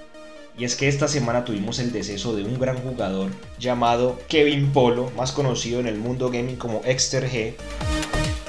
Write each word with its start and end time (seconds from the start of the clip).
Y 0.58 0.66
es 0.66 0.76
que 0.76 0.88
esta 0.88 1.08
semana 1.08 1.46
tuvimos 1.46 1.80
el 1.80 1.92
deceso 1.92 2.36
de 2.36 2.44
un 2.44 2.60
gran 2.60 2.78
jugador 2.78 3.30
llamado 3.60 4.20
Kevin 4.28 4.72
Polo, 4.74 5.12
más 5.16 5.32
conocido 5.32 5.80
en 5.80 5.88
el 5.88 5.98
mundo 5.98 6.32
gaming 6.32 6.56
como 6.56 6.82
Exter 6.84 7.30
G. 7.30 7.54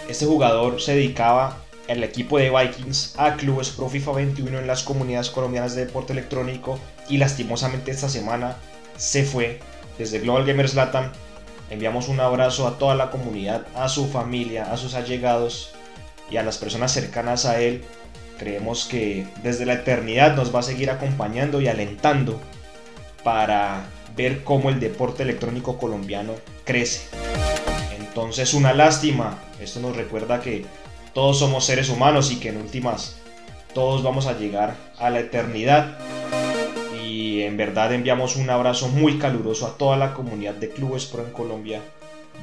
Este 0.09 0.25
jugador 0.25 0.81
se 0.81 0.95
dedicaba 0.95 1.63
al 1.89 2.03
equipo 2.03 2.39
de 2.39 2.51
Vikings 2.51 3.15
a 3.19 3.37
clubes 3.37 3.71
Pro 3.71 3.89
FIFA 3.89 4.13
21 4.13 4.59
en 4.59 4.67
las 4.67 4.83
comunidades 4.83 5.31
colombianas 5.31 5.75
de 5.75 5.85
deporte 5.85 6.13
electrónico 6.13 6.79
y 7.09 7.19
lastimosamente 7.19 7.91
esta 7.91 8.09
semana 8.09 8.57
se 8.97 9.25
fue 9.25 9.61
desde 9.99 10.21
Global 10.21 10.47
Gamers 10.47 10.75
Latam 10.75 11.13
Enviamos 11.71 12.09
un 12.09 12.21
abrazo 12.21 12.67
a 12.67 12.79
toda 12.79 12.95
la 12.95 13.11
comunidad, 13.11 13.67
a 13.75 13.89
su 13.89 14.09
familia, 14.09 14.73
a 14.73 14.77
sus 14.77 14.95
allegados 14.95 15.73
y 16.31 16.37
a 16.37 16.43
las 16.43 16.59
personas 16.59 16.93
cercanas 16.93 17.45
a 17.45 17.61
él. 17.61 17.85
Creemos 18.39 18.85
que 18.85 19.27
desde 19.43 19.67
la 19.67 19.75
eternidad 19.75 20.35
nos 20.35 20.55
va 20.55 20.61
a 20.61 20.63
seguir 20.63 20.91
acompañando 20.91 21.61
y 21.61 21.69
alentando 21.69 22.41
para 23.23 23.87
ver 24.17 24.45
cómo 24.45 24.71
el 24.71 24.81
deporte 24.81 25.23
electrónico 25.23 25.79
colombiano 25.79 26.35
crece. 26.65 27.09
Entonces 27.99 28.55
una 28.55 28.73
lástima, 28.73 29.39
esto 29.61 29.81
nos 29.81 29.97
recuerda 29.97 30.41
que 30.41 30.65
todos 31.13 31.39
somos 31.39 31.65
seres 31.65 31.89
humanos 31.89 32.31
y 32.33 32.37
que 32.37 32.49
en 32.49 32.57
últimas 32.57 33.17
todos 33.75 34.03
vamos 34.03 34.27
a 34.27 34.39
llegar 34.39 34.75
a 34.99 35.11
la 35.11 35.21
eternidad 35.21 35.99
en 37.49 37.57
verdad 37.57 37.95
enviamos 37.95 38.37
un 38.37 38.51
abrazo 38.51 38.89
muy 38.89 39.19
caluroso 39.19 39.67
a 39.67 39.79
toda 39.79 39.97
la 39.97 40.13
comunidad 40.13 40.55
de 40.55 40.69
Clubes 40.69 41.07
Pro 41.07 41.25
en 41.25 41.33
Colombia, 41.33 41.81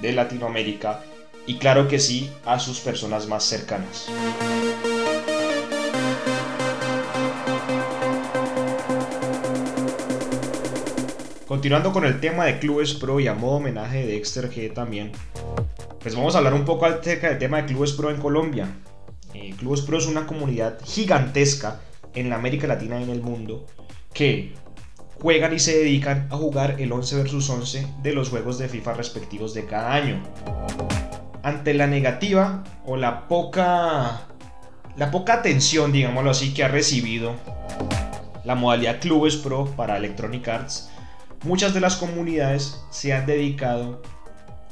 de 0.01 0.11
Latinoamérica 0.11 1.03
y 1.45 1.57
claro 1.57 1.87
que 1.87 1.99
sí 1.99 2.31
a 2.43 2.57
sus 2.59 2.79
personas 2.79 3.27
más 3.27 3.43
cercanas. 3.43 4.09
Continuando 11.47 11.93
con 11.93 12.03
el 12.03 12.19
tema 12.19 12.45
de 12.45 12.57
Clubes 12.57 12.95
Pro 12.95 13.19
y 13.19 13.27
a 13.27 13.35
modo 13.35 13.57
homenaje 13.57 13.99
de 13.99 14.13
Dexter 14.13 14.49
G 14.49 14.73
también, 14.73 15.11
pues 15.99 16.15
vamos 16.15 16.33
a 16.33 16.39
hablar 16.39 16.55
un 16.55 16.65
poco 16.65 16.87
acerca 16.87 17.29
del 17.29 17.37
tema 17.37 17.61
de 17.61 17.67
Clubes 17.67 17.93
Pro 17.93 18.09
en 18.09 18.17
Colombia. 18.17 18.67
Eh, 19.35 19.53
Clubes 19.59 19.81
Pro 19.81 19.99
es 19.99 20.07
una 20.07 20.25
comunidad 20.25 20.79
gigantesca 20.83 21.79
en 22.15 22.31
la 22.31 22.37
América 22.37 22.65
Latina 22.65 22.99
y 22.99 23.03
en 23.03 23.11
el 23.11 23.21
mundo 23.21 23.67
que 24.15 24.53
juegan 25.21 25.53
y 25.53 25.59
se 25.59 25.77
dedican 25.77 26.27
a 26.31 26.37
jugar 26.37 26.75
el 26.79 26.91
11 26.91 27.23
vs 27.23 27.49
11 27.49 27.87
de 28.01 28.13
los 28.13 28.29
juegos 28.29 28.57
de 28.57 28.69
FIFA 28.69 28.93
respectivos 28.93 29.53
de 29.53 29.65
cada 29.65 29.93
año. 29.93 30.21
Ante 31.43 31.73
la 31.73 31.87
negativa 31.87 32.63
o 32.85 32.97
la 32.97 33.27
poca 33.27 34.27
la 34.95 35.11
poca 35.11 35.33
atención, 35.33 35.91
digámoslo 35.91 36.29
así, 36.29 36.53
que 36.53 36.63
ha 36.63 36.69
recibido 36.69 37.33
la 38.45 38.55
modalidad 38.55 39.01
Clubes 39.01 39.35
Pro 39.35 39.65
para 39.75 39.97
Electronic 39.97 40.47
Arts, 40.47 40.89
muchas 41.43 41.73
de 41.73 41.81
las 41.81 41.97
comunidades 41.97 42.81
se 42.91 43.11
han 43.11 43.25
dedicado 43.25 44.01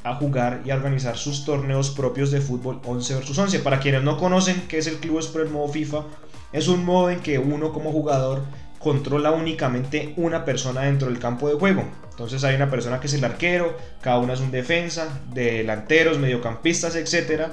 a 0.02 0.14
jugar 0.14 0.62
y 0.64 0.70
a 0.70 0.76
organizar 0.76 1.18
sus 1.18 1.44
torneos 1.44 1.90
propios 1.90 2.30
de 2.30 2.40
fútbol 2.40 2.80
11 2.86 3.16
vs 3.16 3.38
11. 3.38 3.58
Para 3.60 3.80
quienes 3.80 4.02
no 4.02 4.16
conocen 4.16 4.62
qué 4.68 4.78
es 4.78 4.86
el 4.86 4.96
Clubes 4.96 5.26
Pro 5.26 5.42
en 5.42 5.52
modo 5.52 5.68
FIFA, 5.68 6.04
es 6.52 6.68
un 6.68 6.84
modo 6.84 7.10
en 7.10 7.20
que 7.20 7.38
uno 7.38 7.72
como 7.72 7.92
jugador 7.92 8.44
controla 8.84 9.30
únicamente 9.30 10.12
una 10.18 10.44
persona 10.44 10.82
dentro 10.82 11.08
del 11.08 11.18
campo 11.18 11.48
de 11.48 11.54
juego. 11.54 11.84
Entonces 12.10 12.44
hay 12.44 12.54
una 12.54 12.70
persona 12.70 13.00
que 13.00 13.06
es 13.06 13.14
el 13.14 13.24
arquero, 13.24 13.78
cada 14.02 14.18
una 14.18 14.34
es 14.34 14.40
un 14.40 14.50
defensa, 14.50 15.20
delanteros, 15.32 16.18
mediocampistas, 16.18 16.94
etc. 16.94 17.46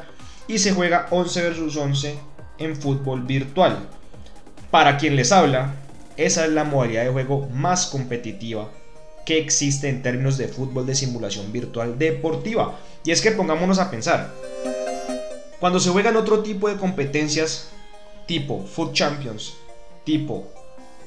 Y 0.49 0.59
se 0.59 0.73
juega 0.73 1.07
11 1.09 1.41
versus 1.41 1.77
11 1.77 2.19
en 2.57 2.75
fútbol 2.75 3.21
virtual. 3.21 3.79
Para 4.71 4.97
quien 4.97 5.15
les 5.15 5.31
habla, 5.31 5.75
esa 6.17 6.45
es 6.45 6.51
la 6.51 6.65
modalidad 6.65 7.05
de 7.05 7.11
juego 7.11 7.47
más 7.53 7.87
competitiva 7.87 8.69
que 9.25 9.37
existe 9.37 9.87
en 9.87 10.01
términos 10.01 10.37
de 10.37 10.49
fútbol 10.49 10.85
de 10.85 10.95
simulación 10.95 11.53
virtual 11.53 11.97
deportiva. 11.97 12.77
Y 13.05 13.11
es 13.11 13.21
que 13.21 13.31
pongámonos 13.31 13.79
a 13.79 13.89
pensar, 13.89 14.33
cuando 15.61 15.79
se 15.79 15.91
juegan 15.91 16.17
otro 16.17 16.43
tipo 16.43 16.67
de 16.67 16.75
competencias 16.75 17.69
tipo 18.27 18.65
Foot 18.65 18.91
Champions, 18.91 19.53
tipo 20.03 20.60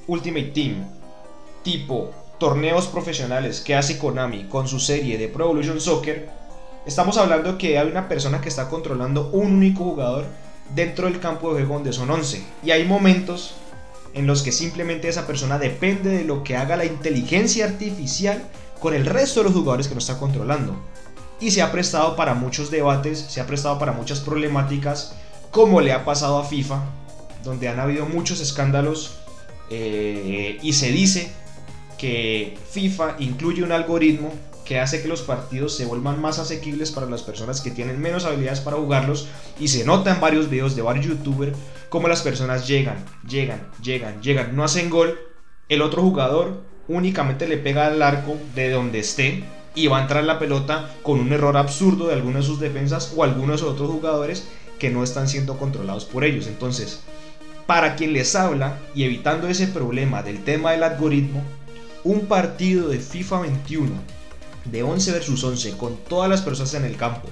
Ultimate 0.06 0.52
Team, 0.52 0.86
tipo 1.62 2.12
torneos 2.38 2.86
profesionales 2.88 3.60
que 3.60 3.74
hace 3.74 3.98
Konami 3.98 4.44
con 4.44 4.68
su 4.68 4.80
serie 4.80 5.16
de 5.18 5.28
Pro 5.28 5.46
Evolution 5.46 5.80
Soccer, 5.80 6.28
estamos 6.84 7.16
hablando 7.16 7.56
que 7.56 7.78
hay 7.78 7.88
una 7.88 8.08
persona 8.08 8.40
que 8.40 8.48
está 8.48 8.68
controlando 8.68 9.30
un 9.32 9.52
único 9.52 9.84
jugador 9.84 10.26
dentro 10.74 11.06
del 11.06 11.20
campo 11.20 11.48
de 11.48 11.60
juego 11.60 11.74
donde 11.74 11.92
son 11.92 12.10
11. 12.10 12.44
Y 12.62 12.70
hay 12.70 12.84
momentos 12.84 13.54
en 14.12 14.26
los 14.26 14.42
que 14.42 14.52
simplemente 14.52 15.08
esa 15.08 15.26
persona 15.26 15.58
depende 15.58 16.10
de 16.10 16.24
lo 16.24 16.44
que 16.44 16.56
haga 16.56 16.76
la 16.76 16.84
inteligencia 16.84 17.66
artificial 17.66 18.42
con 18.80 18.94
el 18.94 19.06
resto 19.06 19.40
de 19.40 19.44
los 19.44 19.54
jugadores 19.54 19.88
que 19.88 19.94
no 19.94 20.00
está 20.00 20.18
controlando. 20.18 20.76
Y 21.40 21.50
se 21.50 21.62
ha 21.62 21.72
prestado 21.72 22.14
para 22.14 22.34
muchos 22.34 22.70
debates, 22.70 23.18
se 23.18 23.40
ha 23.40 23.46
prestado 23.46 23.78
para 23.78 23.92
muchas 23.92 24.20
problemáticas, 24.20 25.16
como 25.50 25.80
le 25.80 25.92
ha 25.92 26.04
pasado 26.04 26.38
a 26.38 26.44
FIFA, 26.44 26.82
donde 27.42 27.68
han 27.68 27.80
habido 27.80 28.06
muchos 28.06 28.40
escándalos 28.40 29.23
eh, 29.70 30.58
y 30.62 30.72
se 30.72 30.90
dice 30.90 31.32
que 31.98 32.56
FIFA 32.70 33.16
incluye 33.18 33.62
un 33.62 33.72
algoritmo 33.72 34.32
que 34.64 34.80
hace 34.80 35.02
que 35.02 35.08
los 35.08 35.22
partidos 35.22 35.76
se 35.76 35.84
vuelvan 35.84 36.20
más 36.20 36.38
asequibles 36.38 36.90
para 36.90 37.08
las 37.08 37.22
personas 37.22 37.60
que 37.60 37.70
tienen 37.70 38.00
menos 38.00 38.24
habilidades 38.24 38.60
para 38.60 38.78
jugarlos 38.78 39.28
y 39.60 39.68
se 39.68 39.84
nota 39.84 40.14
en 40.14 40.20
varios 40.20 40.48
videos 40.48 40.74
de 40.74 40.82
varios 40.82 41.06
youtubers 41.06 41.56
como 41.88 42.08
las 42.08 42.22
personas 42.22 42.66
llegan, 42.66 43.04
llegan, 43.28 43.68
llegan, 43.82 44.20
llegan, 44.22 44.56
no 44.56 44.64
hacen 44.64 44.90
gol, 44.90 45.18
el 45.68 45.82
otro 45.82 46.02
jugador 46.02 46.62
únicamente 46.88 47.46
le 47.46 47.58
pega 47.58 47.86
al 47.86 48.02
arco 48.02 48.36
de 48.54 48.70
donde 48.70 48.98
esté 48.98 49.44
y 49.74 49.86
va 49.86 49.98
a 49.98 50.02
entrar 50.02 50.24
la 50.24 50.38
pelota 50.38 50.90
con 51.02 51.20
un 51.20 51.32
error 51.32 51.56
absurdo 51.56 52.08
de 52.08 52.14
alguno 52.14 52.38
de 52.38 52.44
sus 52.44 52.60
defensas 52.60 53.12
o 53.16 53.24
algunos 53.24 53.62
otros 53.62 53.90
jugadores 53.90 54.46
que 54.78 54.90
no 54.90 55.02
están 55.02 55.28
siendo 55.28 55.56
controlados 55.56 56.04
por 56.04 56.24
ellos. 56.24 56.46
Entonces, 56.46 57.00
para 57.66 57.96
quien 57.96 58.12
les 58.12 58.34
habla 58.34 58.78
y 58.94 59.04
evitando 59.04 59.48
ese 59.48 59.68
problema 59.68 60.22
del 60.22 60.42
tema 60.44 60.72
del 60.72 60.82
algoritmo, 60.82 61.42
un 62.02 62.26
partido 62.26 62.88
de 62.88 62.98
FIFA 62.98 63.40
21 63.40 63.90
de 64.66 64.82
11 64.82 65.12
versus 65.12 65.42
11 65.42 65.76
con 65.76 65.96
todas 66.08 66.28
las 66.28 66.42
personas 66.42 66.74
en 66.74 66.84
el 66.84 66.96
campo, 66.96 67.28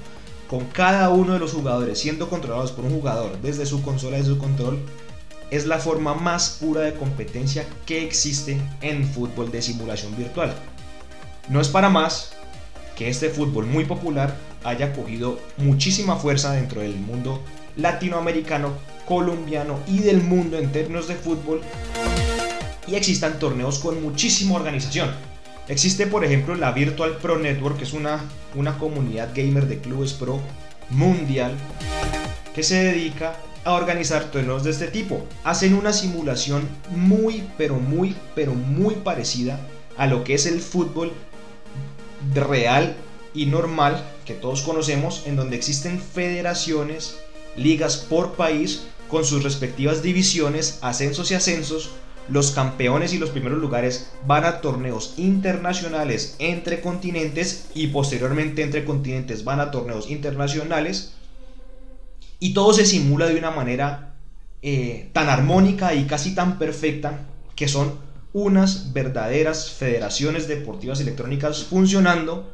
con 0.48 0.64
cada 0.66 1.10
uno 1.10 1.34
de 1.34 1.38
los 1.38 1.52
jugadores 1.52 1.98
siendo 1.98 2.28
controlados 2.28 2.72
por 2.72 2.84
un 2.84 2.92
jugador 2.92 3.38
desde 3.42 3.66
su 3.66 3.82
consola 3.82 4.16
de 4.16 4.24
su 4.24 4.38
control, 4.38 4.78
es 5.50 5.66
la 5.66 5.78
forma 5.78 6.14
más 6.14 6.56
pura 6.60 6.80
de 6.80 6.94
competencia 6.94 7.66
que 7.84 8.04
existe 8.04 8.58
en 8.80 9.06
fútbol 9.06 9.50
de 9.50 9.60
simulación 9.60 10.16
virtual. 10.16 10.54
No 11.48 11.60
es 11.60 11.68
para 11.68 11.90
más 11.90 12.32
que 12.96 13.10
este 13.10 13.28
fútbol 13.28 13.66
muy 13.66 13.84
popular 13.84 14.34
haya 14.64 14.94
cogido 14.94 15.38
muchísima 15.58 16.16
fuerza 16.16 16.52
dentro 16.52 16.80
del 16.80 16.96
mundo 16.96 17.42
latinoamericano, 17.76 18.72
colombiano 19.06 19.78
y 19.86 19.98
del 19.98 20.22
mundo 20.22 20.58
en 20.58 20.72
términos 20.72 21.08
de 21.08 21.14
fútbol 21.14 21.60
y 22.86 22.94
existan 22.94 23.38
torneos 23.38 23.78
con 23.78 24.02
muchísima 24.02 24.54
organización. 24.54 25.10
Existe 25.68 26.06
por 26.06 26.24
ejemplo 26.24 26.54
la 26.54 26.72
Virtual 26.72 27.16
Pro 27.18 27.38
Network, 27.38 27.78
que 27.78 27.84
es 27.84 27.92
una, 27.92 28.20
una 28.54 28.78
comunidad 28.78 29.30
gamer 29.34 29.66
de 29.66 29.78
clubes 29.78 30.12
pro 30.12 30.40
mundial 30.90 31.54
que 32.54 32.62
se 32.62 32.82
dedica 32.82 33.36
a 33.64 33.72
organizar 33.74 34.24
torneos 34.24 34.64
de 34.64 34.70
este 34.70 34.88
tipo. 34.88 35.24
Hacen 35.44 35.74
una 35.74 35.92
simulación 35.92 36.68
muy, 36.90 37.44
pero 37.56 37.76
muy, 37.76 38.16
pero 38.34 38.54
muy 38.54 38.96
parecida 38.96 39.60
a 39.96 40.06
lo 40.06 40.24
que 40.24 40.34
es 40.34 40.46
el 40.46 40.60
fútbol 40.60 41.12
real 42.34 42.96
y 43.34 43.46
normal 43.46 44.02
que 44.24 44.34
todos 44.34 44.62
conocemos, 44.62 45.22
en 45.26 45.36
donde 45.36 45.56
existen 45.56 46.00
federaciones, 46.00 47.18
ligas 47.56 47.96
por 47.96 48.32
país, 48.32 48.86
con 49.08 49.24
sus 49.24 49.42
respectivas 49.42 50.02
divisiones, 50.02 50.78
ascensos 50.80 51.30
y 51.30 51.34
ascensos. 51.34 51.90
Los 52.28 52.52
campeones 52.52 53.12
y 53.12 53.18
los 53.18 53.30
primeros 53.30 53.58
lugares 53.58 54.10
van 54.26 54.44
a 54.44 54.60
torneos 54.60 55.14
internacionales 55.16 56.36
entre 56.38 56.80
continentes 56.80 57.66
y 57.74 57.88
posteriormente 57.88 58.62
entre 58.62 58.84
continentes 58.84 59.44
van 59.44 59.58
a 59.60 59.72
torneos 59.72 60.08
internacionales 60.08 61.14
y 62.38 62.54
todo 62.54 62.72
se 62.72 62.86
simula 62.86 63.26
de 63.26 63.36
una 63.36 63.50
manera 63.50 64.14
eh, 64.62 65.10
tan 65.12 65.28
armónica 65.28 65.94
y 65.94 66.06
casi 66.06 66.34
tan 66.34 66.58
perfecta 66.58 67.26
que 67.54 67.68
son 67.68 67.92
unas 68.32 68.92
verdaderas 68.92 69.70
federaciones 69.70 70.48
deportivas 70.48 71.00
electrónicas 71.00 71.64
funcionando 71.64 72.50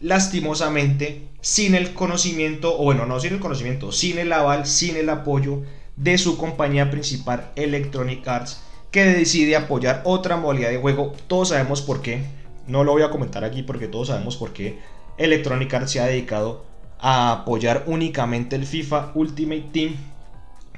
lastimosamente 0.00 1.28
sin 1.40 1.74
el 1.74 1.92
conocimiento, 1.94 2.78
o 2.78 2.84
bueno, 2.84 3.06
no 3.06 3.20
sin 3.20 3.34
el 3.34 3.40
conocimiento, 3.40 3.92
sin 3.92 4.18
el 4.18 4.32
aval, 4.32 4.66
sin 4.66 4.96
el 4.96 5.08
apoyo 5.08 5.62
de 5.96 6.18
su 6.18 6.36
compañía 6.36 6.90
principal 6.90 7.50
Electronic 7.56 8.26
Arts, 8.26 8.62
que 8.90 9.04
decide 9.04 9.56
apoyar 9.56 10.02
otra 10.04 10.36
modalidad 10.36 10.70
de 10.70 10.78
juego. 10.78 11.14
Todos 11.26 11.50
sabemos 11.50 11.82
por 11.82 12.02
qué, 12.02 12.22
no 12.66 12.84
lo 12.84 12.92
voy 12.92 13.02
a 13.02 13.10
comentar 13.10 13.44
aquí 13.44 13.62
porque 13.62 13.88
todos 13.88 14.08
sabemos 14.08 14.36
por 14.36 14.52
qué 14.52 14.78
Electronic 15.18 15.72
Arts 15.72 15.92
se 15.92 16.00
ha 16.00 16.06
dedicado 16.06 16.64
a 16.98 17.32
apoyar 17.32 17.84
únicamente 17.86 18.56
el 18.56 18.66
FIFA 18.66 19.12
Ultimate 19.14 19.66
Team. 19.72 19.96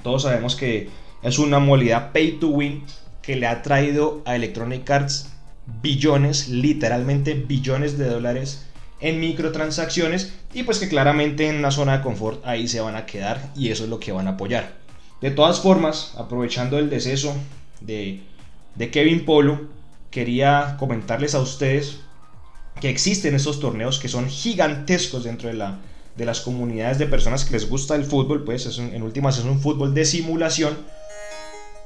Todos 0.03 0.23
sabemos 0.23 0.57
que 0.57 0.89
es 1.23 1.39
una 1.39 1.59
modalidad 1.59 2.13
pay 2.13 2.39
to 2.39 2.49
win 2.49 2.85
que 3.23 3.37
le 3.37 3.47
ha 3.47 3.63
traído 3.63 4.23
a 4.25 4.35
Electronic 4.35 4.89
Arts 4.91 5.31
billones, 5.81 6.49
literalmente 6.49 7.35
billones 7.35 7.97
de 7.97 8.07
dólares 8.07 8.67
en 9.03 9.21
microtransacciones 9.21 10.33
y 10.55 10.63
pues 10.63 10.79
que 10.79 10.89
claramente 10.89 11.49
en 11.49 11.57
una 11.57 11.71
zona 11.71 11.99
de 11.99 12.03
confort 12.03 12.45
ahí 12.47 12.69
se 12.69 12.81
van 12.81 12.97
a 12.97 13.05
quedar 13.05 13.51
y 13.55 13.71
eso 13.71 13.85
es 13.85 13.91
lo 13.91 14.01
que 14.01 14.13
van 14.13 14.29
a 14.29 14.33
apoyar. 14.33 14.73
De 15.21 15.31
todas 15.31 15.61
formas, 15.61 16.15
aprovechando 16.17 16.79
el 16.79 16.89
deceso 16.89 17.35
de, 17.81 18.23
de 18.75 18.91
Kevin 18.91 19.25
Polo, 19.25 19.69
quería 20.11 20.77
comentarles 20.79 21.35
a 21.35 21.41
ustedes 21.41 21.99
que 22.81 22.89
existen 22.89 23.35
esos 23.35 23.61
torneos 23.61 23.99
que 23.99 24.09
son 24.09 24.29
gigantescos 24.29 25.25
dentro 25.25 25.49
de 25.49 25.55
la 25.55 25.79
de 26.17 26.27
las 26.27 26.41
comunidades 26.41 26.99
de 26.99 27.07
personas 27.07 27.45
que 27.45 27.53
les 27.53 27.69
gusta 27.69 27.95
el 27.95 28.05
fútbol, 28.05 28.45
pues 28.45 28.79
en 28.79 29.03
últimas 29.03 29.39
es 29.39 29.45
un 29.45 29.61
fútbol 29.61 29.95
de 29.95 30.05
simulación 30.05 30.77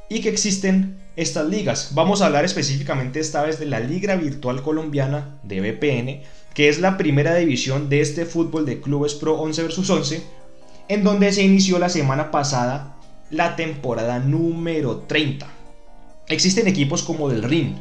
y 0.09 0.21
que 0.21 0.29
existen 0.29 0.99
estas 1.17 1.49
ligas. 1.49 1.91
Vamos 1.95 2.23
a 2.23 2.27
hablar 2.27 2.45
específicamente 2.45 3.21
esta 3.21 3.43
vez 3.43 3.59
de 3.59 3.67
la 3.67 3.81
Liga 3.81 4.17
Virtual 4.17 4.63
Colombiana 4.63 5.39
de 5.43 5.61
VPN, 5.61 6.23
que 6.57 6.71
es 6.71 6.79
la 6.79 6.97
primera 6.97 7.35
división 7.35 7.91
de 7.91 8.01
este 8.01 8.25
fútbol 8.25 8.65
de 8.65 8.81
clubes 8.81 9.13
pro 9.13 9.39
11 9.39 9.65
vs 9.65 9.91
11, 9.91 10.23
en 10.89 11.05
donde 11.05 11.31
se 11.31 11.43
inició 11.43 11.79
la 11.79 11.91
semana 11.91 12.31
pasada 12.31 12.97
la 13.31 13.57
temporada 13.57 14.21
número 14.21 15.05
30. 15.07 15.47
Existen 16.29 16.67
equipos 16.67 17.03
como 17.03 17.29
del 17.29 17.43
RIN, 17.43 17.77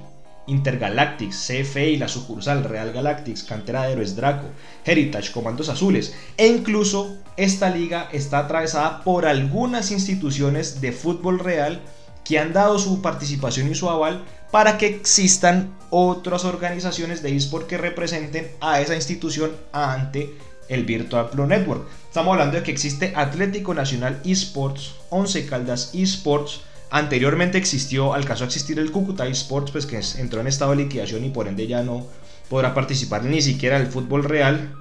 Intergalactics, 0.47 1.47
CFE 1.47 1.91
y 1.91 1.97
la 1.97 2.09
sucursal 2.09 2.65
Real 2.65 2.91
Galactics, 2.91 3.43
Cantera 3.43 3.83
de 3.83 3.95
Draco, 3.95 4.47
Heritage, 4.83 5.31
Comandos 5.31 5.69
Azules 5.69 6.13
e 6.35 6.45
incluso 6.47 7.15
esta 7.37 7.69
liga 7.69 8.09
está 8.11 8.39
atravesada 8.39 9.05
por 9.05 9.25
algunas 9.25 9.91
instituciones 9.91 10.81
de 10.81 10.91
fútbol 10.91 11.39
real 11.39 11.79
que 12.25 12.39
han 12.39 12.51
dado 12.51 12.79
su 12.79 13.01
participación 13.01 13.71
y 13.71 13.75
su 13.75 13.89
aval 13.89 14.25
para 14.51 14.77
que 14.77 14.87
existan 14.87 15.73
otras 15.89 16.43
organizaciones 16.43 17.21
de 17.21 17.35
eSport 17.35 17.67
que 17.67 17.77
representen 17.77 18.51
a 18.59 18.81
esa 18.81 18.95
institución 18.95 19.51
ante 19.71 20.33
el 20.67 20.83
Virtual 20.83 21.29
Pro 21.29 21.45
Network. 21.45 21.87
Estamos 22.07 22.33
hablando 22.33 22.57
de 22.57 22.63
que 22.63 22.71
existe 22.71 23.13
Atlético 23.15 23.73
Nacional 23.73 24.21
eSports, 24.25 24.95
11 25.09 25.45
Caldas 25.45 25.91
eSports, 25.93 26.61
Anteriormente 26.91 27.57
existió, 27.57 28.13
alcanzó 28.13 28.43
a 28.43 28.47
existir 28.47 28.79
el 28.79 28.91
Cúcuta 28.91 29.27
Sports, 29.27 29.71
pues 29.71 29.85
que 29.85 29.99
entró 30.17 30.39
en 30.39 30.47
estado 30.47 30.71
de 30.71 30.77
liquidación 30.77 31.25
y 31.25 31.29
por 31.29 31.47
ende 31.47 31.67
ya 31.67 31.83
no 31.83 32.07
podrá 32.49 32.73
participar 32.73 33.23
ni 33.23 33.41
siquiera 33.41 33.77
el 33.77 33.87
fútbol 33.87 34.23
real. 34.23 34.75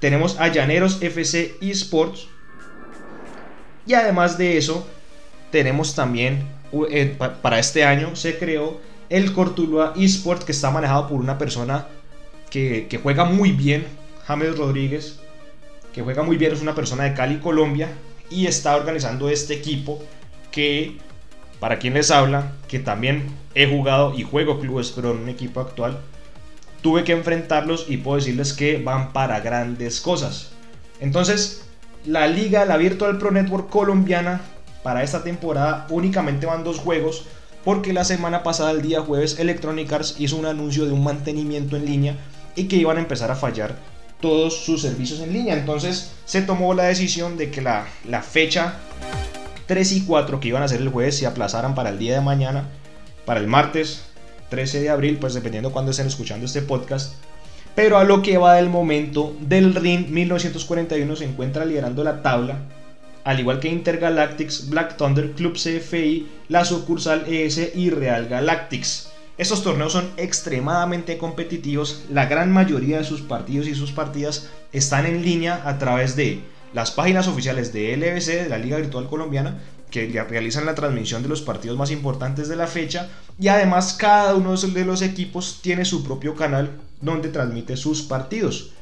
Tenemos 0.00 0.40
a 0.40 0.48
Llaneros 0.48 0.98
FC 1.00 1.54
Esports. 1.60 2.26
Y 3.86 3.94
además 3.94 4.38
de 4.38 4.56
eso, 4.56 4.86
tenemos 5.50 5.94
también, 5.94 6.48
para 7.42 7.58
este 7.58 7.84
año 7.84 8.14
se 8.16 8.38
creó 8.38 8.80
el 9.08 9.32
Cortuluá 9.32 9.94
Esports, 9.96 10.44
que 10.44 10.52
está 10.52 10.70
manejado 10.70 11.08
por 11.08 11.20
una 11.20 11.38
persona 11.38 11.88
que, 12.50 12.86
que 12.88 12.98
juega 12.98 13.24
muy 13.24 13.52
bien, 13.52 13.86
James 14.26 14.56
Rodríguez, 14.56 15.18
que 15.92 16.02
juega 16.02 16.22
muy 16.22 16.36
bien, 16.36 16.52
es 16.52 16.62
una 16.62 16.74
persona 16.74 17.04
de 17.04 17.14
Cali, 17.14 17.38
Colombia, 17.38 17.88
y 18.30 18.46
está 18.46 18.76
organizando 18.76 19.28
este 19.28 19.54
equipo 19.54 20.00
que 20.52 20.96
para 21.58 21.78
quien 21.78 21.94
les 21.94 22.10
habla, 22.10 22.52
que 22.68 22.78
también 22.78 23.26
he 23.54 23.68
jugado 23.68 24.14
y 24.14 24.22
juego 24.22 24.60
clubes 24.60 24.92
pero 24.94 25.12
en 25.12 25.18
un 25.18 25.28
equipo 25.28 25.60
actual, 25.60 25.98
tuve 26.82 27.04
que 27.04 27.12
enfrentarlos 27.12 27.86
y 27.88 27.98
puedo 27.98 28.16
decirles 28.16 28.52
que 28.52 28.78
van 28.78 29.12
para 29.12 29.40
grandes 29.40 30.00
cosas. 30.00 30.52
Entonces, 31.00 31.66
la 32.06 32.26
liga, 32.26 32.64
la 32.64 32.78
Virtual 32.78 33.18
Pro 33.18 33.30
Network 33.30 33.68
colombiana, 33.68 34.40
para 34.82 35.02
esta 35.02 35.22
temporada 35.22 35.86
únicamente 35.90 36.46
van 36.46 36.64
dos 36.64 36.78
juegos, 36.78 37.24
porque 37.64 37.92
la 37.92 38.04
semana 38.04 38.42
pasada, 38.42 38.70
el 38.70 38.82
día 38.82 39.02
jueves, 39.02 39.38
Electronic 39.38 39.92
Arts 39.92 40.16
hizo 40.18 40.36
un 40.36 40.46
anuncio 40.46 40.86
de 40.86 40.92
un 40.92 41.04
mantenimiento 41.04 41.76
en 41.76 41.84
línea 41.84 42.16
y 42.56 42.64
que 42.64 42.76
iban 42.76 42.96
a 42.96 43.00
empezar 43.00 43.30
a 43.30 43.36
fallar 43.36 43.76
todos 44.20 44.64
sus 44.64 44.82
servicios 44.82 45.20
en 45.20 45.32
línea. 45.32 45.54
Entonces 45.54 46.12
se 46.24 46.42
tomó 46.42 46.74
la 46.74 46.84
decisión 46.84 47.36
de 47.36 47.50
que 47.50 47.60
la, 47.60 47.86
la 48.08 48.22
fecha 48.22 48.74
3 49.66 49.92
y 49.92 50.00
4 50.02 50.40
que 50.40 50.48
iban 50.48 50.62
a 50.62 50.68
ser 50.68 50.80
el 50.80 50.88
jueves 50.88 51.18
se 51.18 51.26
aplazaran 51.26 51.74
para 51.74 51.90
el 51.90 51.98
día 51.98 52.14
de 52.14 52.20
mañana, 52.20 52.64
para 53.24 53.40
el 53.40 53.46
martes 53.46 54.04
13 54.48 54.80
de 54.80 54.90
abril, 54.90 55.18
pues 55.18 55.34
dependiendo 55.34 55.72
cuando 55.72 55.92
estén 55.92 56.06
escuchando 56.06 56.46
este 56.46 56.62
podcast. 56.62 57.14
Pero 57.74 57.98
a 57.98 58.04
lo 58.04 58.20
que 58.20 58.36
va 58.36 58.54
del 58.54 58.68
momento, 58.68 59.36
del 59.40 59.74
RIN 59.74 60.12
1941 60.12 61.16
se 61.16 61.24
encuentra 61.24 61.64
liderando 61.64 62.02
la 62.02 62.20
tabla, 62.20 62.58
al 63.30 63.38
igual 63.38 63.60
que 63.60 63.68
Intergalactics, 63.68 64.68
Black 64.70 64.96
Thunder, 64.96 65.30
Club 65.30 65.52
CFI, 65.52 66.26
la 66.48 66.64
sucursal 66.64 67.26
ES 67.28 67.76
y 67.76 67.90
Real 67.90 68.26
Galactics. 68.26 69.12
Estos 69.38 69.62
torneos 69.62 69.92
son 69.92 70.10
extremadamente 70.16 71.16
competitivos, 71.16 72.06
la 72.10 72.26
gran 72.26 72.50
mayoría 72.50 72.98
de 72.98 73.04
sus 73.04 73.20
partidos 73.20 73.68
y 73.68 73.76
sus 73.76 73.92
partidas 73.92 74.50
están 74.72 75.06
en 75.06 75.22
línea 75.22 75.62
a 75.64 75.78
través 75.78 76.16
de 76.16 76.40
las 76.74 76.90
páginas 76.90 77.28
oficiales 77.28 77.72
de 77.72 77.96
LBC, 77.96 78.42
de 78.42 78.48
la 78.48 78.58
Liga 78.58 78.78
Virtual 78.78 79.06
Colombiana, 79.06 79.60
que 79.92 80.08
realizan 80.28 80.66
la 80.66 80.74
transmisión 80.74 81.22
de 81.22 81.28
los 81.28 81.40
partidos 81.40 81.78
más 81.78 81.92
importantes 81.92 82.48
de 82.48 82.56
la 82.56 82.66
fecha 82.66 83.10
y 83.38 83.46
además 83.46 83.94
cada 83.96 84.34
uno 84.34 84.56
de 84.56 84.84
los 84.84 85.02
equipos 85.02 85.60
tiene 85.62 85.84
su 85.84 86.02
propio 86.02 86.34
canal 86.34 86.80
donde 87.00 87.28
transmite 87.28 87.76
sus 87.76 88.02
partidos. 88.02 88.72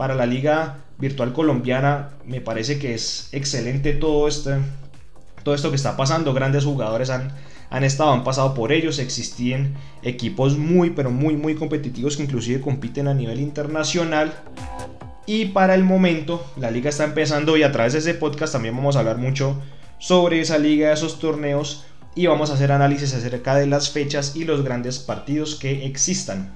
Para 0.00 0.14
la 0.14 0.24
Liga 0.24 0.78
Virtual 0.96 1.34
Colombiana 1.34 2.08
me 2.24 2.40
parece 2.40 2.78
que 2.78 2.94
es 2.94 3.28
excelente 3.32 3.92
todo, 3.92 4.28
este, 4.28 4.52
todo 5.42 5.54
esto 5.54 5.68
que 5.68 5.76
está 5.76 5.94
pasando. 5.98 6.32
Grandes 6.32 6.64
jugadores 6.64 7.10
han, 7.10 7.30
han 7.68 7.84
estado, 7.84 8.12
han 8.12 8.24
pasado 8.24 8.54
por 8.54 8.72
ellos. 8.72 8.98
Existían 8.98 9.74
equipos 10.02 10.56
muy, 10.56 10.88
pero 10.88 11.10
muy, 11.10 11.36
muy 11.36 11.54
competitivos 11.54 12.16
que 12.16 12.22
inclusive 12.22 12.62
compiten 12.62 13.08
a 13.08 13.12
nivel 13.12 13.40
internacional. 13.40 14.32
Y 15.26 15.44
para 15.48 15.74
el 15.74 15.84
momento, 15.84 16.50
la 16.56 16.70
liga 16.70 16.88
está 16.88 17.04
empezando 17.04 17.58
y 17.58 17.62
a 17.62 17.70
través 17.70 17.92
de 17.92 17.98
ese 17.98 18.14
podcast 18.14 18.54
también 18.54 18.74
vamos 18.74 18.96
a 18.96 19.00
hablar 19.00 19.18
mucho 19.18 19.60
sobre 19.98 20.40
esa 20.40 20.56
liga, 20.56 20.94
esos 20.94 21.18
torneos 21.18 21.84
y 22.14 22.26
vamos 22.26 22.48
a 22.48 22.54
hacer 22.54 22.72
análisis 22.72 23.12
acerca 23.12 23.54
de 23.54 23.66
las 23.66 23.90
fechas 23.90 24.34
y 24.34 24.44
los 24.44 24.64
grandes 24.64 24.98
partidos 24.98 25.56
que 25.56 25.84
existan. 25.84 26.50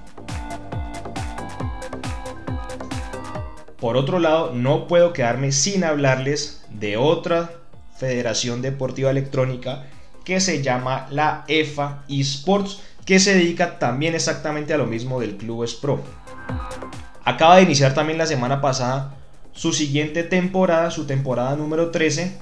Por 3.85 3.97
otro 3.97 4.17
lado, 4.17 4.51
no 4.51 4.87
puedo 4.87 5.13
quedarme 5.13 5.51
sin 5.51 5.83
hablarles 5.83 6.65
de 6.71 6.97
otra 6.97 7.51
federación 7.95 8.63
deportiva 8.63 9.11
electrónica 9.11 9.83
que 10.23 10.39
se 10.39 10.63
llama 10.63 11.05
la 11.11 11.43
EFA 11.47 12.03
Esports, 12.09 12.81
que 13.05 13.19
se 13.19 13.35
dedica 13.35 13.77
también 13.77 14.15
exactamente 14.15 14.73
a 14.73 14.79
lo 14.79 14.87
mismo 14.87 15.19
del 15.19 15.37
Clubes 15.37 15.75
Pro. 15.75 16.01
Acaba 17.23 17.57
de 17.57 17.61
iniciar 17.61 17.93
también 17.93 18.17
la 18.17 18.25
semana 18.25 18.59
pasada 18.59 19.17
su 19.53 19.71
siguiente 19.71 20.23
temporada, 20.23 20.89
su 20.89 21.05
temporada 21.05 21.55
número 21.55 21.91
13, 21.91 22.39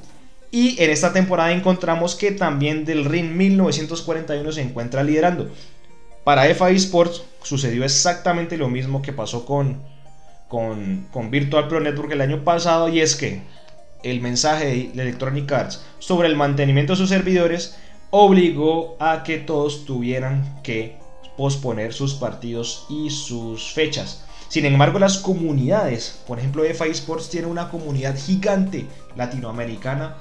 y 0.50 0.82
en 0.82 0.92
esta 0.92 1.12
temporada 1.12 1.52
encontramos 1.52 2.16
que 2.16 2.32
también 2.32 2.86
del 2.86 3.04
RIN 3.04 3.36
1941 3.36 4.50
se 4.54 4.62
encuentra 4.62 5.04
liderando. 5.04 5.52
Para 6.24 6.48
EFA 6.48 6.70
Esports 6.70 7.24
sucedió 7.42 7.84
exactamente 7.84 8.56
lo 8.56 8.70
mismo 8.70 9.02
que 9.02 9.12
pasó 9.12 9.46
con, 9.46 9.92
con, 10.54 11.32
Virtual 11.32 11.68
Pro 11.68 11.80
Network 11.80 12.12
el 12.12 12.22
año 12.22 12.44
pasado 12.44 12.88
y 12.88 13.02
es 13.02 13.16
que 13.16 13.42
el 14.04 14.22
mensaje 14.22 14.92
de 14.94 15.02
Electronic 15.02 15.52
Arts 15.52 15.84
sobre 15.98 16.28
el 16.28 16.36
mantenimiento 16.36 16.94
de 16.94 16.98
sus 16.98 17.10
servidores 17.10 17.76
obligó 18.12 18.96
a 19.00 19.24
que 19.24 19.40
todos 19.40 19.86
tuvieran 19.86 20.62
que 20.62 20.96
posponer 21.38 21.92
sus 21.92 22.14
partidos 22.14 22.86
y 22.88 23.10
sus 23.10 23.74
fechas. 23.74 24.26
Sin 24.48 24.68
embargo, 24.68 25.00
las 25.00 25.18
comunidades, 25.18 26.22
por 26.28 26.38
ejemplo, 26.38 26.64
EFA 26.64 26.86
Esports 26.86 27.32
tiene 27.32 27.48
una 27.48 27.70
comunidad 27.70 28.16
gigante 28.16 28.86
latinoamericana 29.16 30.18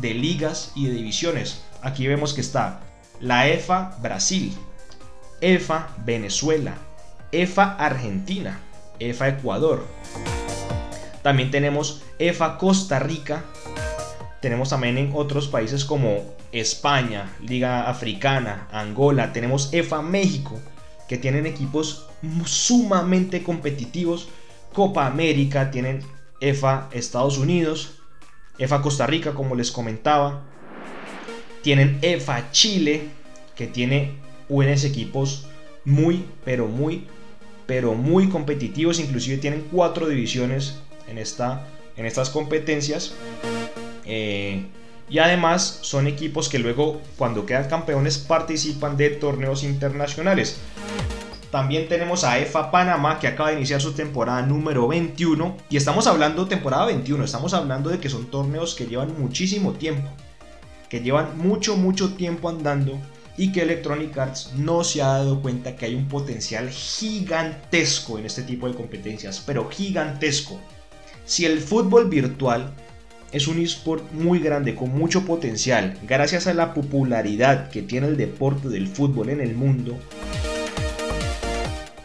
de 0.00 0.14
ligas 0.14 0.72
y 0.74 0.86
de 0.86 0.94
divisiones. 0.94 1.62
Aquí 1.82 2.08
vemos 2.08 2.34
que 2.34 2.40
está 2.40 2.80
la 3.20 3.46
EFA 3.46 3.96
Brasil, 4.02 4.52
EFA 5.40 5.90
Venezuela, 6.04 6.74
EFA 7.30 7.76
Argentina, 7.76 8.60
EFA 8.98 9.28
Ecuador. 9.28 9.84
También 11.22 11.50
tenemos 11.50 12.02
EFA 12.18 12.58
Costa 12.58 12.98
Rica. 12.98 13.44
Tenemos 14.40 14.70
también 14.70 14.96
en 14.98 15.12
otros 15.14 15.48
países 15.48 15.84
como 15.84 16.36
España, 16.52 17.34
Liga 17.40 17.88
Africana, 17.88 18.68
Angola. 18.70 19.32
Tenemos 19.32 19.72
EFA 19.72 20.02
México, 20.02 20.60
que 21.08 21.18
tienen 21.18 21.46
equipos 21.46 22.06
sumamente 22.44 23.42
competitivos. 23.42 24.28
Copa 24.72 25.06
América, 25.06 25.70
tienen 25.70 26.02
EFA 26.40 26.88
Estados 26.92 27.38
Unidos, 27.38 27.98
EFA 28.58 28.82
Costa 28.82 29.06
Rica, 29.06 29.34
como 29.34 29.54
les 29.54 29.72
comentaba. 29.72 30.42
Tienen 31.62 31.98
EFA 32.02 32.50
Chile, 32.52 33.08
que 33.56 33.66
tiene 33.66 34.18
buenos 34.48 34.84
equipos 34.84 35.46
muy, 35.84 36.24
pero 36.44 36.66
muy, 36.66 37.06
pero 37.66 37.94
muy 37.94 38.28
competitivos. 38.28 39.00
Inclusive 39.00 39.38
tienen 39.38 39.66
cuatro 39.70 40.08
divisiones 40.08 40.78
en, 41.08 41.18
esta, 41.18 41.66
en 41.96 42.06
estas 42.06 42.30
competencias. 42.30 43.14
Eh, 44.04 44.66
y 45.08 45.18
además 45.18 45.78
son 45.82 46.06
equipos 46.06 46.48
que 46.48 46.58
luego 46.58 47.00
cuando 47.16 47.46
quedan 47.46 47.68
campeones 47.68 48.18
participan 48.18 48.96
de 48.96 49.10
torneos 49.10 49.62
internacionales. 49.62 50.58
También 51.50 51.88
tenemos 51.88 52.24
a 52.24 52.38
EFA 52.38 52.70
Panamá 52.70 53.18
que 53.18 53.28
acaba 53.28 53.50
de 53.50 53.56
iniciar 53.56 53.80
su 53.80 53.92
temporada 53.92 54.42
número 54.42 54.88
21. 54.88 55.56
Y 55.70 55.76
estamos 55.76 56.06
hablando 56.06 56.46
temporada 56.46 56.86
21, 56.86 57.24
estamos 57.24 57.54
hablando 57.54 57.88
de 57.88 57.98
que 57.98 58.08
son 58.08 58.26
torneos 58.26 58.74
que 58.74 58.86
llevan 58.86 59.18
muchísimo 59.18 59.72
tiempo. 59.72 60.08
Que 60.90 61.00
llevan 61.00 61.38
mucho, 61.38 61.76
mucho 61.76 62.14
tiempo 62.14 62.48
andando. 62.48 62.98
Y 63.36 63.52
que 63.52 63.62
Electronic 63.62 64.16
Arts 64.16 64.52
no 64.56 64.82
se 64.82 65.02
ha 65.02 65.08
dado 65.08 65.42
cuenta 65.42 65.76
que 65.76 65.86
hay 65.86 65.94
un 65.94 66.08
potencial 66.08 66.70
gigantesco 66.70 68.18
en 68.18 68.26
este 68.26 68.42
tipo 68.42 68.68
de 68.68 68.74
competencias. 68.74 69.42
Pero 69.44 69.68
gigantesco. 69.68 70.58
Si 71.26 71.44
el 71.44 71.60
fútbol 71.60 72.08
virtual 72.08 72.72
es 73.32 73.48
un 73.48 73.60
esport 73.60 74.10
muy 74.12 74.38
grande, 74.38 74.74
con 74.74 74.96
mucho 74.96 75.24
potencial, 75.24 75.98
gracias 76.06 76.46
a 76.46 76.54
la 76.54 76.72
popularidad 76.72 77.70
que 77.70 77.82
tiene 77.82 78.06
el 78.06 78.16
deporte 78.16 78.68
del 78.68 78.88
fútbol 78.88 79.28
en 79.28 79.40
el 79.40 79.54
mundo, 79.54 79.98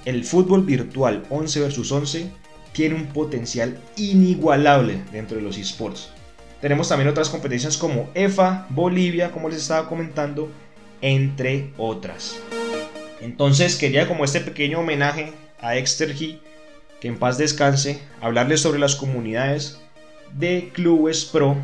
el 0.04 0.24
fútbol 0.26 0.64
virtual 0.64 1.24
11 1.30 1.68
vs 1.68 1.92
11 1.92 2.32
tiene 2.74 2.96
un 2.96 3.08
potencial 3.08 3.78
inigualable 3.98 5.04
dentro 5.12 5.38
de 5.38 5.44
los 5.44 5.58
esports. 5.58 6.10
Tenemos 6.60 6.90
también 6.90 7.10
otras 7.10 7.30
competencias 7.30 7.78
como 7.78 8.10
EFA, 8.14 8.68
Bolivia, 8.70 9.32
como 9.32 9.50
les 9.50 9.60
estaba 9.60 9.88
comentando, 9.88 10.50
entre 11.02 11.74
otras. 11.78 12.40
Entonces 13.22 13.76
quería 13.76 14.08
como 14.08 14.24
este 14.24 14.42
pequeño 14.42 14.80
homenaje 14.80 15.34
a 15.60 15.78
Extergy, 15.78 16.40
que 17.00 17.08
en 17.08 17.18
paz 17.18 17.38
descanse, 17.38 18.02
hablarles 18.20 18.62
sobre 18.62 18.80
las 18.80 18.96
comunidades 18.96 19.80
de 20.34 20.72
clubes 20.74 21.26
pro 21.26 21.58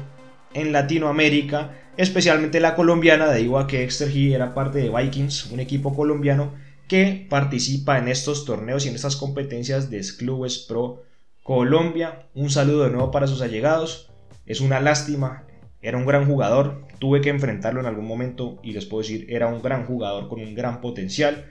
en 0.53 0.71
Latinoamérica, 0.71 1.75
especialmente 1.97 2.59
la 2.59 2.75
colombiana, 2.75 3.27
debido 3.31 3.57
a 3.59 3.67
que 3.67 3.83
Extergy 3.83 4.33
era 4.33 4.53
parte 4.53 4.79
de 4.79 4.89
Vikings, 4.89 5.51
un 5.51 5.59
equipo 5.59 5.95
colombiano 5.95 6.53
que 6.87 7.27
participa 7.29 7.97
en 7.97 8.07
estos 8.07 8.45
torneos 8.45 8.85
y 8.85 8.89
en 8.89 8.95
estas 8.95 9.15
competencias 9.15 9.89
de 9.89 10.01
Clubes 10.17 10.59
Pro 10.59 11.03
Colombia. 11.43 12.27
Un 12.33 12.49
saludo 12.49 12.85
de 12.85 12.91
nuevo 12.91 13.11
para 13.11 13.27
sus 13.27 13.41
allegados. 13.41 14.09
Es 14.45 14.61
una 14.61 14.79
lástima, 14.79 15.43
era 15.81 15.97
un 15.97 16.05
gran 16.05 16.25
jugador, 16.25 16.86
tuve 16.99 17.21
que 17.21 17.29
enfrentarlo 17.29 17.79
en 17.79 17.85
algún 17.85 18.05
momento 18.05 18.59
y 18.63 18.71
les 18.71 18.85
puedo 18.85 19.01
decir, 19.01 19.25
era 19.29 19.47
un 19.47 19.61
gran 19.61 19.85
jugador 19.85 20.27
con 20.27 20.41
un 20.41 20.55
gran 20.55 20.81
potencial. 20.81 21.49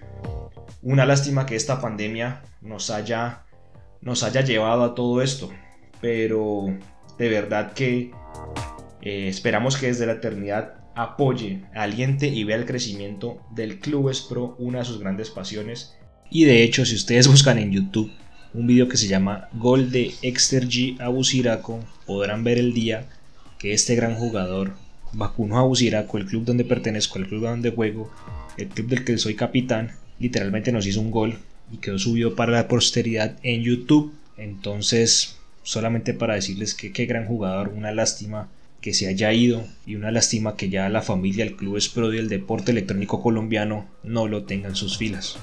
Una 0.83 1.07
lástima 1.07 1.47
que 1.47 1.57
esta 1.57 1.81
pandemia 1.81 2.43
nos 2.61 2.91
haya, 2.91 3.45
nos 4.01 4.23
haya 4.23 4.43
llevado 4.43 4.85
a 4.85 4.95
todo 4.95 5.23
esto, 5.23 5.51
pero 6.01 6.67
de 7.19 7.29
verdad 7.29 7.73
que 7.73 8.11
eh, 9.03 9.29
esperamos 9.29 9.77
que 9.77 9.87
desde 9.87 10.07
la 10.07 10.13
eternidad 10.13 10.75
apoye, 10.95 11.63
aliente 11.75 12.27
y 12.27 12.45
vea 12.45 12.57
el 12.57 12.67
crecimiento 12.67 13.39
del 13.55 13.79
Clubes 13.81 14.23
Pro, 14.23 14.57
una 14.59 14.81
de 14.81 14.85
sus 14.85 14.99
grandes 14.99 15.31
pasiones. 15.31 15.97
Y 16.31 16.45
de 16.45 16.63
hecho, 16.63 16.85
si 16.85 16.95
ustedes 16.97 17.29
buscan 17.31 17.59
en 17.59 17.73
YouTube 17.73 18.11
un 18.55 18.67
video 18.67 18.89
que 18.89 18.97
se 18.97 19.07
llama 19.07 19.49
Gol 19.53 19.91
de 19.91 20.15
Extergy 20.23 20.97
a 20.99 21.09
Buciraco, 21.09 21.81
podrán 22.07 22.43
ver 22.43 22.59
el 22.59 22.73
día 22.73 23.07
que 23.59 23.75
este 23.75 23.95
gran 23.95 24.15
jugador 24.15 24.73
vacunó 25.17 25.59
a 25.59 25.63
Buciraco, 25.63 26.19
el 26.19 26.27
club 26.27 26.45
donde 26.45 26.65
pertenezco, 26.65 27.19
el 27.19 27.27
club 27.27 27.43
donde 27.43 27.71
juego, 27.71 28.11
el 28.59 28.69
club 28.69 28.89
del 28.89 29.05
que 29.05 29.19
soy 29.19 29.35
capitán, 29.35 29.93
literalmente 30.19 30.73
nos 30.73 30.87
hizo 30.87 31.01
un 31.01 31.11
gol 31.11 31.39
y 31.73 31.79
quedó 31.79 31.99
subido 31.99 32.37
para 32.37 32.53
la 32.53 32.69
posteridad 32.69 33.37
en 33.43 33.63
YouTube. 33.63 34.13
Entonces, 34.37 35.37
solamente 35.63 36.15
para 36.15 36.35
decirles 36.35 36.75
que 36.75 36.93
qué 36.93 37.07
gran 37.07 37.27
jugador, 37.27 37.71
una 37.71 37.93
lástima 37.93 38.49
que 38.81 38.95
se 38.95 39.09
haya 39.09 39.33
ido 39.33 39.65
y 39.87 39.97
una 39.97 40.11
lástima 40.11 40.57
que 40.57 40.69
ya 40.69 40.89
la 40.89 41.03
familia, 41.03 41.45
el 41.45 41.57
club 41.57 41.77
Espro 41.77 42.13
y 42.13 42.19
el 42.19 42.29
deporte 42.29 42.73
electrónico 42.73 43.23
colombiano 43.23 43.87
no 44.05 44.29
lo 44.29 44.45
tengan 44.45 44.73
en 44.73 44.77
sus 44.77 44.99
filas. 44.99 45.39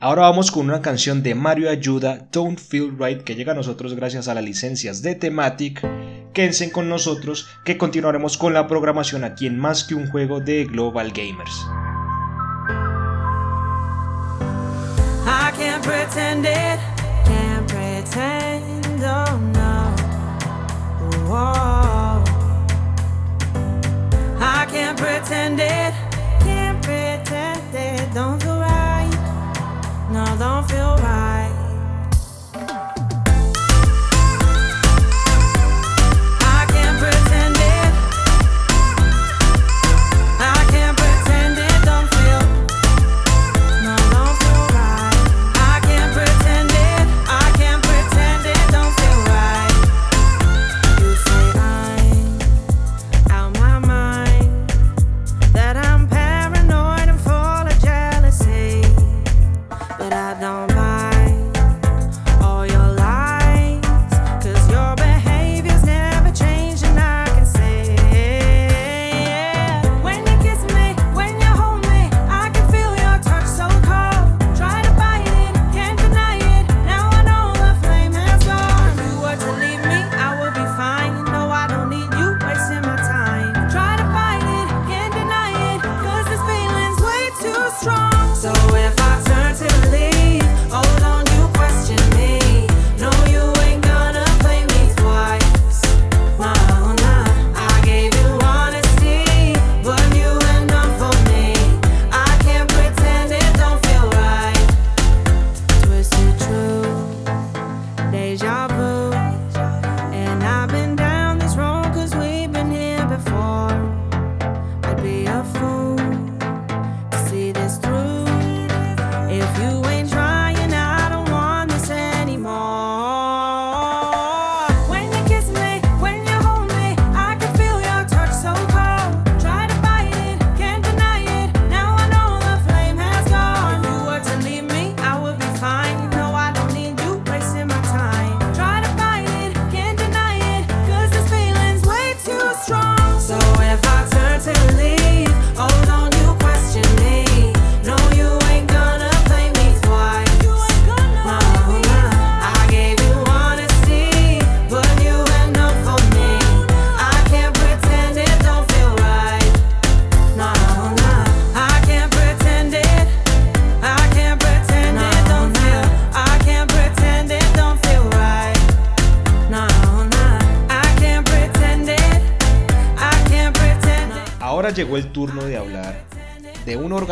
Ahora 0.00 0.22
vamos 0.22 0.52
con 0.52 0.66
una 0.66 0.80
canción 0.80 1.24
de 1.24 1.34
Mario 1.34 1.68
Ayuda, 1.68 2.28
Don't 2.30 2.60
Feel 2.60 2.96
Right, 2.96 3.22
que 3.22 3.34
llega 3.34 3.50
a 3.50 3.56
nosotros 3.56 3.94
gracias 3.94 4.28
a 4.28 4.34
las 4.34 4.44
licencias 4.44 5.02
de 5.02 5.16
Thematic. 5.16 5.84
Quédense 6.32 6.70
con 6.70 6.88
nosotros 6.88 7.48
que 7.64 7.76
continuaremos 7.76 8.38
con 8.38 8.54
la 8.54 8.68
programación 8.68 9.24
aquí 9.24 9.48
en 9.48 9.58
Más 9.58 9.82
que 9.82 9.96
un 9.96 10.08
juego 10.08 10.38
de 10.38 10.66
Global 10.66 11.10
Gamers. 11.10 11.66
oh. 21.30 22.24
I 24.40 24.64
can't 24.70 24.96
pretend 24.96 25.58
it, 25.60 26.07
don't 30.96 31.37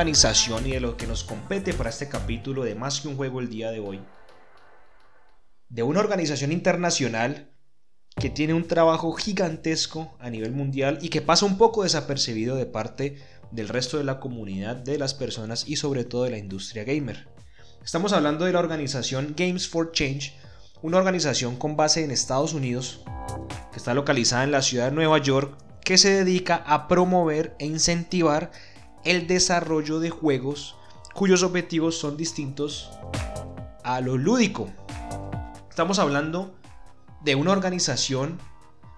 organización 0.07 0.65
y 0.69 0.71
de 0.71 0.79
lo 0.79 0.97
que 0.97 1.09
nos 1.09 1.25
compete 1.25 1.75
para 1.75 1.91
este 1.91 2.09
capítulo 2.09 2.63
de 2.63 2.77
Más 2.77 3.01
que 3.01 3.09
un 3.09 3.17
juego 3.17 3.41
el 3.41 3.49
día 3.49 3.73
de 3.73 3.81
hoy. 3.81 4.01
De 5.69 5.83
una 5.83 5.99
organización 5.99 6.53
internacional 6.53 7.51
que 8.15 8.31
tiene 8.31 8.55
un 8.55 8.69
trabajo 8.69 9.13
gigantesco 9.15 10.17
a 10.21 10.31
nivel 10.31 10.53
mundial 10.53 11.01
y 11.03 11.09
que 11.09 11.23
pasa 11.23 11.45
un 11.45 11.59
poco 11.59 11.83
desapercibido 11.83 12.55
de 12.55 12.67
parte 12.67 13.21
del 13.51 13.69
resto 13.69 13.99
de 13.99 14.05
la 14.05 14.21
comunidad 14.21 14.77
de 14.77 14.97
las 14.97 15.13
personas 15.13 15.65
y 15.67 15.75
sobre 15.75 16.05
todo 16.05 16.23
de 16.23 16.31
la 16.31 16.39
industria 16.39 16.85
gamer. 16.85 17.27
Estamos 17.85 18.13
hablando 18.13 18.45
de 18.45 18.53
la 18.53 18.61
organización 18.61 19.35
Games 19.37 19.67
for 19.67 19.91
Change, 19.91 20.37
una 20.83 20.99
organización 20.99 21.57
con 21.57 21.77
base 21.77 22.05
en 22.05 22.13
Estados 22.13 22.55
Unidos, 22.55 23.01
que 23.73 23.79
está 23.79 23.93
localizada 23.93 24.45
en 24.45 24.53
la 24.53 24.63
ciudad 24.63 24.91
de 24.91 24.95
Nueva 24.95 25.19
York, 25.19 25.59
que 25.85 25.99
se 25.99 26.11
dedica 26.11 26.63
a 26.65 26.87
promover 26.87 27.57
e 27.59 27.67
incentivar 27.67 28.53
el 29.07 29.29
desarrollo 29.29 30.01
de 30.01 30.11
juegos 30.11 30.75
cuyos 31.15 31.45
objetivos 31.45 31.97
son 31.97 32.17
distintos 32.17 32.91
a 33.85 34.01
lo 34.01 34.19
lúdico. 34.19 34.69
Estamos 35.71 36.01
hablando 36.01 36.57
de 37.23 37.37
una 37.37 37.53
organización 37.53 38.39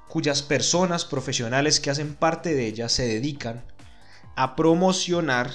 cuyas 0.08 0.40
personas 0.40 1.04
profesionales 1.04 1.78
que 1.78 1.90
hacen 1.90 2.14
parte 2.14 2.54
de 2.54 2.66
ella 2.66 2.88
se 2.88 3.06
dedican 3.06 3.62
a 4.34 4.56
promocionar 4.56 5.50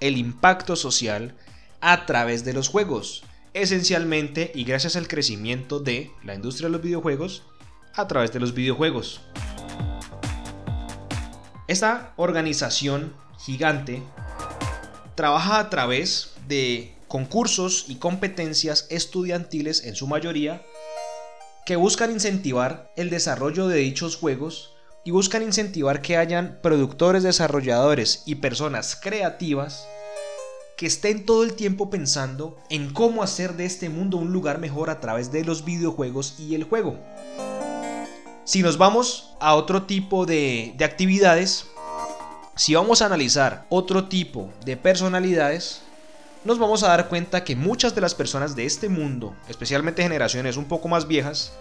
el 0.00 0.16
impacto 0.16 0.74
social 0.74 1.36
a 1.80 2.06
través 2.06 2.44
de 2.44 2.54
los 2.54 2.68
juegos, 2.68 3.22
esencialmente 3.54 4.50
y 4.52 4.64
gracias 4.64 4.96
al 4.96 5.06
crecimiento 5.06 5.78
de 5.78 6.10
la 6.24 6.34
industria 6.34 6.66
de 6.66 6.72
los 6.72 6.82
videojuegos 6.82 7.44
a 7.94 8.08
través 8.08 8.32
de 8.32 8.40
los 8.40 8.52
videojuegos. 8.52 9.20
Esta 11.68 12.14
organización 12.16 13.12
gigante 13.38 14.02
trabaja 15.14 15.58
a 15.58 15.70
través 15.70 16.30
de 16.46 16.94
concursos 17.08 17.86
y 17.88 17.96
competencias 17.96 18.86
estudiantiles 18.90 19.84
en 19.84 19.96
su 19.96 20.06
mayoría 20.06 20.62
que 21.66 21.76
buscan 21.76 22.10
incentivar 22.10 22.92
el 22.96 23.10
desarrollo 23.10 23.68
de 23.68 23.78
dichos 23.78 24.16
juegos 24.16 24.74
y 25.04 25.10
buscan 25.10 25.42
incentivar 25.42 26.02
que 26.02 26.16
hayan 26.16 26.58
productores, 26.62 27.22
desarrolladores 27.22 28.22
y 28.26 28.36
personas 28.36 28.94
creativas 28.94 29.86
que 30.76 30.86
estén 30.86 31.26
todo 31.26 31.42
el 31.42 31.54
tiempo 31.54 31.90
pensando 31.90 32.56
en 32.70 32.92
cómo 32.92 33.22
hacer 33.22 33.54
de 33.54 33.64
este 33.64 33.88
mundo 33.88 34.16
un 34.16 34.32
lugar 34.32 34.58
mejor 34.58 34.90
a 34.90 35.00
través 35.00 35.32
de 35.32 35.44
los 35.44 35.64
videojuegos 35.64 36.36
y 36.38 36.54
el 36.54 36.64
juego. 36.64 36.96
Si 38.44 38.62
nos 38.62 38.78
vamos 38.78 39.34
a 39.40 39.54
otro 39.54 39.82
tipo 39.82 40.24
de, 40.24 40.74
de 40.76 40.84
actividades, 40.84 41.66
si 42.58 42.74
vamos 42.74 43.00
a 43.00 43.06
analizar 43.06 43.66
otro 43.68 44.08
tipo 44.08 44.52
de 44.64 44.76
personalidades, 44.76 45.82
nos 46.44 46.58
vamos 46.58 46.82
a 46.82 46.88
dar 46.88 47.08
cuenta 47.08 47.44
que 47.44 47.54
muchas 47.54 47.94
de 47.94 48.00
las 48.00 48.16
personas 48.16 48.56
de 48.56 48.66
este 48.66 48.88
mundo, 48.88 49.36
especialmente 49.48 50.02
generaciones 50.02 50.56
un 50.56 50.64
poco 50.64 50.88
más 50.88 51.06
viejas, 51.06 51.52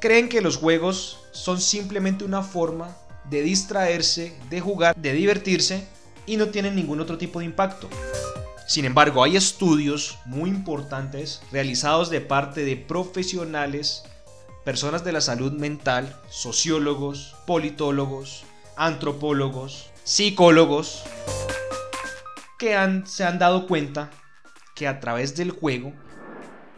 creen 0.00 0.28
que 0.28 0.40
los 0.40 0.56
juegos 0.56 1.20
son 1.30 1.60
simplemente 1.60 2.24
una 2.24 2.42
forma 2.42 2.96
de 3.30 3.42
distraerse, 3.42 4.36
de 4.50 4.60
jugar, 4.60 4.96
de 4.96 5.12
divertirse 5.12 5.86
y 6.26 6.36
no 6.38 6.48
tienen 6.48 6.74
ningún 6.74 7.00
otro 7.00 7.16
tipo 7.16 7.38
de 7.38 7.44
impacto. 7.44 7.88
Sin 8.66 8.84
embargo, 8.84 9.22
hay 9.22 9.36
estudios 9.36 10.18
muy 10.24 10.50
importantes 10.50 11.40
realizados 11.52 12.10
de 12.10 12.20
parte 12.20 12.64
de 12.64 12.76
profesionales, 12.76 14.02
personas 14.64 15.04
de 15.04 15.12
la 15.12 15.20
salud 15.20 15.52
mental, 15.52 16.20
sociólogos, 16.30 17.36
politólogos, 17.46 18.44
antropólogos, 18.76 19.90
psicólogos, 20.04 21.02
que 22.58 23.02
se 23.06 23.24
han 23.24 23.38
dado 23.38 23.66
cuenta 23.66 24.10
que 24.74 24.86
a 24.86 25.00
través 25.00 25.34
del 25.36 25.50
juego 25.50 25.92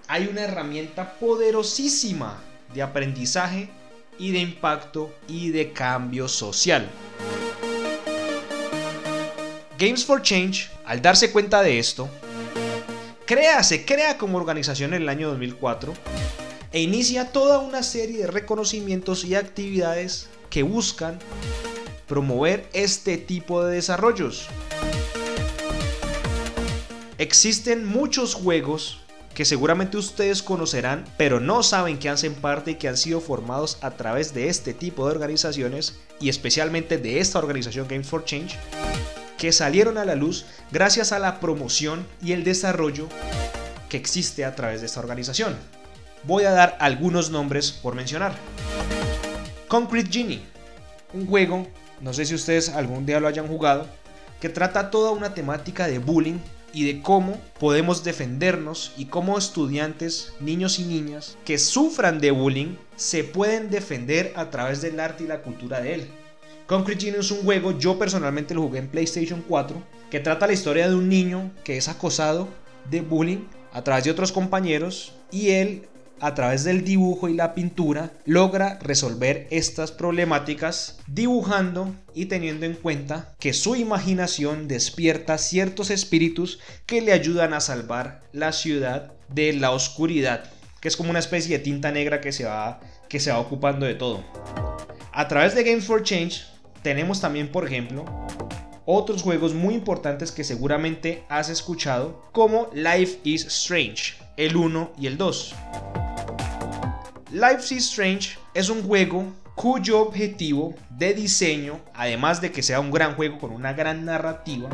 hay 0.06 0.26
una 0.26 0.42
herramienta 0.42 1.14
poderosísima 1.14 2.38
de 2.72 2.82
aprendizaje 2.82 3.68
y 4.18 4.32
de 4.32 4.38
impacto 4.38 5.12
y 5.28 5.50
de 5.50 5.72
cambio 5.72 6.28
social. 6.28 6.88
Games 9.78 10.04
for 10.04 10.22
Change, 10.22 10.70
al 10.84 11.00
darse 11.02 11.30
cuenta 11.30 11.62
de 11.62 11.78
esto, 11.78 12.08
crea, 13.26 13.62
se 13.62 13.84
crea 13.84 14.18
como 14.18 14.38
organización 14.38 14.94
en 14.94 15.02
el 15.02 15.08
año 15.08 15.28
2004 15.28 15.92
e 16.72 16.80
inicia 16.80 17.30
toda 17.30 17.58
una 17.58 17.82
serie 17.82 18.18
de 18.18 18.26
reconocimientos 18.26 19.24
y 19.24 19.34
actividades 19.34 20.28
que 20.50 20.62
buscan 20.62 21.18
promover 22.08 22.68
este 22.72 23.18
tipo 23.18 23.64
de 23.64 23.76
desarrollos. 23.76 24.48
Existen 27.18 27.84
muchos 27.84 28.34
juegos 28.34 29.00
que 29.34 29.44
seguramente 29.44 29.96
ustedes 29.96 30.42
conocerán, 30.42 31.04
pero 31.16 31.38
no 31.38 31.62
saben 31.62 31.98
que 31.98 32.08
hacen 32.08 32.34
parte 32.34 32.72
y 32.72 32.74
que 32.74 32.88
han 32.88 32.96
sido 32.96 33.20
formados 33.20 33.78
a 33.82 33.92
través 33.92 34.34
de 34.34 34.48
este 34.48 34.74
tipo 34.74 35.04
de 35.04 35.12
organizaciones 35.12 36.00
y 36.18 36.28
especialmente 36.28 36.98
de 36.98 37.20
esta 37.20 37.38
organización 37.38 37.86
Games 37.86 38.08
for 38.08 38.24
Change, 38.24 38.58
que 39.36 39.52
salieron 39.52 39.96
a 39.96 40.04
la 40.04 40.16
luz 40.16 40.46
gracias 40.72 41.12
a 41.12 41.20
la 41.20 41.38
promoción 41.38 42.04
y 42.20 42.32
el 42.32 42.42
desarrollo 42.42 43.08
que 43.88 43.96
existe 43.96 44.44
a 44.44 44.56
través 44.56 44.80
de 44.80 44.86
esta 44.86 45.00
organización. 45.00 45.56
Voy 46.24 46.44
a 46.44 46.50
dar 46.50 46.76
algunos 46.80 47.30
nombres 47.30 47.70
por 47.70 47.94
mencionar. 47.94 48.34
Concrete 49.68 50.10
Genie, 50.10 50.42
un 51.12 51.26
juego, 51.26 51.68
no 52.00 52.12
sé 52.12 52.24
si 52.24 52.34
ustedes 52.34 52.68
algún 52.70 53.06
día 53.06 53.20
lo 53.20 53.28
hayan 53.28 53.48
jugado, 53.48 53.86
que 54.40 54.48
trata 54.48 54.90
toda 54.90 55.10
una 55.10 55.34
temática 55.34 55.88
de 55.88 55.98
bullying 55.98 56.38
y 56.72 56.84
de 56.84 57.02
cómo 57.02 57.40
podemos 57.58 58.04
defendernos 58.04 58.92
y 58.96 59.06
cómo 59.06 59.38
estudiantes, 59.38 60.32
niños 60.40 60.78
y 60.78 60.84
niñas 60.84 61.36
que 61.44 61.58
sufran 61.58 62.20
de 62.20 62.30
bullying 62.30 62.76
se 62.96 63.24
pueden 63.24 63.70
defender 63.70 64.32
a 64.36 64.50
través 64.50 64.82
del 64.82 65.00
arte 65.00 65.24
y 65.24 65.26
la 65.26 65.42
cultura 65.42 65.80
de 65.80 65.94
él. 65.94 66.08
Concrete 66.66 67.06
Genie 67.06 67.20
es 67.20 67.30
un 67.30 67.42
juego, 67.44 67.78
yo 67.78 67.98
personalmente 67.98 68.54
lo 68.54 68.62
jugué 68.62 68.80
en 68.80 68.88
PlayStation 68.88 69.42
4, 69.48 69.82
que 70.10 70.20
trata 70.20 70.46
la 70.46 70.52
historia 70.52 70.88
de 70.88 70.94
un 70.94 71.08
niño 71.08 71.50
que 71.64 71.78
es 71.78 71.88
acosado 71.88 72.48
de 72.90 73.00
bullying 73.00 73.46
a 73.72 73.82
través 73.82 74.04
de 74.04 74.10
otros 74.10 74.32
compañeros 74.32 75.14
y 75.30 75.50
él 75.50 75.88
a 76.20 76.34
través 76.34 76.64
del 76.64 76.84
dibujo 76.84 77.28
y 77.28 77.34
la 77.34 77.54
pintura, 77.54 78.12
logra 78.24 78.78
resolver 78.80 79.46
estas 79.50 79.92
problemáticas 79.92 80.98
dibujando 81.06 81.94
y 82.14 82.26
teniendo 82.26 82.66
en 82.66 82.74
cuenta 82.74 83.34
que 83.38 83.52
su 83.52 83.76
imaginación 83.76 84.68
despierta 84.68 85.38
ciertos 85.38 85.90
espíritus 85.90 86.58
que 86.86 87.00
le 87.00 87.12
ayudan 87.12 87.54
a 87.54 87.60
salvar 87.60 88.20
la 88.32 88.52
ciudad 88.52 89.12
de 89.28 89.52
la 89.52 89.70
oscuridad, 89.70 90.44
que 90.80 90.88
es 90.88 90.96
como 90.96 91.10
una 91.10 91.18
especie 91.18 91.58
de 91.58 91.64
tinta 91.64 91.92
negra 91.92 92.20
que 92.20 92.32
se 92.32 92.44
va, 92.44 92.80
que 93.08 93.20
se 93.20 93.30
va 93.30 93.38
ocupando 93.38 93.86
de 93.86 93.94
todo. 93.94 94.24
A 95.12 95.28
través 95.28 95.54
de 95.54 95.64
Games 95.64 95.84
for 95.84 96.02
Change 96.02 96.44
tenemos 96.82 97.20
también, 97.20 97.50
por 97.50 97.66
ejemplo, 97.66 98.04
otros 98.90 99.22
juegos 99.22 99.52
muy 99.52 99.74
importantes 99.74 100.32
que 100.32 100.44
seguramente 100.44 101.24
has 101.28 101.50
escuchado, 101.50 102.22
como 102.32 102.70
Life 102.72 103.18
is 103.22 103.44
Strange, 103.46 104.14
el 104.38 104.56
1 104.56 104.92
y 104.98 105.06
el 105.08 105.18
2. 105.18 105.54
Life 107.30 107.74
is 107.74 107.90
Strange 107.90 108.38
es 108.54 108.70
un 108.70 108.82
juego 108.82 109.34
cuyo 109.54 110.00
objetivo 110.00 110.74
de 110.88 111.12
diseño, 111.12 111.78
además 111.92 112.40
de 112.40 112.50
que 112.50 112.62
sea 112.62 112.80
un 112.80 112.90
gran 112.90 113.16
juego 113.16 113.38
con 113.38 113.52
una 113.52 113.74
gran 113.74 114.06
narrativa, 114.06 114.70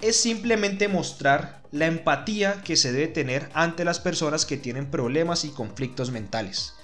es 0.00 0.20
simplemente 0.20 0.86
mostrar 0.86 1.60
la 1.72 1.86
empatía 1.86 2.62
que 2.62 2.76
se 2.76 2.92
debe 2.92 3.08
tener 3.08 3.48
ante 3.52 3.84
las 3.84 3.98
personas 3.98 4.46
que 4.46 4.56
tienen 4.56 4.92
problemas 4.92 5.44
y 5.44 5.48
conflictos 5.48 6.12
mentales. 6.12 6.74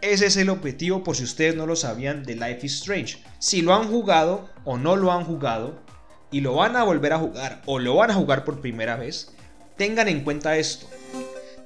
Ese 0.00 0.24
es 0.24 0.38
el 0.38 0.48
objetivo 0.48 1.04
por 1.04 1.14
si 1.14 1.24
ustedes 1.24 1.54
no 1.54 1.66
lo 1.66 1.76
sabían 1.76 2.22
de 2.22 2.36
Life 2.36 2.64
is 2.64 2.76
Strange. 2.76 3.22
Si 3.38 3.60
lo 3.60 3.74
han 3.74 3.88
jugado 3.88 4.48
o 4.64 4.78
no 4.78 4.96
lo 4.96 5.12
han 5.12 5.24
jugado 5.24 5.78
y 6.30 6.40
lo 6.40 6.54
van 6.54 6.76
a 6.76 6.82
volver 6.82 7.12
a 7.12 7.18
jugar 7.18 7.60
o 7.66 7.78
lo 7.78 7.94
van 7.96 8.10
a 8.10 8.14
jugar 8.14 8.46
por 8.46 8.62
primera 8.62 8.96
vez, 8.96 9.32
tengan 9.76 10.08
en 10.08 10.24
cuenta 10.24 10.56
esto. 10.56 10.88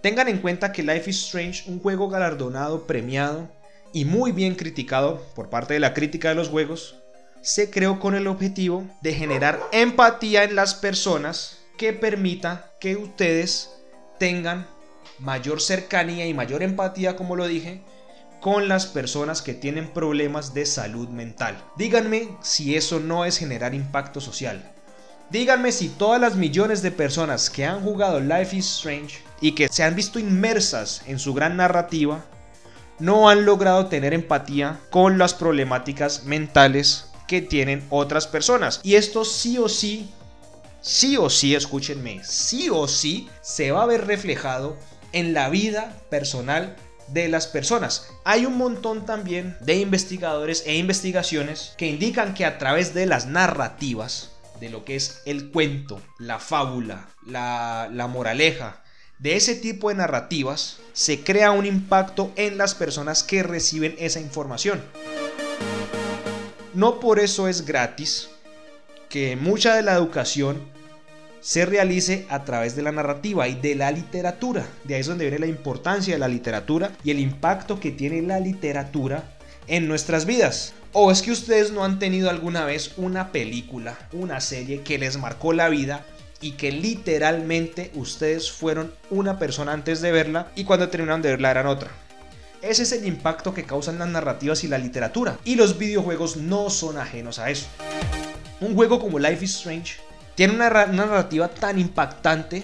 Tengan 0.07 0.29
en 0.29 0.39
cuenta 0.39 0.71
que 0.71 0.85
Life 0.85 1.11
is 1.11 1.25
Strange, 1.25 1.69
un 1.69 1.81
juego 1.81 2.09
galardonado, 2.09 2.87
premiado 2.87 3.49
y 3.93 4.05
muy 4.05 4.31
bien 4.31 4.55
criticado 4.55 5.21
por 5.35 5.51
parte 5.51 5.75
de 5.75 5.81
la 5.81 5.95
crítica 5.95 6.29
de 6.29 6.37
los 6.37 6.49
juegos, 6.49 6.95
se 7.43 7.71
creó 7.71 7.99
con 7.99 8.15
el 8.15 8.29
objetivo 8.29 8.87
de 9.01 9.15
generar 9.15 9.61
empatía 9.73 10.45
en 10.45 10.55
las 10.55 10.77
personas 10.77 11.59
que 11.77 11.93
permita 11.93 12.71
que 12.79 12.95
ustedes 12.95 13.69
tengan 14.17 14.69
mayor 15.19 15.61
cercanía 15.61 16.25
y 16.29 16.35
mayor 16.35 16.63
empatía, 16.63 17.17
como 17.17 17.35
lo 17.35 17.49
dije, 17.49 17.83
con 18.41 18.69
las 18.69 18.87
personas 18.87 19.43
que 19.43 19.55
tienen 19.55 19.93
problemas 19.93 20.55
de 20.55 20.67
salud 20.67 21.09
mental. 21.09 21.61
Díganme 21.77 22.29
si 22.43 22.77
eso 22.77 23.01
no 23.01 23.25
es 23.25 23.39
generar 23.39 23.75
impacto 23.75 24.21
social. 24.21 24.73
Díganme 25.31 25.73
si 25.73 25.89
todas 25.89 26.21
las 26.21 26.37
millones 26.37 26.81
de 26.83 26.93
personas 26.93 27.51
que 27.51 27.65
han 27.65 27.83
jugado 27.83 28.21
Life 28.21 28.55
is 28.55 28.67
Strange 28.67 29.26
y 29.41 29.53
que 29.53 29.69
se 29.69 29.83
han 29.83 29.95
visto 29.95 30.19
inmersas 30.19 31.03
en 31.07 31.19
su 31.19 31.35
gran 31.35 31.57
narrativa 31.57 32.25
no 32.99 33.29
han 33.29 33.45
logrado 33.45 33.87
tener 33.87 34.15
empatía 34.15 34.81
con 34.91 35.19
las 35.19 35.35
problemáticas 35.35 36.25
mentales 36.25 37.09
que 37.27 37.43
tienen 37.43 37.85
otras 37.91 38.27
personas. 38.27 38.81
Y 38.83 38.95
esto 38.95 39.25
sí 39.25 39.59
o 39.59 39.69
sí, 39.69 40.11
sí 40.81 41.17
o 41.17 41.29
sí, 41.29 41.55
escúchenme, 41.55 42.23
sí 42.25 42.69
o 42.71 42.89
sí 42.89 43.29
se 43.43 43.73
va 43.73 43.83
a 43.83 43.87
ver 43.87 44.07
reflejado 44.07 44.77
en 45.13 45.35
la 45.35 45.49
vida 45.49 45.97
personal 46.11 46.77
de 47.09 47.29
las 47.29 47.47
personas. 47.47 48.09
Hay 48.25 48.47
un 48.47 48.57
montón 48.57 49.07
también 49.07 49.57
de 49.61 49.77
investigadores 49.77 50.65
e 50.67 50.77
investigaciones 50.77 51.75
que 51.77 51.87
indican 51.87 52.35
que 52.35 52.45
a 52.45 52.59
través 52.59 52.95
de 52.95 53.07
las 53.07 53.27
narrativas, 53.27 54.33
de 54.61 54.71
lo 54.71 54.85
que 54.85 54.97
es 54.97 55.23
el 55.27 55.51
cuento, 55.51 56.01
la 56.19 56.39
fábula, 56.39 57.09
la, 57.25 57.89
la 57.93 58.07
moraleja, 58.07 58.83
de 59.19 59.37
ese 59.37 59.55
tipo 59.55 59.89
de 59.89 59.95
narrativas, 59.95 60.79
se 60.93 61.21
crea 61.21 61.51
un 61.51 61.65
impacto 61.65 62.33
en 62.37 62.59
las 62.59 62.75
personas 62.75 63.23
que 63.23 63.43
reciben 63.43 63.95
esa 63.99 64.21
información. 64.21 64.83
No 66.75 67.01
por 67.01 67.19
eso 67.19 67.49
es 67.49 67.65
gratis 67.65 68.29
que 69.09 69.37
mucha 69.37 69.75
de 69.75 69.83
la 69.83 69.95
educación 69.95 70.61
se 71.41 71.65
realice 71.65 72.27
a 72.29 72.45
través 72.45 72.77
de 72.77 72.83
la 72.83 72.93
narrativa 72.93 73.49
y 73.49 73.55
de 73.55 73.75
la 73.75 73.91
literatura. 73.91 74.67
De 74.85 74.95
ahí 74.95 75.01
es 75.01 75.07
donde 75.07 75.25
viene 75.25 75.39
la 75.39 75.47
importancia 75.47 76.15
de 76.15 76.19
la 76.19 76.29
literatura 76.29 76.93
y 77.03 77.11
el 77.11 77.21
impacto 77.21 77.81
que 77.81 77.93
tiene 77.93 78.21
la 78.21 78.41
literatura 78.41 79.37
en 79.67 79.89
nuestras 79.89 80.27
vidas. 80.27 80.75
O 80.93 81.11
es 81.11 81.23
que 81.23 81.31
ustedes 81.31 81.73
no 81.73 81.85
han 81.85 81.99
tenido 81.99 82.29
alguna 82.29 82.65
vez 82.65 82.93
una 82.97 83.33
película, 83.33 83.97
una 84.13 84.41
serie 84.41 84.83
que 84.83 84.99
les 84.99 85.17
marcó 85.17 85.53
la 85.53 85.69
vida 85.69 86.05
y 86.47 86.53
que 86.53 86.71
literalmente 86.71 87.91
ustedes 87.95 88.53
fueron 88.53 88.95
una 89.11 89.37
persona 89.37 89.73
antes 89.73 90.01
de 90.01 90.13
verla 90.13 90.47
y 90.55 90.63
cuando 90.63 90.89
terminaron 90.89 91.21
de 91.21 91.31
verla 91.31 91.51
eran 91.51 91.67
otra. 91.67 91.91
Ese 92.63 92.85
es 92.85 92.93
el 92.93 93.05
impacto 93.05 93.53
que 93.53 93.65
causan 93.65 93.99
las 93.99 94.09
narrativas 94.09 94.63
y 94.63 94.69
la 94.69 94.79
literatura. 94.79 95.39
Y 95.45 95.57
los 95.57 95.77
videojuegos 95.77 96.37
no 96.37 96.71
son 96.71 96.99
ajenos 96.99 97.41
a 97.41 97.51
eso. 97.51 97.67
Un 98.61 98.77
juego 98.77 99.01
como 99.01 99.19
Life 99.19 99.45
is 99.45 99.57
Strange 99.57 99.95
tiene 100.37 100.55
una, 100.55 100.71
narrativa 100.87 101.49
tan 101.49 101.81
impactante, 101.81 102.63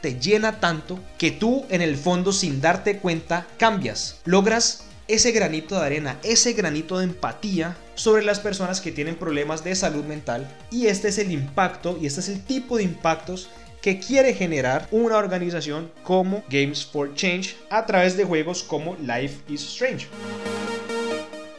te 0.00 0.18
llena 0.18 0.58
tanto, 0.58 0.98
que 1.18 1.30
tú 1.30 1.66
en 1.68 1.82
el 1.82 1.98
fondo 1.98 2.32
sin 2.32 2.62
darte 2.62 2.96
cuenta 2.96 3.46
cambias, 3.58 4.20
logras 4.24 4.84
ese 5.06 5.32
granito 5.32 5.78
de 5.78 5.84
arena, 5.84 6.16
ese 6.22 6.54
granito 6.54 6.96
de 6.98 7.04
empatía 7.04 7.76
sobre 7.98 8.24
las 8.24 8.38
personas 8.38 8.80
que 8.80 8.92
tienen 8.92 9.16
problemas 9.16 9.64
de 9.64 9.74
salud 9.74 10.04
mental 10.04 10.48
y 10.70 10.86
este 10.86 11.08
es 11.08 11.18
el 11.18 11.32
impacto 11.32 11.98
y 12.00 12.06
este 12.06 12.20
es 12.20 12.28
el 12.28 12.44
tipo 12.44 12.76
de 12.76 12.84
impactos 12.84 13.50
que 13.82 13.98
quiere 13.98 14.34
generar 14.34 14.86
una 14.92 15.16
organización 15.16 15.90
como 16.04 16.44
Games 16.48 16.86
for 16.86 17.12
Change 17.14 17.56
a 17.70 17.86
través 17.86 18.16
de 18.16 18.24
juegos 18.24 18.62
como 18.62 18.96
Life 19.02 19.38
is 19.48 19.62
Strange. 19.62 20.06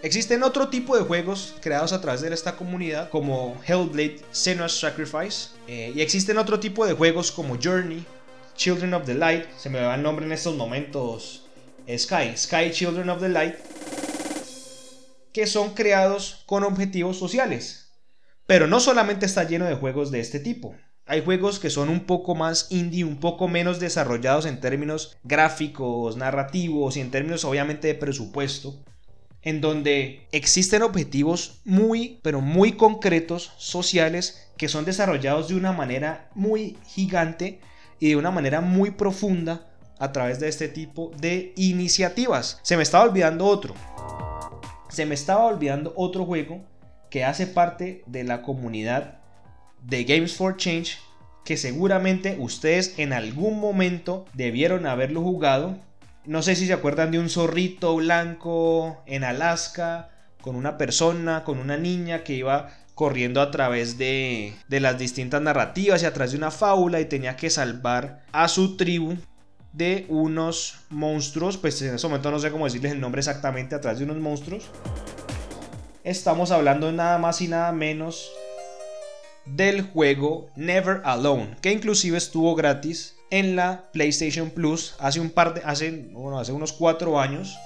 Existen 0.02 0.44
otro 0.44 0.70
tipo 0.70 0.96
de 0.96 1.04
juegos 1.04 1.56
creados 1.60 1.92
a 1.92 2.00
través 2.00 2.22
de 2.22 2.34
esta 2.34 2.56
comunidad 2.56 3.10
como 3.10 3.60
Hellblade 3.68 4.22
Senua's 4.32 4.80
Sacrifice 4.80 5.50
eh, 5.68 5.92
y 5.94 6.00
existen 6.00 6.38
otro 6.38 6.58
tipo 6.58 6.86
de 6.86 6.94
juegos 6.94 7.34
como 7.34 7.58
Journey, 7.62 8.06
Children 8.56 8.94
of 8.94 9.06
the 9.06 9.14
Light, 9.14 9.46
se 9.58 9.70
me 9.70 9.82
va 9.82 9.96
el 9.96 10.04
nombre 10.04 10.26
en 10.26 10.32
estos 10.32 10.56
momentos, 10.56 11.44
Sky, 11.98 12.38
Sky 12.38 12.72
Children 12.72 13.10
of 13.10 13.20
the 13.20 13.28
Light, 13.28 13.56
que 15.34 15.48
son 15.48 15.74
creados 15.74 16.44
con 16.46 16.64
objetivos 16.64 17.18
sociales. 17.18 17.92
Pero 18.46 18.68
no 18.68 18.80
solamente 18.80 19.26
está 19.26 19.44
lleno 19.44 19.66
de 19.66 19.76
juegos 19.76 20.12
de 20.12 20.20
este 20.20 20.40
tipo. 20.40 20.76
Hay 21.06 21.24
juegos 21.24 21.60
que 21.60 21.70
son 21.70 21.90
un 21.90 22.02
poco 22.02 22.36
más 22.36 22.68
indie, 22.70 23.04
un 23.04 23.20
poco 23.20 23.48
menos 23.48 23.80
desarrollados 23.80 24.46
en 24.46 24.60
términos 24.60 25.18
gráficos, 25.24 26.18
narrativos 26.18 26.98
y 26.98 27.02
en 27.02 27.12
términos 27.12 27.46
obviamente 27.46 27.88
de 27.88 27.96
presupuesto 27.96 28.76
en 29.42 29.62
donde 29.62 30.28
existen 30.32 30.82
objetivos 30.82 31.62
muy, 31.64 32.20
pero 32.22 32.42
muy 32.42 32.74
concretos, 32.74 33.52
sociales, 33.58 34.50
que 34.58 34.68
son 34.68 34.86
desarrollados 34.86 35.48
de 35.48 35.56
una 35.56 35.72
manera 35.72 36.30
muy 36.36 36.78
gigante 36.88 37.62
y 38.00 38.10
de 38.10 38.16
una 38.16 38.32
manera 38.32 38.62
muy 38.62 38.92
profunda 38.92 39.66
a 39.98 40.12
través 40.12 40.40
de 40.40 40.50
este 40.50 40.68
tipo 40.68 41.12
de 41.20 41.54
iniciativas. 41.56 42.60
Se 42.64 42.78
me 42.78 42.84
estaba 42.84 43.06
olvidando 43.06 43.46
otro. 43.46 43.74
Se 44.90 45.06
me 45.06 45.16
estaba 45.16 45.46
olvidando 45.46 45.94
otro 45.96 46.26
juego 46.26 46.62
que 47.10 47.24
hace 47.24 47.48
parte 47.48 48.04
de 48.08 48.24
la 48.24 48.42
comunidad 48.42 49.20
de 49.84 50.04
Games 50.04 50.36
for 50.36 50.58
Change 50.58 50.98
que 51.46 51.58
seguramente 51.58 52.36
ustedes 52.40 52.94
en 52.98 53.14
algún 53.14 53.60
momento 53.60 54.26
debieron 54.34 54.86
haberlo 54.86 55.22
jugado. 55.22 55.78
No 56.26 56.44
sé 56.44 56.56
si 56.56 56.68
se 56.68 56.74
acuerdan 56.74 57.12
de 57.12 57.20
un 57.20 57.30
zorrito 57.30 57.96
blanco 57.96 59.02
en 59.08 59.24
Alaska, 59.24 60.10
con 60.42 60.56
una 60.56 60.78
persona, 60.78 61.44
con 61.44 61.60
una 61.60 61.78
niña 61.78 62.24
que 62.24 62.34
iba 62.34 62.70
corriendo 62.94 63.42
a 63.42 63.50
través 63.50 63.98
de, 63.98 64.54
de 64.68 64.80
las 64.80 65.00
distintas 65.00 65.42
narrativas 65.42 66.04
y 66.04 66.06
a 66.06 66.14
través 66.14 66.32
de 66.32 66.38
una 66.38 66.52
fábula 66.52 67.00
y 67.00 67.06
tenía 67.06 67.36
que 67.36 67.50
salvar 67.50 68.26
a 68.32 68.48
su 68.48 68.76
tribu 68.78 69.18
de 69.80 70.06
unos 70.10 70.76
monstruos, 70.90 71.58
pues 71.58 71.82
en 71.82 71.96
ese 71.96 72.06
momento 72.06 72.30
no 72.30 72.38
sé 72.38 72.52
cómo 72.52 72.66
decirles 72.66 72.92
el 72.92 73.00
nombre 73.00 73.20
exactamente, 73.20 73.76
a 73.76 73.82
través 73.82 73.98
de 74.00 74.06
unos 74.06 74.18
monstruos. 74.18 74.70
Estamos 76.04 76.52
hablando 76.52 76.92
nada 76.92 77.18
más 77.18 77.40
y 77.42 77.48
nada 77.48 77.72
menos 77.72 78.30
del 79.46 79.82
juego 79.84 80.50
Never 80.58 81.02
Alone, 81.06 81.56
que 81.62 81.72
inclusive 81.72 82.18
estuvo 82.18 82.56
gratis 82.56 83.16
en 83.32 83.56
la 83.56 83.90
PlayStation 83.94 84.50
Plus 84.50 84.96
hace 85.00 85.22
un 85.22 85.30
par 85.30 85.54
de 85.54 85.62
hace, 85.64 86.12
hace 86.38 86.52
unos 86.52 86.74
cuatro 86.74 87.18
años. 87.18 87.58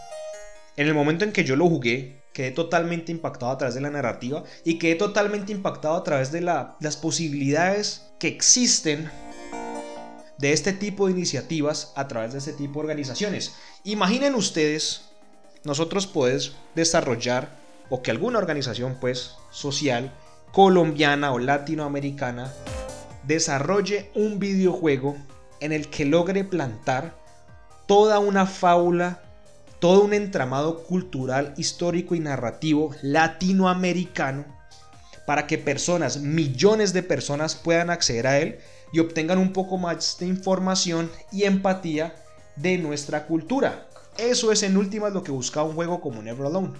En 0.77 0.87
el 0.87 0.93
momento 0.93 1.25
en 1.25 1.31
que 1.31 1.43
yo 1.43 1.55
lo 1.55 1.67
jugué, 1.67 2.21
quedé 2.31 2.51
totalmente 2.51 3.11
impactado 3.11 3.51
a 3.51 3.57
través 3.57 3.73
de 3.73 3.81
la 3.81 3.89
narrativa 3.89 4.43
y 4.63 4.77
quedé 4.77 4.95
totalmente 4.95 5.51
impactado 5.51 5.95
a 5.95 6.03
través 6.03 6.31
de 6.31 6.41
las 6.41 6.97
posibilidades 6.97 8.11
que 8.19 8.27
existen 8.27 9.09
de 10.37 10.53
este 10.53 10.73
tipo 10.73 11.05
de 11.05 11.13
iniciativas 11.13 11.93
a 11.95 12.07
través 12.07 12.33
de 12.33 12.39
este 12.39 12.53
tipo 12.53 12.79
de 12.79 12.85
organizaciones. 12.85 13.55
Imaginen 13.83 14.35
ustedes, 14.35 15.09
nosotros 15.63 16.07
podemos 16.07 16.55
desarrollar 16.75 17.49
o 17.89 18.01
que 18.01 18.11
alguna 18.11 18.39
organización 18.39 18.97
pues 18.99 19.35
social 19.51 20.11
colombiana 20.51 21.31
o 21.33 21.39
latinoamericana 21.39 22.51
desarrolle 23.25 24.11
un 24.15 24.39
videojuego 24.39 25.17
en 25.59 25.71
el 25.71 25.89
que 25.89 26.05
logre 26.05 26.43
plantar 26.43 27.15
toda 27.85 28.19
una 28.19 28.45
fábula, 28.45 29.21
todo 29.79 30.03
un 30.03 30.13
entramado 30.13 30.83
cultural, 30.83 31.53
histórico 31.57 32.15
y 32.15 32.19
narrativo 32.19 32.91
latinoamericano 33.01 34.45
para 35.25 35.47
que 35.47 35.57
personas, 35.57 36.17
millones 36.17 36.93
de 36.93 37.03
personas 37.03 37.55
puedan 37.55 37.89
acceder 37.89 38.27
a 38.27 38.39
él 38.39 38.59
y 38.93 38.99
obtengan 38.99 39.39
un 39.39 39.51
poco 39.51 39.77
más 39.77 40.17
de 40.19 40.27
información 40.27 41.11
y 41.31 41.43
empatía 41.43 42.15
de 42.55 42.77
nuestra 42.77 43.25
cultura. 43.25 43.89
Eso 44.17 44.53
es 44.53 44.63
en 44.63 44.77
últimas 44.77 45.11
lo 45.11 45.23
que 45.23 45.31
buscaba 45.31 45.67
un 45.67 45.75
juego 45.75 45.99
como 45.99 46.21
Never 46.21 46.45
Alone. 46.45 46.73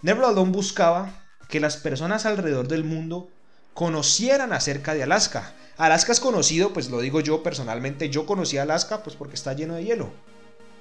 Never 0.00 0.24
Alone 0.24 0.52
buscaba 0.52 1.26
que 1.48 1.60
las 1.60 1.76
personas 1.76 2.24
alrededor 2.24 2.68
del 2.68 2.84
mundo 2.84 3.28
conocieran 3.74 4.52
acerca 4.52 4.94
de 4.94 5.02
Alaska, 5.02 5.52
Alaska 5.80 6.12
es 6.12 6.20
conocido, 6.20 6.74
pues 6.74 6.90
lo 6.90 7.00
digo 7.00 7.20
yo 7.20 7.42
personalmente, 7.42 8.10
yo 8.10 8.26
conocí 8.26 8.58
Alaska 8.58 9.02
pues 9.02 9.16
porque 9.16 9.34
está 9.34 9.54
lleno 9.54 9.76
de 9.76 9.84
hielo 9.84 10.10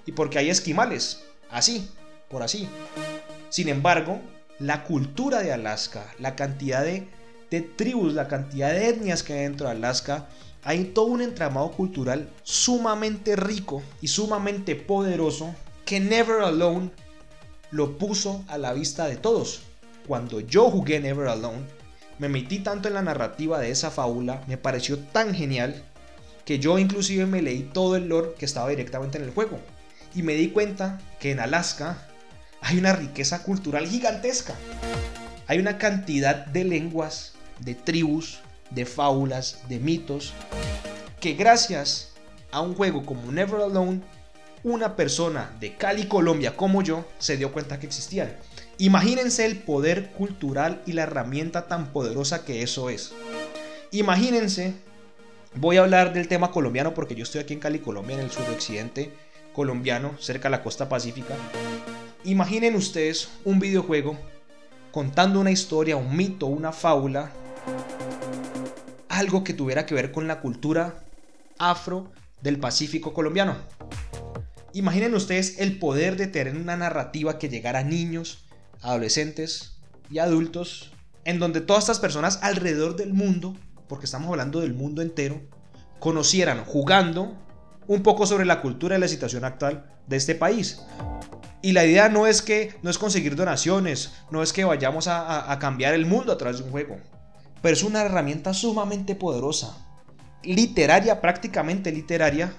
y 0.06 0.12
porque 0.12 0.40
hay 0.40 0.50
esquimales, 0.50 1.24
así, 1.50 1.90
por 2.28 2.44
así. 2.44 2.68
Sin 3.48 3.70
embargo, 3.70 4.20
la 4.60 4.84
cultura 4.84 5.42
de 5.42 5.54
Alaska, 5.54 6.06
la 6.20 6.36
cantidad 6.36 6.84
de, 6.84 7.08
de 7.50 7.62
tribus, 7.62 8.14
la 8.14 8.28
cantidad 8.28 8.72
de 8.72 8.90
etnias 8.90 9.24
que 9.24 9.32
hay 9.32 9.44
dentro 9.44 9.68
de 9.68 9.76
Alaska, 9.76 10.28
hay 10.64 10.86
todo 10.86 11.06
un 11.06 11.22
entramado 11.22 11.72
cultural 11.72 12.30
sumamente 12.44 13.36
rico 13.36 13.82
y 14.02 14.08
sumamente 14.08 14.76
poderoso 14.76 15.56
que 15.86 16.00
Never 16.00 16.42
Alone 16.42 16.92
lo 17.72 17.98
puso 17.98 18.44
a 18.48 18.58
la 18.58 18.74
vista 18.74 19.08
de 19.08 19.16
todos. 19.16 19.62
Cuando 20.08 20.40
yo 20.40 20.70
jugué 20.70 21.00
Never 21.00 21.28
Alone, 21.28 21.66
me 22.18 22.30
metí 22.30 22.60
tanto 22.60 22.88
en 22.88 22.96
la 22.96 23.02
narrativa 23.02 23.60
de 23.60 23.72
esa 23.72 23.92
fábula, 23.92 24.44
me 24.48 24.58
pareció 24.58 25.00
tan 25.00 25.34
genial, 25.34 25.84
que 26.46 26.60
yo 26.60 26.80
inclusive 26.80 27.26
me 27.26 27.42
leí 27.42 27.62
todo 27.62 27.96
el 27.96 28.10
lore 28.10 28.34
que 28.38 28.46
estaba 28.46 28.70
directamente 28.70 29.18
en 29.18 29.24
el 29.24 29.32
juego. 29.32 29.60
Y 30.16 30.24
me 30.24 30.34
di 30.34 30.50
cuenta 30.50 31.00
que 31.20 31.32
en 31.32 31.40
Alaska 31.40 32.08
hay 32.62 32.78
una 32.78 32.94
riqueza 32.94 33.44
cultural 33.44 33.88
gigantesca. 33.88 34.56
Hay 35.48 35.60
una 35.60 35.78
cantidad 35.78 36.48
de 36.48 36.64
lenguas, 36.64 37.34
de 37.60 37.76
tribus, 37.76 38.40
de 38.70 38.86
fábulas, 38.86 39.60
de 39.68 39.80
mitos, 39.80 40.34
que 41.20 41.34
gracias 41.34 42.14
a 42.52 42.62
un 42.62 42.76
juego 42.76 43.06
como 43.06 43.32
Never 43.32 43.62
Alone, 43.62 44.02
una 44.64 44.96
persona 44.96 45.56
de 45.60 45.76
Cali, 45.76 46.08
Colombia 46.08 46.56
como 46.56 46.82
yo, 46.82 47.06
se 47.18 47.38
dio 47.38 47.52
cuenta 47.52 47.80
que 47.80 47.88
existían. 47.88 48.36
Imagínense 48.78 49.46
el 49.46 49.58
poder 49.58 50.12
cultural 50.12 50.82
y 50.86 50.94
la 50.94 51.04
herramienta 51.04 51.68
tan 51.68 51.92
poderosa 51.92 52.46
que 52.46 52.62
eso 52.62 52.90
es. 52.90 53.14
Imagínense, 53.92 54.74
voy 55.56 55.78
a 55.78 55.82
hablar 55.82 56.14
del 56.14 56.28
tema 56.28 56.52
colombiano 56.52 56.94
porque 56.94 57.16
yo 57.16 57.24
estoy 57.24 57.42
aquí 57.42 57.54
en 57.54 57.60
Cali, 57.60 57.80
Colombia, 57.80 58.16
en 58.16 58.24
el 58.24 58.32
suroccidente 58.32 59.12
colombiano, 59.54 60.16
cerca 60.20 60.48
de 60.48 60.52
la 60.52 60.64
costa 60.64 60.88
pacífica. 60.88 61.36
Imaginen 62.24 62.76
ustedes 62.76 63.30
un 63.46 63.60
videojuego 63.60 64.18
contando 64.92 65.40
una 65.40 65.52
historia, 65.52 65.98
un 65.98 66.16
mito, 66.16 66.46
una 66.46 66.72
fábula, 66.72 67.32
algo 69.20 69.44
que 69.44 69.54
tuviera 69.54 69.86
que 69.86 69.94
ver 69.94 70.14
con 70.14 70.28
la 70.28 70.40
cultura 70.40 71.04
afro 71.58 72.12
del 72.42 72.58
Pacífico 72.58 73.14
colombiano. 73.14 73.58
Imaginen 74.72 75.14
ustedes 75.14 75.60
el 75.60 75.78
poder 75.78 76.16
de 76.16 76.28
tener 76.28 76.56
una 76.56 76.78
narrativa 76.78 77.38
que 77.38 77.50
llegara 77.50 77.80
a 77.80 77.84
niños, 77.84 78.46
adolescentes 78.82 79.78
y 80.10 80.20
adultos, 80.20 80.94
en 81.26 81.38
donde 81.38 81.60
todas 81.60 81.84
estas 81.84 82.00
personas 82.00 82.40
alrededor 82.42 82.96
del 82.96 83.14
mundo, 83.14 83.58
porque 83.90 84.06
estamos 84.06 84.30
hablando 84.30 84.62
del 84.62 84.74
mundo 84.74 85.02
entero, 85.02 85.42
conocieran 86.00 86.64
jugando 86.64 87.38
un 87.88 88.04
poco 88.04 88.26
sobre 88.26 88.46
la 88.46 88.62
cultura 88.62 88.96
y 88.96 89.02
la 89.02 89.10
situación 89.10 89.44
actual 89.44 89.92
de 90.08 90.16
este 90.16 90.34
país. 90.34 90.80
Y 91.62 91.74
la 91.74 91.86
idea 91.86 92.08
no 92.08 92.26
es 92.26 92.42
que 92.42 92.74
no 92.84 92.90
es 92.90 92.98
conseguir 92.98 93.36
donaciones, 93.36 94.14
no 94.32 94.42
es 94.42 94.54
que 94.54 94.64
vayamos 94.64 95.08
a, 95.10 95.58
cambiar 95.60 95.94
el 95.94 96.06
mundo 96.06 96.32
a 96.32 96.38
través 96.38 96.60
de 96.60 96.64
un 96.64 96.72
juego, 96.72 97.02
pero 97.62 97.74
es 97.74 97.84
una 97.84 98.02
herramienta 98.02 98.54
sumamente 98.54 99.16
poderosa, 99.16 99.78
literaria, 100.44 101.22
prácticamente 101.22 101.92
literaria, 101.92 102.54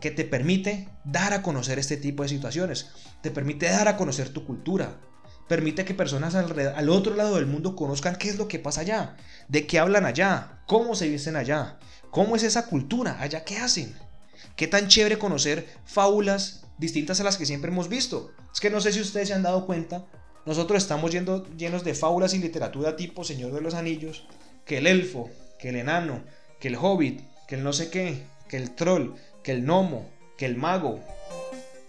que 0.00 0.10
te 0.10 0.24
permite 0.24 0.88
dar 1.04 1.32
a 1.32 1.42
conocer 1.42 1.78
este 1.78 1.96
tipo 1.96 2.22
de 2.22 2.28
situaciones, 2.28 2.90
te 3.22 3.30
permite 3.30 3.66
dar 3.66 3.88
a 3.88 3.96
conocer 3.96 4.30
tu 4.30 4.44
cultura, 4.44 5.00
permite 5.48 5.84
que 5.84 5.94
personas 5.94 6.34
al, 6.34 6.88
otro 6.88 7.14
lado 7.14 7.36
del 7.36 7.46
mundo 7.46 7.76
conozcan 7.76 8.16
qué 8.16 8.28
es 8.28 8.36
lo 8.36 8.48
que 8.48 8.58
pasa 8.58 8.80
allá, 8.80 9.16
de 9.48 9.66
qué 9.66 9.78
hablan 9.78 10.04
allá, 10.04 10.62
cómo 10.66 10.94
se 10.94 11.08
visten 11.08 11.36
allá, 11.36 11.78
cómo 12.10 12.36
es 12.36 12.42
esa 12.42 12.66
cultura, 12.66 13.20
allá 13.20 13.44
qué 13.44 13.58
hacen. 13.58 13.94
Qué 14.56 14.66
tan 14.66 14.88
chévere 14.88 15.18
conocer 15.18 15.66
fábulas 15.84 16.64
distintas 16.78 17.20
a 17.20 17.24
las 17.24 17.36
que 17.36 17.46
siempre 17.46 17.70
hemos 17.70 17.88
visto. 17.88 18.32
Es 18.52 18.60
que 18.60 18.70
no 18.70 18.80
sé 18.80 18.92
si 18.92 19.00
ustedes 19.00 19.28
se 19.28 19.34
han 19.34 19.42
dado 19.42 19.66
cuenta, 19.66 20.04
nosotros 20.44 20.82
estamos 20.82 21.12
yendo, 21.12 21.46
llenos 21.56 21.84
de 21.84 21.94
fábulas 21.94 22.34
y 22.34 22.38
literatura 22.38 22.96
tipo 22.96 23.24
Señor 23.24 23.52
de 23.52 23.60
los 23.60 23.74
Anillos, 23.74 24.24
que 24.64 24.78
el 24.78 24.86
elfo, 24.86 25.30
que 25.58 25.68
el 25.68 25.76
enano, 25.76 26.22
que 26.58 26.68
el 26.68 26.76
hobbit, 26.76 27.20
que 27.46 27.54
el 27.54 27.64
no 27.64 27.72
sé 27.72 27.90
qué, 27.90 28.22
que 28.48 28.56
el 28.56 28.74
troll, 28.74 29.14
que 29.42 29.52
el 29.52 29.62
gnomo, 29.62 30.08
que 30.36 30.46
el 30.46 30.56
mago. 30.56 31.00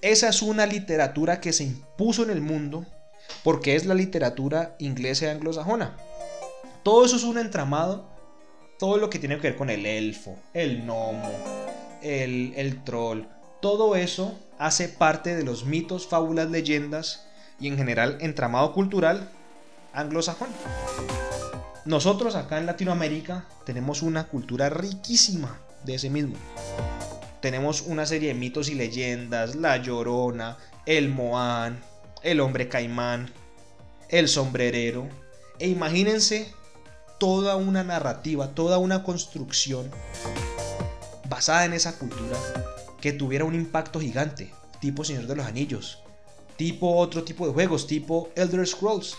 Esa 0.02 0.30
es 0.30 0.42
una 0.42 0.66
literatura 0.66 1.40
que 1.40 1.54
se 1.54 1.64
impuso 1.64 2.24
en 2.24 2.30
el 2.30 2.42
mundo 2.42 2.86
porque 3.44 3.76
es 3.76 3.86
la 3.86 3.96
literatura 3.96 4.76
inglesa 4.80 5.26
y 5.26 5.30
anglosajona. 5.30 5.98
Todo 6.84 7.06
eso 7.06 7.16
es 7.16 7.24
un 7.24 7.38
entramado, 7.38 8.06
todo 8.78 8.98
lo 8.98 9.10
que 9.10 9.20
tiene 9.20 9.38
que 9.38 9.50
ver 9.50 9.56
con 9.56 9.70
el 9.70 9.86
elfo, 9.86 10.38
el 10.54 10.84
gnomo, 10.84 11.32
el, 12.02 12.54
el 12.56 12.84
troll, 12.84 13.24
todo 13.62 13.96
eso 13.96 14.38
hace 14.60 14.90
parte 14.90 15.36
de 15.36 15.44
los 15.44 15.66
mitos, 15.66 16.06
fábulas, 16.06 16.52
leyendas 16.52 17.26
y 17.60 17.68
en 17.68 17.78
general 17.78 18.18
entramado 18.22 18.74
cultural 18.74 19.30
anglosajón. 19.94 20.50
Nosotros 21.86 22.36
acá 22.36 22.58
en 22.58 22.66
Latinoamérica 22.66 23.46
tenemos 23.66 24.02
una 24.02 24.28
cultura 24.28 24.70
riquísima 24.70 25.60
de 25.84 25.96
ese 25.96 26.10
mismo 26.10 26.38
tenemos 27.44 27.82
una 27.82 28.06
serie 28.06 28.30
de 28.30 28.36
mitos 28.36 28.70
y 28.70 28.74
leyendas, 28.74 29.56
la 29.56 29.76
llorona, 29.76 30.58
el 30.86 31.10
moán, 31.10 31.84
el 32.22 32.40
hombre 32.40 32.70
caimán, 32.70 33.34
el 34.08 34.30
sombrerero. 34.30 35.10
E 35.60 35.68
imagínense 35.68 36.54
toda 37.20 37.58
una 37.58 37.84
narrativa, 37.84 38.56
toda 38.56 38.78
una 38.78 39.04
construcción 39.04 39.92
basada 41.28 41.66
en 41.66 41.74
esa 41.74 42.00
cultura 42.00 42.38
que 43.02 43.12
tuviera 43.12 43.44
un 43.44 43.56
impacto 43.56 44.00
gigante, 44.00 44.54
tipo 44.80 45.04
Señor 45.04 45.28
de 45.28 45.36
los 45.36 45.46
Anillos, 45.46 46.02
tipo 46.56 46.96
otro 46.96 47.24
tipo 47.24 47.48
de 47.48 47.54
juegos, 47.54 47.88
tipo 47.88 48.30
Elder 48.36 48.66
Scrolls. 48.68 49.16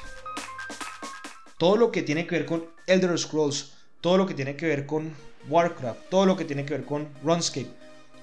Todo 1.58 1.76
lo 1.76 1.90
que 1.90 2.02
tiene 2.02 2.26
que 2.26 2.36
ver 2.36 2.46
con 2.46 2.66
Elder 2.86 3.18
Scrolls, 3.18 3.72
todo 4.00 4.18
lo 4.18 4.26
que 4.26 4.34
tiene 4.34 4.56
que 4.56 4.66
ver 4.66 4.86
con 4.86 5.14
Warcraft, 5.48 6.08
todo 6.10 6.26
lo 6.26 6.36
que 6.36 6.44
tiene 6.44 6.64
que 6.64 6.74
ver 6.74 6.84
con 6.84 7.08
RuneScape, 7.22 7.70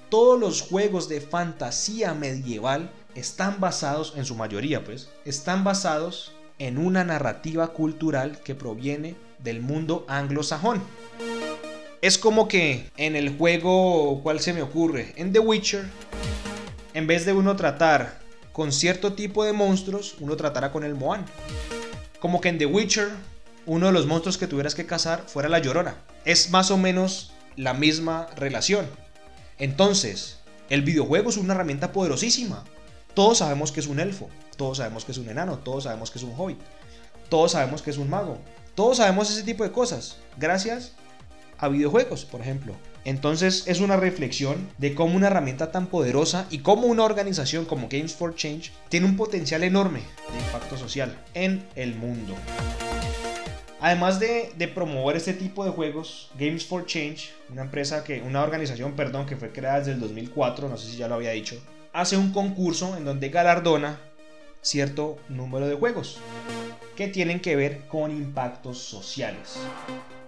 todos 0.08 0.38
los 0.38 0.60
juegos 0.60 1.08
de 1.08 1.20
fantasía 1.20 2.14
medieval 2.14 2.90
están 3.14 3.60
basados, 3.60 4.14
en 4.16 4.24
su 4.24 4.34
mayoría 4.34 4.84
pues, 4.84 5.08
están 5.24 5.64
basados 5.64 6.32
en 6.58 6.78
una 6.78 7.04
narrativa 7.04 7.68
cultural 7.68 8.38
que 8.44 8.54
proviene 8.54 9.16
del 9.38 9.60
mundo 9.60 10.04
anglosajón. 10.08 10.82
Es 12.00 12.18
como 12.18 12.48
que 12.48 12.90
en 12.96 13.16
el 13.16 13.36
juego, 13.36 14.20
¿cuál 14.22 14.40
se 14.40 14.52
me 14.52 14.62
ocurre? 14.62 15.12
En 15.16 15.32
The 15.32 15.38
Witcher, 15.38 15.88
en 16.94 17.06
vez 17.06 17.24
de 17.24 17.32
uno 17.32 17.56
tratar 17.56 18.21
con 18.52 18.72
cierto 18.72 19.14
tipo 19.14 19.44
de 19.44 19.52
monstruos, 19.52 20.16
uno 20.20 20.36
tratará 20.36 20.72
con 20.72 20.84
el 20.84 20.94
Moan. 20.94 21.24
Como 22.20 22.40
que 22.40 22.48
en 22.48 22.58
The 22.58 22.66
Witcher, 22.66 23.08
uno 23.66 23.86
de 23.86 23.92
los 23.92 24.06
monstruos 24.06 24.38
que 24.38 24.46
tuvieras 24.46 24.74
que 24.74 24.86
cazar 24.86 25.24
fuera 25.26 25.48
la 25.48 25.58
Llorona. 25.58 25.96
Es 26.24 26.50
más 26.50 26.70
o 26.70 26.76
menos 26.76 27.32
la 27.56 27.74
misma 27.74 28.28
relación. 28.36 28.86
Entonces, 29.58 30.38
el 30.68 30.82
videojuego 30.82 31.30
es 31.30 31.36
una 31.36 31.54
herramienta 31.54 31.92
poderosísima. 31.92 32.64
Todos 33.14 33.38
sabemos 33.38 33.72
que 33.72 33.80
es 33.80 33.86
un 33.86 34.00
elfo, 34.00 34.30
todos 34.56 34.78
sabemos 34.78 35.04
que 35.04 35.12
es 35.12 35.18
un 35.18 35.28
enano, 35.28 35.58
todos 35.58 35.84
sabemos 35.84 36.10
que 36.10 36.18
es 36.18 36.24
un 36.24 36.34
hobbit, 36.36 36.58
todos 37.28 37.52
sabemos 37.52 37.82
que 37.82 37.90
es 37.90 37.98
un 37.98 38.08
mago, 38.08 38.38
todos 38.74 38.96
sabemos 38.96 39.30
ese 39.30 39.42
tipo 39.42 39.64
de 39.64 39.72
cosas, 39.72 40.16
gracias 40.38 40.92
a 41.58 41.68
videojuegos, 41.68 42.24
por 42.24 42.40
ejemplo. 42.40 42.74
Entonces 43.04 43.64
es 43.66 43.80
una 43.80 43.96
reflexión 43.96 44.68
de 44.78 44.94
cómo 44.94 45.16
una 45.16 45.26
herramienta 45.26 45.72
tan 45.72 45.86
poderosa 45.86 46.46
y 46.50 46.58
cómo 46.58 46.86
una 46.86 47.04
organización 47.04 47.64
como 47.64 47.88
Games 47.88 48.14
for 48.14 48.34
Change 48.36 48.70
tiene 48.88 49.06
un 49.06 49.16
potencial 49.16 49.64
enorme 49.64 50.00
de 50.30 50.38
impacto 50.38 50.76
social 50.76 51.18
en 51.34 51.66
el 51.74 51.94
mundo. 51.96 52.34
Además 53.80 54.20
de, 54.20 54.52
promover 54.72 55.16
este 55.16 55.32
tipo 55.32 55.64
de 55.64 55.72
juegos, 55.72 56.30
Games 56.38 56.64
for 56.64 56.86
Change, 56.86 57.32
una 57.50 57.62
empresa 57.62 58.04
que, 58.04 58.22
una 58.22 58.44
organización, 58.44 58.92
perdón, 58.92 59.26
que 59.26 59.36
fue 59.36 59.50
creada 59.50 59.80
desde 59.80 59.92
el 59.92 60.00
2004, 60.00 60.68
no 60.68 60.76
sé 60.76 60.88
si 60.88 60.96
ya 60.98 61.08
lo 61.08 61.16
había 61.16 61.32
dicho, 61.32 61.60
hace 61.92 62.16
un 62.16 62.32
concurso 62.32 62.96
en 62.96 63.04
donde 63.04 63.28
galardona 63.28 63.98
cierto 64.60 65.18
número 65.28 65.66
de 65.66 65.74
juegos 65.74 66.18
que 66.94 67.08
tienen 67.08 67.40
que 67.40 67.56
ver 67.56 67.88
con 67.88 68.12
impactos 68.12 68.78
sociales. 68.78 69.58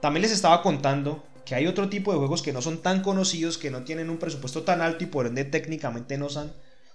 También 0.01 0.23
les 0.23 0.33
estaba 0.33 0.61
contando 0.61 1.23
que 1.45 1.55
hay 1.55 1.67
otro 1.67 1.89
tipo 1.89 2.13
de 2.13 2.19
juegos 2.19 2.43
que 2.43 2.53
no 2.53 2.63
son 2.63 2.83
tan 2.83 3.03
conocidos, 3.03 3.59
que 3.59 3.71
no 3.71 3.85
tienen 3.85 4.11
un 4.11 4.19
presupuesto 4.19 4.63
tan 4.63 4.81
alto 4.81 5.05
y 5.05 5.09
por 5.09 5.27
ende 5.27 5.45
técnicamente 5.45 6.19
no 6.19 6.29
son, 6.29 6.53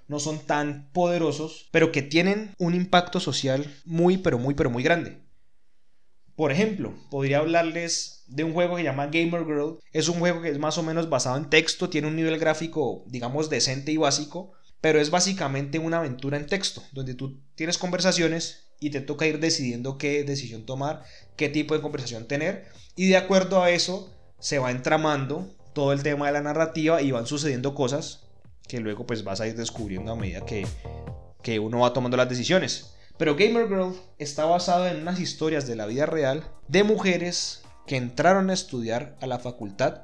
no 0.08 0.20
son 0.20 0.40
tan 0.40 0.90
poderosos, 0.92 1.70
pero 1.72 1.92
que 1.92 2.02
tienen 2.02 2.54
un 2.58 2.76
impacto 2.76 3.20
social 3.20 3.74
muy, 3.86 4.18
pero 4.18 4.40
muy, 4.40 4.56
pero 4.56 4.70
muy 4.70 4.84
grande. 4.84 5.22
Por 6.36 6.52
ejemplo, 6.52 6.94
podría 7.12 7.40
hablarles 7.40 8.24
de 8.28 8.46
un 8.46 8.54
juego 8.54 8.76
que 8.76 8.82
se 8.82 8.86
llama 8.86 9.08
Gamer 9.08 9.46
Girl. 9.46 9.80
Es 9.92 10.08
un 10.08 10.20
juego 10.20 10.42
que 10.42 10.50
es 10.50 10.58
más 10.58 10.78
o 10.78 10.84
menos 10.84 11.10
basado 11.10 11.38
en 11.38 11.50
texto, 11.50 11.90
tiene 11.90 12.08
un 12.08 12.16
nivel 12.16 12.40
gráfico, 12.40 13.04
digamos, 13.08 13.50
decente 13.50 13.92
y 13.92 13.98
básico, 13.98 14.54
pero 14.80 15.02
es 15.02 15.10
básicamente 15.10 15.80
una 15.80 15.98
aventura 15.98 16.38
en 16.38 16.48
texto, 16.48 16.82
donde 16.94 17.14
tú 17.14 17.42
tienes 17.56 17.78
conversaciones 17.78 18.70
y 18.80 18.92
te 18.92 19.02
toca 19.02 19.28
ir 19.28 19.40
decidiendo 19.40 19.98
qué 19.98 20.24
decisión 20.24 20.66
tomar, 20.66 21.04
qué 21.36 21.50
tipo 21.50 21.74
de 21.74 21.82
conversación 21.82 22.28
tener, 22.28 22.68
y 22.96 23.08
de 23.08 23.18
acuerdo 23.18 23.62
a 23.62 23.72
eso 23.72 24.16
se 24.40 24.60
va 24.60 24.72
entramando 24.72 25.48
todo 25.74 25.94
el 25.94 26.04
tema 26.04 26.28
de 26.28 26.34
la 26.34 26.42
narrativa 26.42 27.02
y 27.02 27.12
van 27.12 27.26
sucediendo 27.26 27.76
cosas 27.76 28.28
que 28.68 28.80
luego 28.80 29.06
pues 29.06 29.24
vas 29.24 29.42
a 29.42 29.48
ir 29.48 29.56
descubriendo 29.56 30.12
a 30.12 30.16
medida 30.16 30.46
que, 30.46 30.66
que 31.42 31.60
uno 31.60 31.80
va 31.80 31.94
tomando 31.94 32.18
las 32.18 32.30
decisiones. 32.30 32.94
Pero 33.18 33.36
Gamer 33.36 33.68
Girl 33.68 33.96
está 34.18 34.46
basado 34.46 34.88
en 34.88 35.02
unas 35.02 35.20
historias 35.20 35.68
de 35.68 35.76
la 35.76 35.86
vida 35.86 36.06
real 36.06 36.44
de 36.68 36.84
mujeres 36.84 37.64
que 37.86 37.98
entraron 37.98 38.50
a 38.50 38.54
estudiar 38.54 39.18
a 39.20 39.28
la 39.28 39.40
facultad 39.40 40.04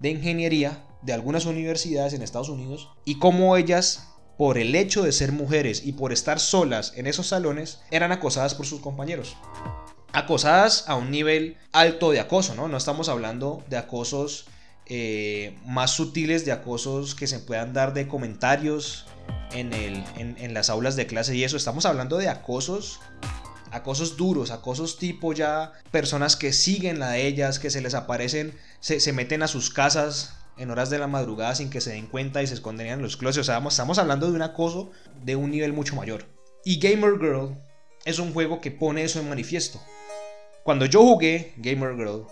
de 0.00 0.10
ingeniería 0.10 0.82
de 1.02 1.12
algunas 1.12 1.46
universidades 1.46 2.12
en 2.12 2.22
Estados 2.22 2.48
Unidos 2.48 2.88
y 3.04 3.18
cómo 3.18 3.56
ellas, 3.56 4.08
por 4.36 4.58
el 4.58 4.74
hecho 4.74 5.02
de 5.02 5.12
ser 5.12 5.30
mujeres 5.30 5.84
y 5.84 5.92
por 5.92 6.12
estar 6.12 6.40
solas 6.40 6.94
en 6.96 7.06
esos 7.06 7.28
salones, 7.28 7.82
eran 7.90 8.10
acosadas 8.10 8.54
por 8.54 8.66
sus 8.66 8.80
compañeros. 8.80 9.36
Acosadas 10.12 10.84
a 10.88 10.96
un 10.96 11.10
nivel 11.10 11.56
alto 11.72 12.10
de 12.10 12.20
acoso, 12.20 12.54
¿no? 12.54 12.68
No 12.68 12.76
estamos 12.76 13.08
hablando 13.08 13.62
de 13.68 13.76
acosos 13.76 14.46
eh, 14.86 15.56
más 15.64 15.92
sutiles, 15.92 16.44
de 16.44 16.52
acosos 16.52 17.14
que 17.14 17.28
se 17.28 17.38
puedan 17.38 17.72
dar 17.72 17.94
de 17.94 18.08
comentarios 18.08 19.06
en, 19.52 19.72
el, 19.72 20.02
en, 20.16 20.52
las 20.54 20.70
aulas 20.70 20.96
de 20.96 21.06
clase 21.06 21.36
y 21.36 21.44
eso. 21.44 21.56
Estamos 21.56 21.86
hablando 21.86 22.18
de 22.18 22.28
acosos 22.28 23.00
acosos 23.70 24.16
duros, 24.16 24.50
acosos 24.50 24.98
tipo 24.98 25.32
ya 25.32 25.72
personas 25.92 26.34
que 26.34 26.52
siguen 26.52 26.98
de 26.98 27.26
ellas, 27.26 27.60
que 27.60 27.70
se 27.70 27.80
les 27.80 27.94
aparecen, 27.94 28.52
se, 28.80 29.12
meten 29.12 29.44
a 29.44 29.48
sus 29.48 29.70
casas 29.70 30.34
en 30.56 30.70
horas 30.70 30.90
de 30.90 30.98
la 30.98 31.06
madrugada 31.06 31.54
sin 31.54 31.70
que 31.70 31.80
se 31.80 31.92
den 31.92 32.06
cuenta 32.06 32.42
y 32.42 32.46
se 32.46 32.54
esconden 32.54 32.88
en 32.88 33.02
los 33.02 33.16
closets. 33.16 33.48
O 33.48 33.52
sea, 33.52 33.64
estamos 33.66 33.98
hablando 33.98 34.26
de 34.26 34.32
un 34.32 34.42
acoso 34.42 34.90
de 35.24 35.36
un 35.36 35.50
nivel 35.50 35.72
mucho 35.72 35.94
mayor. 35.94 36.26
Y 36.64 36.78
Gamer 36.80 37.12
Girl 37.18 37.56
es 38.04 38.18
un 38.18 38.32
juego 38.32 38.60
que 38.60 38.70
pone 38.70 39.04
eso 39.04 39.20
en 39.20 39.28
manifiesto. 39.28 39.80
Cuando 40.62 40.84
yo 40.86 41.00
jugué 41.00 41.54
Gamer 41.56 41.96
Girl, 41.96 42.26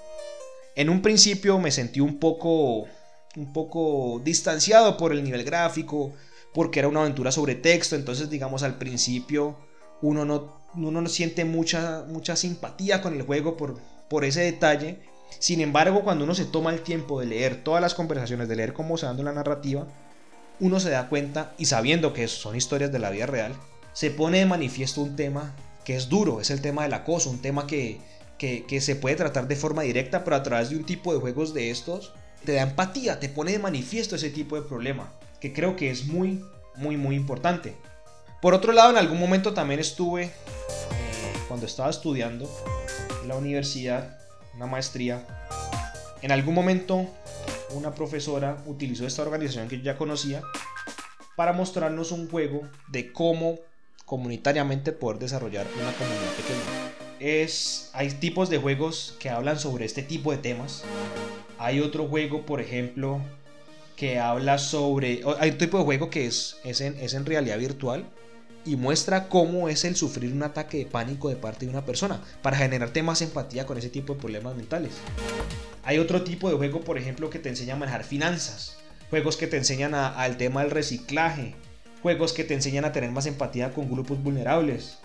en 0.76 0.90
un 0.90 1.02
principio 1.02 1.58
me 1.58 1.70
sentí 1.70 2.00
un 2.00 2.18
poco 2.18 2.86
un 3.36 3.52
poco 3.52 4.20
distanciado 4.24 4.96
por 4.96 5.12
el 5.12 5.22
nivel 5.22 5.44
gráfico, 5.44 6.12
porque 6.52 6.80
era 6.80 6.88
una 6.88 7.00
aventura 7.00 7.30
sobre 7.30 7.54
texto, 7.54 7.94
entonces 7.94 8.28
digamos 8.30 8.62
al 8.62 8.78
principio 8.78 9.56
uno 10.02 10.24
no, 10.24 10.60
uno 10.74 11.00
no 11.00 11.08
siente 11.08 11.44
mucha, 11.44 12.04
mucha 12.08 12.36
simpatía 12.36 13.00
con 13.00 13.14
el 13.14 13.22
juego 13.22 13.56
por, 13.56 13.78
por 14.08 14.24
ese 14.24 14.40
detalle. 14.40 15.00
Sin 15.38 15.60
embargo, 15.60 16.02
cuando 16.02 16.24
uno 16.24 16.34
se 16.34 16.46
toma 16.46 16.72
el 16.72 16.82
tiempo 16.82 17.20
de 17.20 17.26
leer 17.26 17.62
todas 17.62 17.82
las 17.82 17.94
conversaciones, 17.94 18.48
de 18.48 18.56
leer 18.56 18.72
cómo 18.72 18.96
se 18.96 19.06
dando 19.06 19.22
la 19.22 19.32
narrativa, 19.32 19.86
uno 20.60 20.80
se 20.80 20.90
da 20.90 21.08
cuenta 21.08 21.54
y 21.58 21.66
sabiendo 21.66 22.12
que 22.12 22.26
son 22.28 22.56
historias 22.56 22.90
de 22.90 22.98
la 22.98 23.10
vida 23.10 23.26
real, 23.26 23.54
se 23.92 24.10
pone 24.10 24.38
de 24.38 24.46
manifiesto 24.46 25.00
un 25.00 25.16
tema 25.16 25.54
que 25.84 25.96
es 25.96 26.08
duro, 26.08 26.40
es 26.40 26.50
el 26.50 26.60
tema 26.60 26.82
del 26.82 26.94
acoso, 26.94 27.30
un 27.30 27.40
tema 27.40 27.66
que, 28.38 28.80
se 28.80 28.96
puede 28.96 29.16
tratar 29.16 29.48
de 29.48 29.56
forma 29.56 29.82
directa, 29.82 30.24
pero 30.24 30.36
a 30.36 30.42
través 30.42 30.70
de 30.70 30.76
un 30.76 30.84
tipo 30.84 31.12
de 31.12 31.20
juegos 31.20 31.52
de 31.52 31.70
estos, 31.70 32.12
te 32.44 32.52
da 32.52 32.62
empatía, 32.62 33.18
te 33.18 33.28
pone 33.28 33.52
de 33.52 33.58
manifiesto 33.58 34.16
ese 34.16 34.30
tipo 34.30 34.56
de 34.56 34.62
problema, 34.62 35.12
que 35.40 35.52
creo 35.52 35.76
que 35.76 35.90
es 35.90 36.06
muy, 36.06 36.44
muy, 36.76 36.96
muy 36.96 37.16
importante. 37.16 37.74
Por 38.40 38.54
otro 38.54 38.72
lado, 38.72 38.90
en 38.90 38.96
algún 38.96 39.18
momento 39.18 39.52
también 39.52 39.80
estuve, 39.80 40.24
eh, 40.24 40.32
cuando 41.48 41.66
estaba 41.66 41.90
estudiando 41.90 42.48
en 43.22 43.28
la 43.28 43.36
universidad, 43.36 44.18
una 44.54 44.66
maestría, 44.66 45.26
en 46.22 46.30
algún 46.30 46.54
momento 46.54 47.06
una 47.70 47.94
profesora 47.94 48.62
utilizó 48.66 49.06
esta 49.06 49.22
organización 49.22 49.68
que 49.68 49.78
yo 49.78 49.84
ya 49.84 49.96
conocía 49.96 50.42
para 51.36 51.52
mostrarnos 51.52 52.12
un 52.12 52.28
juego 52.30 52.62
de 52.88 53.12
cómo 53.12 53.58
comunitariamente 54.04 54.92
poder 54.92 55.18
desarrollar 55.18 55.66
una 55.80 55.92
comunidad 55.92 56.32
pequeña. 56.36 56.97
Hay 57.20 58.10
tipos 58.20 58.48
de 58.48 58.58
juegos 58.58 59.16
que 59.18 59.28
hablan 59.30 59.58
sobre 59.58 59.84
este 59.84 60.02
tipo 60.02 60.30
de 60.30 60.38
temas. 60.38 60.84
Hay 61.58 61.80
otro 61.80 62.06
juego, 62.06 62.46
por 62.46 62.60
ejemplo, 62.60 63.20
que 63.96 64.18
habla 64.18 64.58
sobre... 64.58 65.22
Hay 65.40 65.50
un 65.50 65.58
tipo 65.58 65.78
de 65.78 65.84
juego 65.84 66.10
que 66.10 66.26
es, 66.26 66.56
es, 66.64 66.80
en, 66.80 66.96
es 66.98 67.14
en 67.14 67.26
realidad 67.26 67.58
virtual 67.58 68.04
y 68.64 68.76
muestra 68.76 69.28
cómo 69.28 69.68
es 69.68 69.84
el 69.84 69.96
sufrir 69.96 70.32
un 70.32 70.42
ataque 70.42 70.78
de 70.78 70.86
pánico 70.86 71.28
de 71.28 71.36
parte 71.36 71.66
de 71.66 71.72
una 71.72 71.84
persona 71.84 72.22
para 72.42 72.56
generarte 72.56 73.02
más 73.02 73.22
empatía 73.22 73.66
con 73.66 73.78
ese 73.78 73.88
tipo 73.88 74.14
de 74.14 74.20
problemas 74.20 74.54
mentales. 74.56 74.92
Hay 75.84 75.98
otro 75.98 76.22
tipo 76.22 76.50
de 76.50 76.56
juego, 76.56 76.82
por 76.82 76.98
ejemplo, 76.98 77.30
que 77.30 77.38
te 77.38 77.48
enseña 77.48 77.74
a 77.74 77.78
manejar 77.78 78.04
finanzas, 78.04 78.76
juegos 79.10 79.36
que 79.36 79.46
te 79.46 79.56
enseñan 79.56 79.94
al 79.94 80.36
tema 80.36 80.62
del 80.62 80.70
reciclaje, 80.70 81.54
juegos 82.02 82.32
que 82.32 82.44
te 82.44 82.54
enseñan 82.54 82.84
a 82.84 82.92
tener 82.92 83.10
más 83.10 83.26
empatía 83.26 83.72
con 83.72 83.90
grupos 83.90 84.22
vulnerables. 84.22 84.98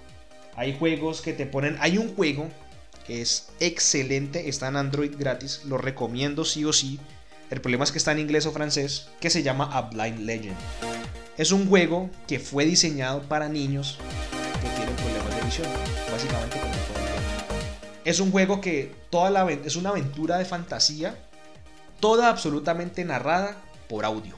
Hay 0.55 0.77
juegos 0.77 1.21
que 1.21 1.33
te 1.33 1.45
ponen... 1.45 1.77
Hay 1.79 1.97
un 1.97 2.15
juego 2.15 2.49
que 3.05 3.21
es 3.21 3.49
excelente, 3.59 4.49
está 4.49 4.67
en 4.67 4.77
Android 4.77 5.13
gratis, 5.17 5.61
lo 5.65 5.77
recomiendo 5.77 6.45
sí 6.45 6.63
o 6.65 6.73
sí. 6.73 6.99
El 7.49 7.61
problema 7.61 7.83
es 7.83 7.91
que 7.91 7.97
está 7.97 8.11
en 8.11 8.19
inglés 8.19 8.45
o 8.45 8.51
francés, 8.51 9.09
que 9.19 9.29
se 9.29 9.43
llama 9.43 9.69
A 9.71 9.81
Blind 9.83 10.19
Legend. 10.19 10.57
Es 11.37 11.51
un 11.51 11.67
juego 11.67 12.09
que 12.27 12.39
fue 12.39 12.65
diseñado 12.65 13.21
para 13.23 13.49
niños 13.49 13.97
que 14.61 14.69
tienen 14.69 14.95
problemas 14.95 15.35
de 15.35 15.41
visión, 15.41 15.67
básicamente 16.11 16.59
como 16.59 16.73
Es 18.05 18.19
un 18.19 18.31
juego 18.31 18.61
que 18.61 18.95
toda 19.09 19.29
la 19.29 19.51
es 19.51 19.75
una 19.75 19.89
aventura 19.89 20.37
de 20.37 20.45
fantasía, 20.45 21.15
toda 21.99 22.29
absolutamente 22.29 23.03
narrada 23.03 23.57
por 23.89 24.05
audio. 24.05 24.35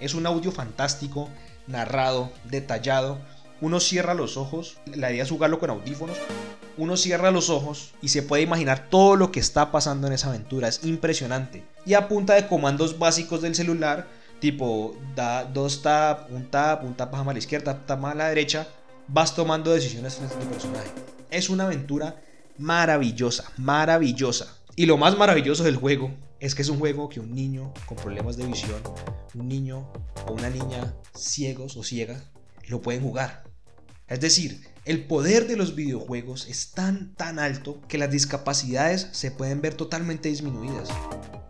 Es 0.00 0.14
un 0.14 0.26
audio 0.26 0.52
fantástico, 0.52 1.28
narrado, 1.66 2.32
detallado. 2.44 3.18
Uno 3.60 3.80
cierra 3.80 4.14
los 4.14 4.36
ojos, 4.36 4.78
la 4.86 5.12
idea 5.12 5.22
es 5.22 5.30
jugarlo 5.30 5.58
con 5.58 5.70
audífonos. 5.70 6.18
Uno 6.76 6.96
cierra 6.96 7.30
los 7.30 7.50
ojos 7.50 7.92
y 8.02 8.08
se 8.08 8.22
puede 8.22 8.42
imaginar 8.42 8.88
todo 8.90 9.14
lo 9.14 9.30
que 9.30 9.40
está 9.40 9.70
pasando 9.70 10.06
en 10.06 10.12
esa 10.12 10.28
aventura. 10.28 10.68
Es 10.68 10.84
impresionante. 10.84 11.64
Y 11.86 11.94
a 11.94 12.08
punta 12.08 12.34
de 12.34 12.48
comandos 12.48 12.98
básicos 12.98 13.42
del 13.42 13.54
celular, 13.54 14.08
tipo 14.40 14.96
da 15.14 15.44
dos 15.44 15.82
tap, 15.82 16.30
un 16.32 16.50
tap, 16.50 16.84
un 16.84 16.94
tap 16.94 17.14
a 17.14 17.32
la 17.32 17.38
izquierda, 17.38 17.86
tap 17.86 18.04
a 18.04 18.14
la 18.14 18.28
derecha, 18.28 18.66
vas 19.06 19.34
tomando 19.34 19.72
decisiones 19.72 20.16
frente 20.16 20.34
a 20.34 20.38
tu 20.40 20.46
personaje. 20.46 20.90
Es 21.30 21.48
una 21.48 21.64
aventura 21.64 22.20
maravillosa, 22.58 23.44
maravillosa. 23.56 24.56
Y 24.76 24.86
lo 24.86 24.96
más 24.96 25.16
maravilloso 25.16 25.62
del 25.62 25.76
juego 25.76 26.10
es 26.40 26.54
que 26.54 26.62
es 26.62 26.68
un 26.68 26.78
juego 26.78 27.08
que 27.08 27.20
un 27.20 27.34
niño 27.34 27.72
con 27.86 27.96
problemas 27.96 28.36
de 28.36 28.46
visión, 28.46 28.80
un 29.34 29.48
niño 29.48 29.88
o 30.26 30.32
una 30.32 30.50
niña 30.50 30.94
ciegos 31.14 31.76
o 31.76 31.84
ciegas, 31.84 32.24
lo 32.68 32.82
pueden 32.82 33.02
jugar. 33.02 33.44
Es 34.06 34.20
decir, 34.20 34.62
el 34.84 35.06
poder 35.06 35.46
de 35.46 35.56
los 35.56 35.74
videojuegos 35.74 36.46
es 36.48 36.72
tan, 36.72 37.14
tan 37.14 37.38
alto 37.38 37.80
que 37.88 37.96
las 37.96 38.10
discapacidades 38.10 39.08
se 39.12 39.30
pueden 39.30 39.62
ver 39.62 39.74
totalmente 39.74 40.28
disminuidas. 40.28 40.88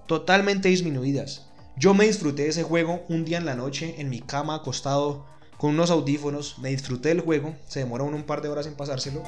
Totalmente 0.06 0.68
disminuidas. 0.68 1.46
Yo 1.76 1.94
me 1.94 2.06
disfruté 2.06 2.44
de 2.44 2.50
ese 2.50 2.62
juego 2.62 3.04
un 3.08 3.24
día 3.24 3.38
en 3.38 3.46
la 3.46 3.56
noche 3.56 3.96
en 3.98 4.08
mi 4.08 4.20
cama 4.20 4.54
acostado 4.54 5.26
con 5.58 5.70
unos 5.70 5.90
audífonos, 5.90 6.58
me 6.58 6.70
disfruté 6.70 7.08
del 7.08 7.20
juego, 7.20 7.56
se 7.66 7.80
demora 7.80 8.04
un 8.04 8.22
par 8.22 8.42
de 8.42 8.48
horas 8.48 8.66
en 8.66 8.74
pasárselo. 8.74 9.22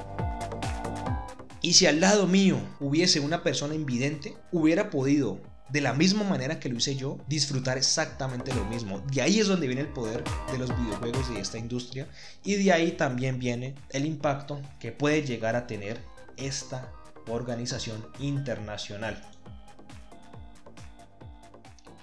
Y 1.61 1.73
si 1.73 1.87
al 1.87 2.01
lado 2.01 2.29
mío 2.29 2.59
hubiese 2.79 3.19
una 3.19 3.43
persona 3.43 3.75
invidente, 3.75 4.37
hubiera 4.53 4.91
podido, 4.91 5.41
de 5.69 5.81
la 5.81 5.93
misma 5.93 6.23
manera 6.25 6.61
que 6.61 6.69
lo 6.69 6.77
hice 6.77 6.95
yo, 6.95 7.19
disfrutar 7.27 7.77
exactamente 7.77 8.55
lo 8.55 8.65
mismo. 8.67 9.01
De 9.13 9.23
ahí 9.23 9.41
es 9.41 9.49
donde 9.49 9.67
viene 9.67 9.83
el 9.83 9.89
poder 9.89 10.23
de 10.51 10.59
los 10.59 10.71
videojuegos 10.79 11.29
y 11.31 11.35
de 11.35 11.41
esta 11.41 11.59
industria. 11.59 12.07
Y 12.45 12.55
de 12.55 12.73
ahí 12.73 12.93
también 12.93 13.39
viene 13.39 13.75
el 13.91 14.07
impacto 14.07 14.61
que 14.79 14.93
puede 14.93 15.23
llegar 15.23 15.57
a 15.57 15.67
tener 15.67 16.01
esta 16.37 16.93
organización 17.29 18.07
internacional. 18.21 19.21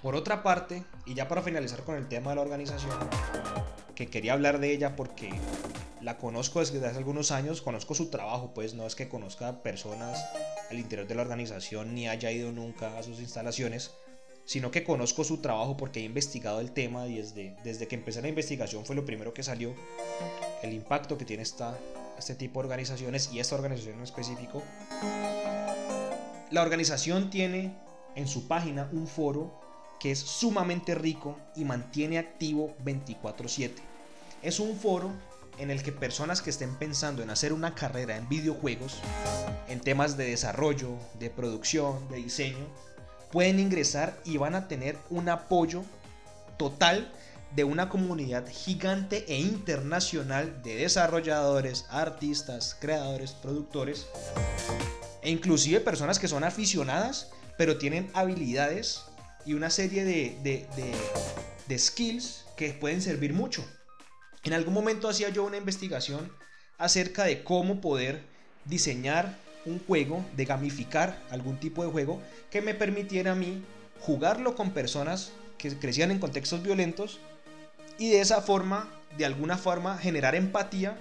Por 0.01 0.15
otra 0.15 0.43
parte, 0.43 0.83
y 1.05 1.13
ya 1.13 1.29
para 1.29 1.41
finalizar 1.41 1.83
con 1.83 1.95
el 1.95 2.09
tema 2.09 2.31
de 2.31 2.35
la 2.35 2.41
organización, 2.41 2.91
que 3.95 4.07
quería 4.07 4.33
hablar 4.33 4.59
de 4.59 4.73
ella 4.73 4.97
porque 4.97 5.29
la 6.03 6.17
conozco 6.17 6.59
desde 6.59 6.85
hace 6.85 6.97
algunos 6.97 7.31
años, 7.31 7.61
conozco 7.61 7.95
su 7.95 8.09
trabajo, 8.09 8.53
pues 8.53 8.73
no 8.73 8.85
es 8.85 8.93
que 8.95 9.07
conozca 9.07 9.63
personas 9.63 10.25
al 10.69 10.77
interior 10.77 11.07
de 11.07 11.15
la 11.15 11.21
organización 11.21 11.95
ni 11.95 12.09
haya 12.09 12.29
ido 12.29 12.51
nunca 12.51 12.97
a 12.97 13.03
sus 13.03 13.19
instalaciones, 13.21 13.91
sino 14.43 14.69
que 14.69 14.83
conozco 14.83 15.23
su 15.23 15.37
trabajo 15.37 15.77
porque 15.77 16.01
he 16.01 16.03
investigado 16.03 16.59
el 16.59 16.71
tema 16.71 17.07
y 17.07 17.17
desde, 17.17 17.55
desde 17.63 17.87
que 17.87 17.95
empecé 17.95 18.21
la 18.21 18.27
investigación 18.27 18.85
fue 18.85 18.97
lo 18.97 19.05
primero 19.05 19.33
que 19.33 19.43
salió, 19.43 19.73
el 20.61 20.73
impacto 20.73 21.17
que 21.17 21.23
tiene 21.23 21.43
esta, 21.43 21.77
este 22.17 22.35
tipo 22.35 22.59
de 22.59 22.65
organizaciones 22.65 23.31
y 23.31 23.39
esta 23.39 23.55
organización 23.55 23.95
en 23.95 24.03
específico. 24.03 24.61
La 26.51 26.61
organización 26.61 27.29
tiene 27.29 27.77
en 28.15 28.27
su 28.27 28.49
página 28.49 28.89
un 28.91 29.07
foro 29.07 29.57
que 30.01 30.11
es 30.11 30.19
sumamente 30.19 30.95
rico 30.95 31.37
y 31.55 31.63
mantiene 31.63 32.17
activo 32.17 32.75
24/7. 32.83 33.81
Es 34.41 34.59
un 34.59 34.75
foro 34.75 35.13
en 35.57 35.71
el 35.71 35.83
que 35.83 35.91
personas 35.91 36.41
que 36.41 36.49
estén 36.49 36.75
pensando 36.75 37.23
en 37.23 37.29
hacer 37.29 37.53
una 37.53 37.75
carrera 37.75 38.17
en 38.17 38.27
videojuegos, 38.29 38.99
en 39.67 39.79
temas 39.79 40.17
de 40.17 40.25
desarrollo, 40.25 40.97
de 41.19 41.29
producción, 41.29 42.07
de 42.09 42.17
diseño, 42.17 42.65
pueden 43.31 43.59
ingresar 43.59 44.17
y 44.25 44.37
van 44.37 44.55
a 44.55 44.67
tener 44.67 44.97
un 45.09 45.29
apoyo 45.29 45.83
total 46.57 47.11
de 47.55 47.63
una 47.63 47.89
comunidad 47.89 48.47
gigante 48.49 49.25
e 49.27 49.39
internacional 49.39 50.61
de 50.63 50.75
desarrolladores, 50.75 51.85
artistas, 51.89 52.75
creadores, 52.79 53.31
productores 53.31 54.07
e 55.21 55.29
inclusive 55.29 55.79
personas 55.79 56.19
que 56.19 56.27
son 56.27 56.43
aficionadas 56.43 57.31
pero 57.57 57.77
tienen 57.77 58.09
habilidades 58.13 59.03
y 59.45 59.53
una 59.53 59.69
serie 59.69 60.03
de, 60.03 60.67
de, 61.67 61.79
skills 61.79 62.45
que 62.55 62.73
pueden 62.73 63.01
servir 63.01 63.33
mucho. 63.33 63.65
En 64.43 64.53
algún 64.53 64.73
momento 64.73 65.07
hacía 65.07 65.29
yo 65.29 65.43
una 65.45 65.57
investigación 65.57 66.29
acerca 66.77 67.23
de 67.23 67.43
cómo 67.43 67.79
poder 67.79 68.23
diseñar 68.65 69.37
un 69.65 69.79
juego, 69.79 70.25
de 70.35 70.43
gamificar 70.43 71.17
algún 71.29 71.57
tipo 71.57 71.83
de 71.83 71.91
juego 71.91 72.21
que 72.51 72.61
me 72.61 72.73
permitiera 72.73 73.31
a 73.31 73.35
mí 73.35 73.63
jugarlo 74.01 74.55
con 74.55 74.71
personas 74.71 75.31
que 75.57 75.77
crecían 75.77 76.11
en 76.11 76.19
contextos 76.19 76.61
violentos 76.61 77.19
y 77.97 78.09
de 78.09 78.19
esa 78.19 78.41
forma, 78.41 78.89
de 79.17 79.25
alguna 79.25 79.57
forma, 79.57 79.97
generar 79.97 80.35
empatía 80.35 80.97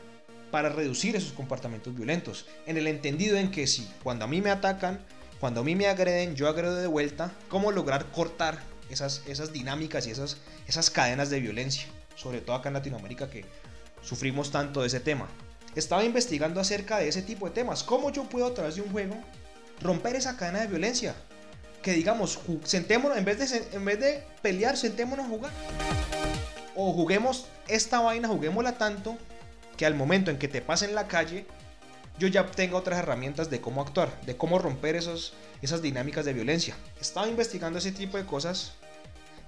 para 0.52 0.68
reducir 0.68 1.16
esos 1.16 1.32
comportamientos 1.32 1.96
violentos. 1.96 2.46
En 2.66 2.76
el 2.76 2.86
entendido 2.86 3.36
en 3.38 3.50
que 3.50 3.66
si 3.66 3.90
cuando 4.04 4.24
a 4.24 4.28
mí 4.28 4.40
me 4.40 4.50
atacan, 4.50 5.04
cuando 5.40 5.62
a 5.62 5.64
mí 5.64 5.74
me 5.74 5.88
agreden, 5.88 6.36
yo 6.36 6.46
agredo 6.46 6.76
de 6.76 6.86
vuelta, 6.86 7.32
cómo 7.48 7.72
lograr 7.72 8.06
cortar 8.12 8.60
esas, 8.88 9.22
esas 9.26 9.52
dinámicas 9.52 10.06
y 10.06 10.10
esas, 10.10 10.36
esas 10.68 10.90
cadenas 10.90 11.30
de 11.30 11.40
violencia, 11.40 11.88
sobre 12.22 12.40
todo 12.40 12.56
acá 12.56 12.68
en 12.68 12.74
Latinoamérica 12.74 13.28
que 13.28 13.44
sufrimos 14.02 14.50
tanto 14.50 14.80
de 14.80 14.86
ese 14.86 15.00
tema. 15.00 15.28
Estaba 15.74 16.04
investigando 16.04 16.60
acerca 16.60 16.98
de 16.98 17.08
ese 17.08 17.22
tipo 17.22 17.46
de 17.46 17.52
temas, 17.52 17.82
cómo 17.82 18.10
yo 18.10 18.24
puedo 18.24 18.46
a 18.46 18.54
través 18.54 18.76
de 18.76 18.82
un 18.82 18.92
juego 18.92 19.16
romper 19.80 20.16
esa 20.16 20.36
cadena 20.36 20.60
de 20.60 20.68
violencia. 20.68 21.14
Que 21.82 21.92
digamos, 21.92 22.38
sentémonos, 22.62 23.18
en 23.18 23.24
vez 23.24 23.38
de, 23.38 23.76
en 23.76 23.84
vez 23.84 23.98
de 23.98 24.22
pelear, 24.40 24.76
sentémonos 24.76 25.26
a 25.26 25.28
jugar. 25.28 25.52
O 26.76 26.92
juguemos 26.92 27.46
esta 27.66 28.00
vaina, 28.00 28.28
juguémosla 28.28 28.78
tanto 28.78 29.18
que 29.76 29.84
al 29.84 29.94
momento 29.94 30.30
en 30.30 30.38
que 30.38 30.46
te 30.46 30.60
pasen 30.60 30.90
en 30.90 30.94
la 30.94 31.08
calle, 31.08 31.44
yo 32.18 32.28
ya 32.28 32.46
tengo 32.46 32.76
otras 32.76 32.98
herramientas 33.00 33.50
de 33.50 33.60
cómo 33.60 33.82
actuar, 33.82 34.20
de 34.26 34.36
cómo 34.36 34.58
romper 34.58 34.94
esos, 34.94 35.32
esas 35.60 35.82
dinámicas 35.82 36.24
de 36.24 36.34
violencia. 36.34 36.76
Estaba 37.00 37.26
investigando 37.26 37.78
ese 37.78 37.90
tipo 37.90 38.16
de 38.16 38.26
cosas 38.26 38.74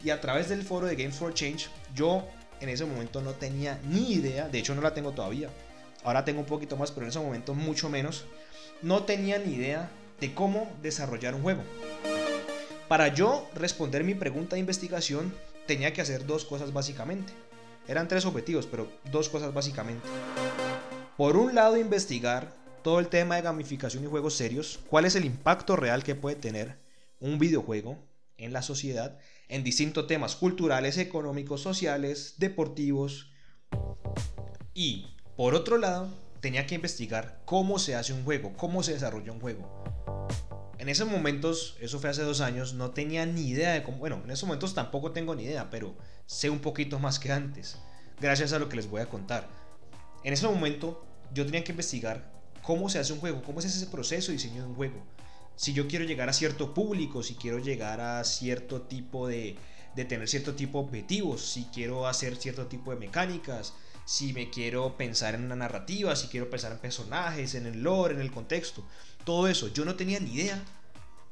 y 0.03 0.11
a 0.11 0.21
través 0.21 0.49
del 0.49 0.65
foro 0.65 0.87
de 0.87 0.97
Games 0.97 1.17
for 1.17 1.33
Change 1.33 1.69
yo 1.95 2.27
en 2.65 2.71
ese 2.71 2.85
momento 2.85 3.21
no 3.21 3.33
tenía 3.33 3.81
ni 3.85 4.13
idea, 4.13 4.49
de 4.49 4.59
hecho 4.59 4.75
no 4.75 4.83
la 4.83 4.95
tengo 4.95 5.13
todavía. 5.13 5.49
Ahora 6.03 6.25
tengo 6.25 6.41
un 6.41 6.47
poquito 6.47 6.77
más, 6.77 6.91
pero 6.91 7.07
en 7.07 7.11
ese 7.11 7.21
momento 7.21 7.55
mucho 7.55 7.89
menos. 7.89 8.25
No 8.83 9.05
tenía 9.05 9.39
ni 9.39 9.55
idea 9.55 9.91
de 10.21 10.35
cómo 10.35 10.71
desarrollar 10.83 11.35
un 11.35 11.43
juego. 11.43 11.63
Para 12.89 13.09
yo 13.09 13.49
responder 13.55 14.05
mi 14.05 14.15
pregunta 14.15 14.57
de 14.57 14.61
investigación, 14.61 15.33
tenía 15.67 15.93
que 15.93 16.03
hacer 16.03 16.27
dos 16.27 16.45
cosas 16.45 16.73
básicamente. 16.73 17.33
Eran 17.89 18.09
tres 18.09 18.27
objetivos, 18.27 18.67
pero 18.67 18.89
dos 19.11 19.29
cosas 19.29 19.55
básicamente. 19.55 20.07
Por 21.17 21.37
un 21.37 21.55
lado, 21.55 21.77
investigar 21.77 22.53
todo 22.83 22.99
el 22.99 23.09
tema 23.09 23.37
de 23.37 23.43
gamificación 23.43 24.05
y 24.05 24.09
juegos 24.09 24.35
serios, 24.35 24.81
cuál 24.89 25.07
es 25.07 25.17
el 25.17 25.25
impacto 25.25 25.77
real 25.77 26.03
que 26.03 26.15
puede 26.15 26.37
tener 26.37 26.77
un 27.21 27.39
videojuego 27.39 27.99
en 28.37 28.53
la 28.53 28.63
sociedad 28.63 29.19
en 29.49 29.65
distintos 29.65 30.07
temas 30.07 30.37
culturales, 30.37 30.99
económicos, 30.99 31.63
sociales, 31.63 32.35
deportivos. 32.39 33.31
Y 34.73 35.07
por 35.37 35.55
otro 35.55 35.79
lado, 35.79 36.09
tenía 36.41 36.67
que 36.67 36.75
investigar 36.75 37.43
cómo 37.45 37.79
se 37.79 37.95
hace 37.95 38.13
un 38.13 38.25
juego, 38.25 38.53
cómo 38.57 38.83
se 38.83 38.93
desarrolla 38.93 39.33
un 39.33 39.41
juego. 39.41 39.85
En 40.79 40.89
esos 40.89 41.09
momentos, 41.09 41.77
eso 41.81 41.99
fue 41.99 42.11
hace 42.11 42.23
dos 42.23 42.41
años, 42.41 42.75
no 42.75 42.91
tenía 42.91 43.25
ni 43.27 43.49
idea 43.49 43.73
de 43.73 43.83
cómo, 43.83 43.99
bueno, 43.99 44.21
en 44.25 44.31
esos 44.31 44.47
momentos 44.47 44.75
tampoco 44.75 45.13
tengo 45.13 45.35
ni 45.35 45.45
idea, 45.45 45.71
pero 45.71 45.95
sé 46.27 46.51
un 46.51 46.59
poquito 46.59 46.99
más 46.99 47.19
que 47.19 47.33
antes, 47.33 47.79
gracias 48.21 48.53
a 48.53 48.59
lo 48.59 48.69
que 48.69 48.77
les 48.77 48.91
voy 48.91 49.01
a 49.01 49.09
contar. 49.09 49.49
En 50.25 50.33
ese 50.33 50.47
momento, 50.47 51.07
yo 51.33 51.47
tenía 51.47 51.65
que 51.65 51.73
investigar 51.73 52.33
cómo 52.63 52.89
se 52.89 52.99
hace 52.99 53.13
un 53.13 53.21
juego, 53.21 53.43
cómo 53.43 53.61
es 53.61 53.67
ese 53.67 53.87
proceso 53.87 54.29
de 54.29 54.35
diseño 54.35 54.63
de 54.63 54.69
un 54.69 54.75
juego 54.75 55.14
si 55.57 55.73
yo 55.73 55.87
quiero 55.87 56.05
llegar 56.05 56.29
a 56.29 56.33
cierto 56.33 56.75
público, 56.75 57.23
si 57.23 57.35
quiero 57.35 57.59
llegar 57.59 58.01
a 58.01 58.25
cierto 58.25 58.83
tipo 58.83 59.29
de, 59.29 59.57
de 59.95 60.05
tener 60.05 60.29
cierto 60.29 60.55
tipo 60.55 60.79
de 60.79 60.85
objetivos, 60.87 61.45
si 61.45 61.65
quiero 61.67 62.07
hacer 62.07 62.37
cierto 62.37 62.67
tipo 62.67 62.91
de 62.91 62.99
mecánicas, 62.99 63.75
si 64.05 64.33
me 64.33 64.51
quiero 64.51 64.97
pensar 64.97 65.35
en 65.35 65.45
una 65.45 65.57
narrativa, 65.57 66.15
si 66.17 66.29
quiero 66.29 66.51
pensar 66.51 66.73
en 66.73 66.79
personajes, 66.79 67.55
en 67.55 67.67
el 67.67 67.83
lore, 67.83 68.15
en 68.15 68.21
el 68.21 68.31
contexto, 68.31 68.85
todo 69.25 69.49
eso. 69.49 69.69
Yo 69.69 69.85
no 69.85 69.95
tenía 69.95 70.21
ni 70.21 70.33
idea, 70.35 70.63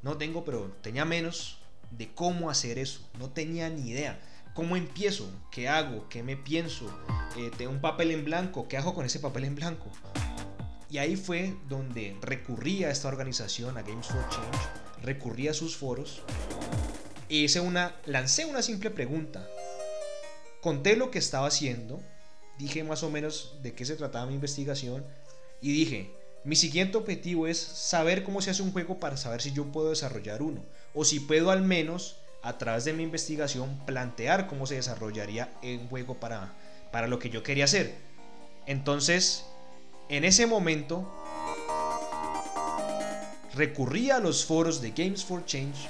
no 0.01 0.17
tengo, 0.17 0.43
pero 0.43 0.75
tenía 0.81 1.05
menos 1.05 1.59
de 1.91 2.13
cómo 2.13 2.49
hacer 2.49 2.79
eso, 2.79 3.01
no 3.19 3.29
tenía 3.29 3.69
ni 3.69 3.91
idea. 3.91 4.19
¿Cómo 4.53 4.75
empiezo? 4.75 5.29
¿Qué 5.51 5.67
hago? 5.67 6.07
¿Qué 6.09 6.21
me 6.21 6.37
pienso? 6.37 6.85
Eh, 7.37 7.51
tengo 7.57 7.71
un 7.71 7.81
papel 7.81 8.11
en 8.11 8.23
blanco, 8.23 8.67
¿qué 8.67 8.77
hago 8.77 8.93
con 8.93 9.05
ese 9.05 9.19
papel 9.19 9.45
en 9.45 9.55
blanco? 9.55 9.91
Y 10.93 10.99
ahí 10.99 11.15
fue 11.15 11.55
donde 11.67 12.15
recurrí 12.21 12.83
a 12.83 12.91
esta 12.91 13.07
organización, 13.07 13.79
a 13.79 13.81
Games 13.81 14.05
for 14.05 14.29
Change, 14.29 14.69
recurrí 15.01 15.47
a 15.47 15.53
sus 15.55 15.75
foros 15.75 16.21
y 17.27 17.45
hice 17.45 17.61
una, 17.61 17.95
lancé 18.05 18.45
una 18.45 18.61
simple 18.61 18.91
pregunta. 18.91 19.49
Conté 20.61 20.95
lo 20.95 21.09
que 21.09 21.17
estaba 21.17 21.47
haciendo, 21.47 21.99
dije 22.59 22.83
más 22.83 23.01
o 23.01 23.09
menos 23.09 23.55
de 23.63 23.73
qué 23.73 23.85
se 23.85 23.95
trataba 23.95 24.27
mi 24.27 24.35
investigación 24.35 25.03
y 25.61 25.71
dije, 25.71 26.11
mi 26.43 26.55
siguiente 26.55 26.95
objetivo 26.95 27.47
es 27.47 27.57
saber 27.57 28.23
cómo 28.23 28.39
se 28.43 28.51
hace 28.51 28.61
un 28.61 28.71
juego 28.71 28.99
para 28.99 29.17
saber 29.17 29.41
si 29.41 29.51
yo 29.51 29.65
puedo 29.71 29.89
desarrollar 29.89 30.43
uno 30.43 30.63
o 30.93 31.05
si 31.05 31.19
puedo 31.19 31.49
al 31.49 31.63
menos 31.63 32.17
a 32.43 32.59
través 32.59 32.85
de 32.85 32.93
mi 32.93 33.01
investigación 33.01 33.83
plantear 33.87 34.45
cómo 34.45 34.67
se 34.67 34.75
desarrollaría 34.75 35.49
un 35.63 35.87
juego 35.87 36.19
para, 36.19 36.53
para 36.91 37.07
lo 37.07 37.17
que 37.17 37.31
yo 37.31 37.41
quería 37.41 37.65
hacer. 37.65 37.95
Entonces 38.67 39.45
en 40.09 40.25
ese 40.25 40.45
momento, 40.45 41.09
recurrí 43.53 44.09
a 44.11 44.19
los 44.19 44.45
foros 44.45 44.81
de 44.81 44.91
Games 44.91 45.23
for 45.23 45.45
Change, 45.45 45.87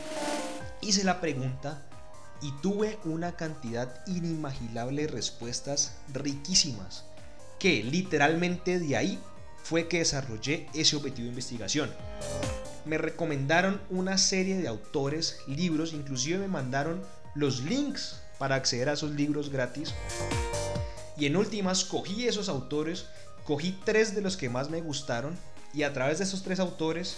hice 0.82 1.04
la 1.04 1.20
pregunta 1.22 1.82
y 2.42 2.52
tuve 2.62 3.00
una 3.06 3.36
cantidad 3.36 4.06
inimaginable 4.06 5.04
de 5.04 5.08
respuestas 5.08 5.94
riquísimas, 6.14 7.06
que 7.60 7.84
literalmente 7.84 8.80
de 8.80 8.98
ahí 8.98 9.20
fue 9.64 9.88
que 9.88 10.00
desarrollé 10.00 10.68
ese 10.74 10.98
objetivo 10.98 11.26
de 11.26 11.30
investigación. 11.30 11.90
Me 12.86 12.98
recomendaron 12.98 13.82
una 13.90 14.18
serie 14.18 14.58
de 14.58 14.68
autores, 14.68 15.38
libros, 15.48 15.94
inclusive 15.94 16.38
me 16.38 16.50
mandaron 16.50 17.02
los 17.34 17.62
links 17.62 18.22
para 18.38 18.56
acceder 18.56 18.90
a 18.90 18.94
esos 18.94 19.12
libros 19.12 19.50
gratis. 19.50 19.94
Y 21.18 21.28
en 21.28 21.38
últimas 21.38 21.86
cogí 21.86 22.28
esos 22.28 22.50
autores 22.50 23.06
Cogí 23.46 23.78
tres 23.84 24.16
de 24.16 24.22
los 24.22 24.38
que 24.38 24.50
más 24.50 24.70
me 24.70 24.82
gustaron 24.82 25.38
y 25.74 25.84
a 25.84 25.92
través 25.92 26.20
de 26.20 26.24
esos 26.24 26.44
tres 26.44 26.60
autores 26.60 27.18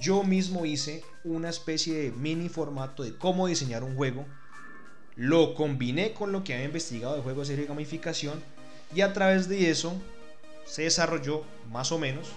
yo 0.00 0.22
mismo 0.24 0.64
hice 0.64 1.04
una 1.24 1.48
especie 1.48 1.94
de 1.94 2.12
mini 2.12 2.48
formato 2.48 3.02
de 3.02 3.16
cómo 3.16 3.46
diseñar 3.46 3.84
un 3.84 3.96
juego. 3.96 4.26
Lo 5.14 5.54
combiné 5.54 6.12
con 6.12 6.32
lo 6.32 6.44
que 6.44 6.54
había 6.54 6.66
investigado 6.66 7.14
de 7.14 7.22
juegos 7.22 7.48
de 7.48 7.64
gamificación 7.64 8.42
y 8.94 9.02
a 9.02 9.12
través 9.12 9.48
de 9.48 9.70
eso 9.70 9.94
se 10.64 10.82
desarrolló 10.82 11.44
más 11.70 11.92
o 11.92 11.98
menos 11.98 12.28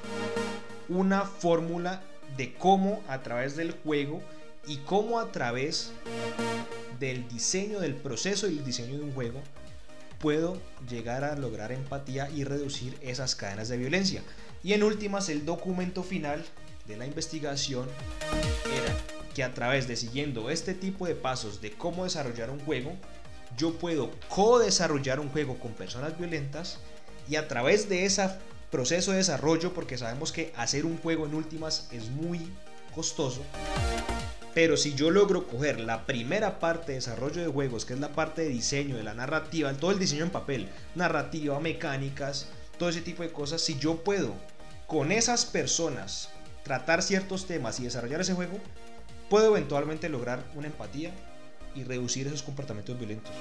una 0.90 1.22
fórmula 1.22 2.02
de 2.38 2.54
cómo 2.54 3.02
a 3.08 3.22
través 3.22 3.56
del 3.56 3.72
juego 3.72 4.22
y 4.68 4.78
cómo 4.78 5.20
a 5.20 5.32
través 5.32 5.92
del 7.00 7.28
diseño 7.30 7.80
del 7.80 7.96
proceso 7.96 8.48
y 8.48 8.58
el 8.58 8.66
diseño 8.66 8.98
de 8.98 9.04
un 9.04 9.14
juego 9.14 9.42
puedo 10.22 10.58
llegar 10.90 11.24
a 11.24 11.36
lograr 11.36 11.72
empatía 11.72 12.30
y 12.30 12.44
reducir 12.44 12.98
esas 13.02 13.36
cadenas 13.36 13.70
de 13.70 13.78
violencia. 13.78 14.22
Y 14.64 14.74
en 14.74 14.84
últimas, 14.84 15.30
el 15.30 15.46
documento 15.46 16.04
final 16.04 16.46
de 16.88 16.98
la 16.98 17.06
investigación 17.06 17.88
era 18.66 18.96
que 19.34 19.44
a 19.44 19.54
través 19.54 19.88
de 19.88 19.96
siguiendo 19.96 20.50
este 20.50 20.74
tipo 20.74 21.08
de 21.08 21.16
pasos 21.16 21.62
de 21.62 21.72
cómo 21.72 22.04
desarrollar 22.04 22.50
un 22.50 22.60
juego, 22.60 22.94
yo 23.58 23.74
puedo 23.74 24.12
co-desarrollar 24.30 25.20
un 25.20 25.30
juego 25.30 25.58
con 25.60 25.72
personas 25.74 26.18
violentas 26.18 26.78
y 27.30 27.36
a 27.36 27.48
través 27.48 27.90
de 27.90 28.06
ese 28.06 28.30
proceso 28.70 29.12
de 29.12 29.18
desarrollo, 29.18 29.74
porque 29.74 29.98
sabemos 29.98 30.32
que 30.32 30.54
hacer 30.56 30.86
un 30.86 30.98
juego 30.98 31.26
en 31.26 31.34
últimas 31.34 31.90
es 31.92 32.10
muy 32.10 32.40
costoso, 32.96 33.42
pero 34.54 34.76
si 34.76 34.96
yo 34.96 35.12
logro 35.12 35.48
coger 35.48 35.80
la 35.80 36.06
primera 36.06 36.60
parte 36.60 36.92
de 36.92 36.98
desarrollo 36.98 37.42
de 37.42 37.48
juegos, 37.48 37.86
que 37.86 37.94
es 37.94 38.00
la 38.00 38.14
parte 38.14 38.42
de 38.42 38.50
diseño, 38.50 38.98
de 38.98 39.04
la 39.04 39.14
narrativa, 39.14 39.72
todo 39.74 39.92
el 39.92 40.00
diseño 40.00 40.24
en 40.24 40.30
papel, 40.30 40.68
narrativa, 40.96 41.60
mecánicas, 41.60 42.48
todo 42.78 42.90
ese 42.90 43.02
tipo 43.02 43.24
de 43.24 43.32
cosas, 43.32 43.62
si 43.62 43.78
yo 43.80 44.04
puedo 44.04 44.34
con 44.88 45.12
esas 45.12 45.46
personas 45.46 46.30
tratar 46.64 47.02
ciertos 47.02 47.48
temas 47.48 47.80
y 47.80 47.84
desarrollar 47.84 48.22
ese 48.22 48.34
juego, 48.34 48.60
puedo 49.30 49.56
eventualmente 49.56 50.10
lograr 50.10 50.44
una 50.56 50.68
empatía 50.68 51.12
y 51.74 51.84
reducir 51.84 52.28
esos 52.28 52.44
comportamientos 52.44 52.98
violentos. 52.98 53.32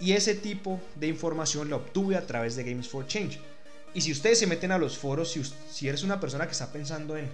Y 0.00 0.12
ese 0.12 0.34
tipo 0.34 0.80
de 0.96 1.06
información 1.06 1.70
la 1.70 1.76
obtuve 1.76 2.16
a 2.16 2.26
través 2.26 2.56
de 2.56 2.64
Games 2.64 2.88
for 2.88 3.06
Change. 3.06 3.38
Y 3.94 4.00
si 4.00 4.12
ustedes 4.12 4.38
se 4.38 4.46
meten 4.46 4.72
a 4.72 4.78
los 4.78 4.98
foros, 4.98 5.30
si, 5.30 5.42
si 5.70 5.88
eres 5.88 6.02
una 6.02 6.18
persona 6.18 6.46
que 6.46 6.52
está 6.52 6.72
pensando 6.72 7.16
en 7.16 7.28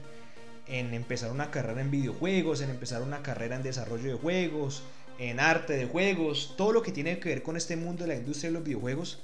en 0.69 0.95
empezar 0.95 1.31
una 1.31 1.51
carrera 1.51 1.81
en 1.81 1.91
videojuegos, 1.91 2.61
en 2.61 2.71
empezar 2.71 3.03
una 3.03 3.23
carrera 3.23 3.57
en 3.57 3.62
desarrollo 3.62 4.11
de 4.11 4.19
juegos, 4.19 4.83
en 5.19 5.41
arte 5.41 5.75
de 5.75 5.87
juegos, 5.87 6.55
todo 6.57 6.73
lo 6.73 6.83
que 6.83 6.93
tiene 6.93 7.19
que 7.19 7.31
ver 7.31 7.43
con 7.43 7.57
este 7.57 7.77
mundo 7.77 8.05
de 8.05 8.09
la 8.09 8.17
industria 8.17 8.51
de 8.51 8.55
los 8.55 8.64
videojuegos, 8.64 9.21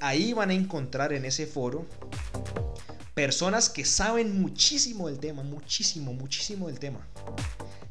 ahí 0.00 0.32
van 0.32 0.50
a 0.50 0.54
encontrar 0.54 1.12
en 1.12 1.24
ese 1.24 1.46
foro 1.46 1.86
personas 3.14 3.68
que 3.68 3.84
saben 3.84 4.40
muchísimo 4.40 5.08
del 5.08 5.18
tema, 5.18 5.42
muchísimo, 5.42 6.12
muchísimo 6.12 6.68
del 6.68 6.78
tema. 6.78 7.06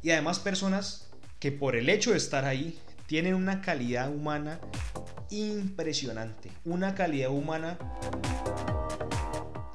Y 0.02 0.10
además 0.10 0.38
personas 0.38 1.08
que 1.38 1.52
por 1.52 1.76
el 1.76 1.88
hecho 1.88 2.12
de 2.12 2.16
estar 2.16 2.44
ahí 2.44 2.78
tienen 3.06 3.34
una 3.34 3.60
calidad 3.60 4.12
humana 4.12 4.60
impresionante, 5.30 6.50
una 6.64 6.94
calidad 6.94 7.30
humana 7.30 7.78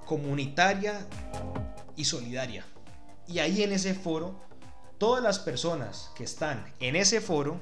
comunitaria 0.05 1.05
y 1.95 2.05
solidaria. 2.05 2.65
Y 3.27 3.39
ahí 3.39 3.63
en 3.63 3.73
ese 3.73 3.93
foro, 3.93 4.39
todas 4.97 5.23
las 5.23 5.39
personas 5.39 6.11
que 6.15 6.23
están 6.23 6.73
en 6.79 6.95
ese 6.95 7.21
foro 7.21 7.59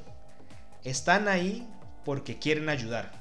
están 0.84 1.28
ahí 1.28 1.68
porque 2.04 2.38
quieren 2.38 2.70
ayudar. 2.70 3.12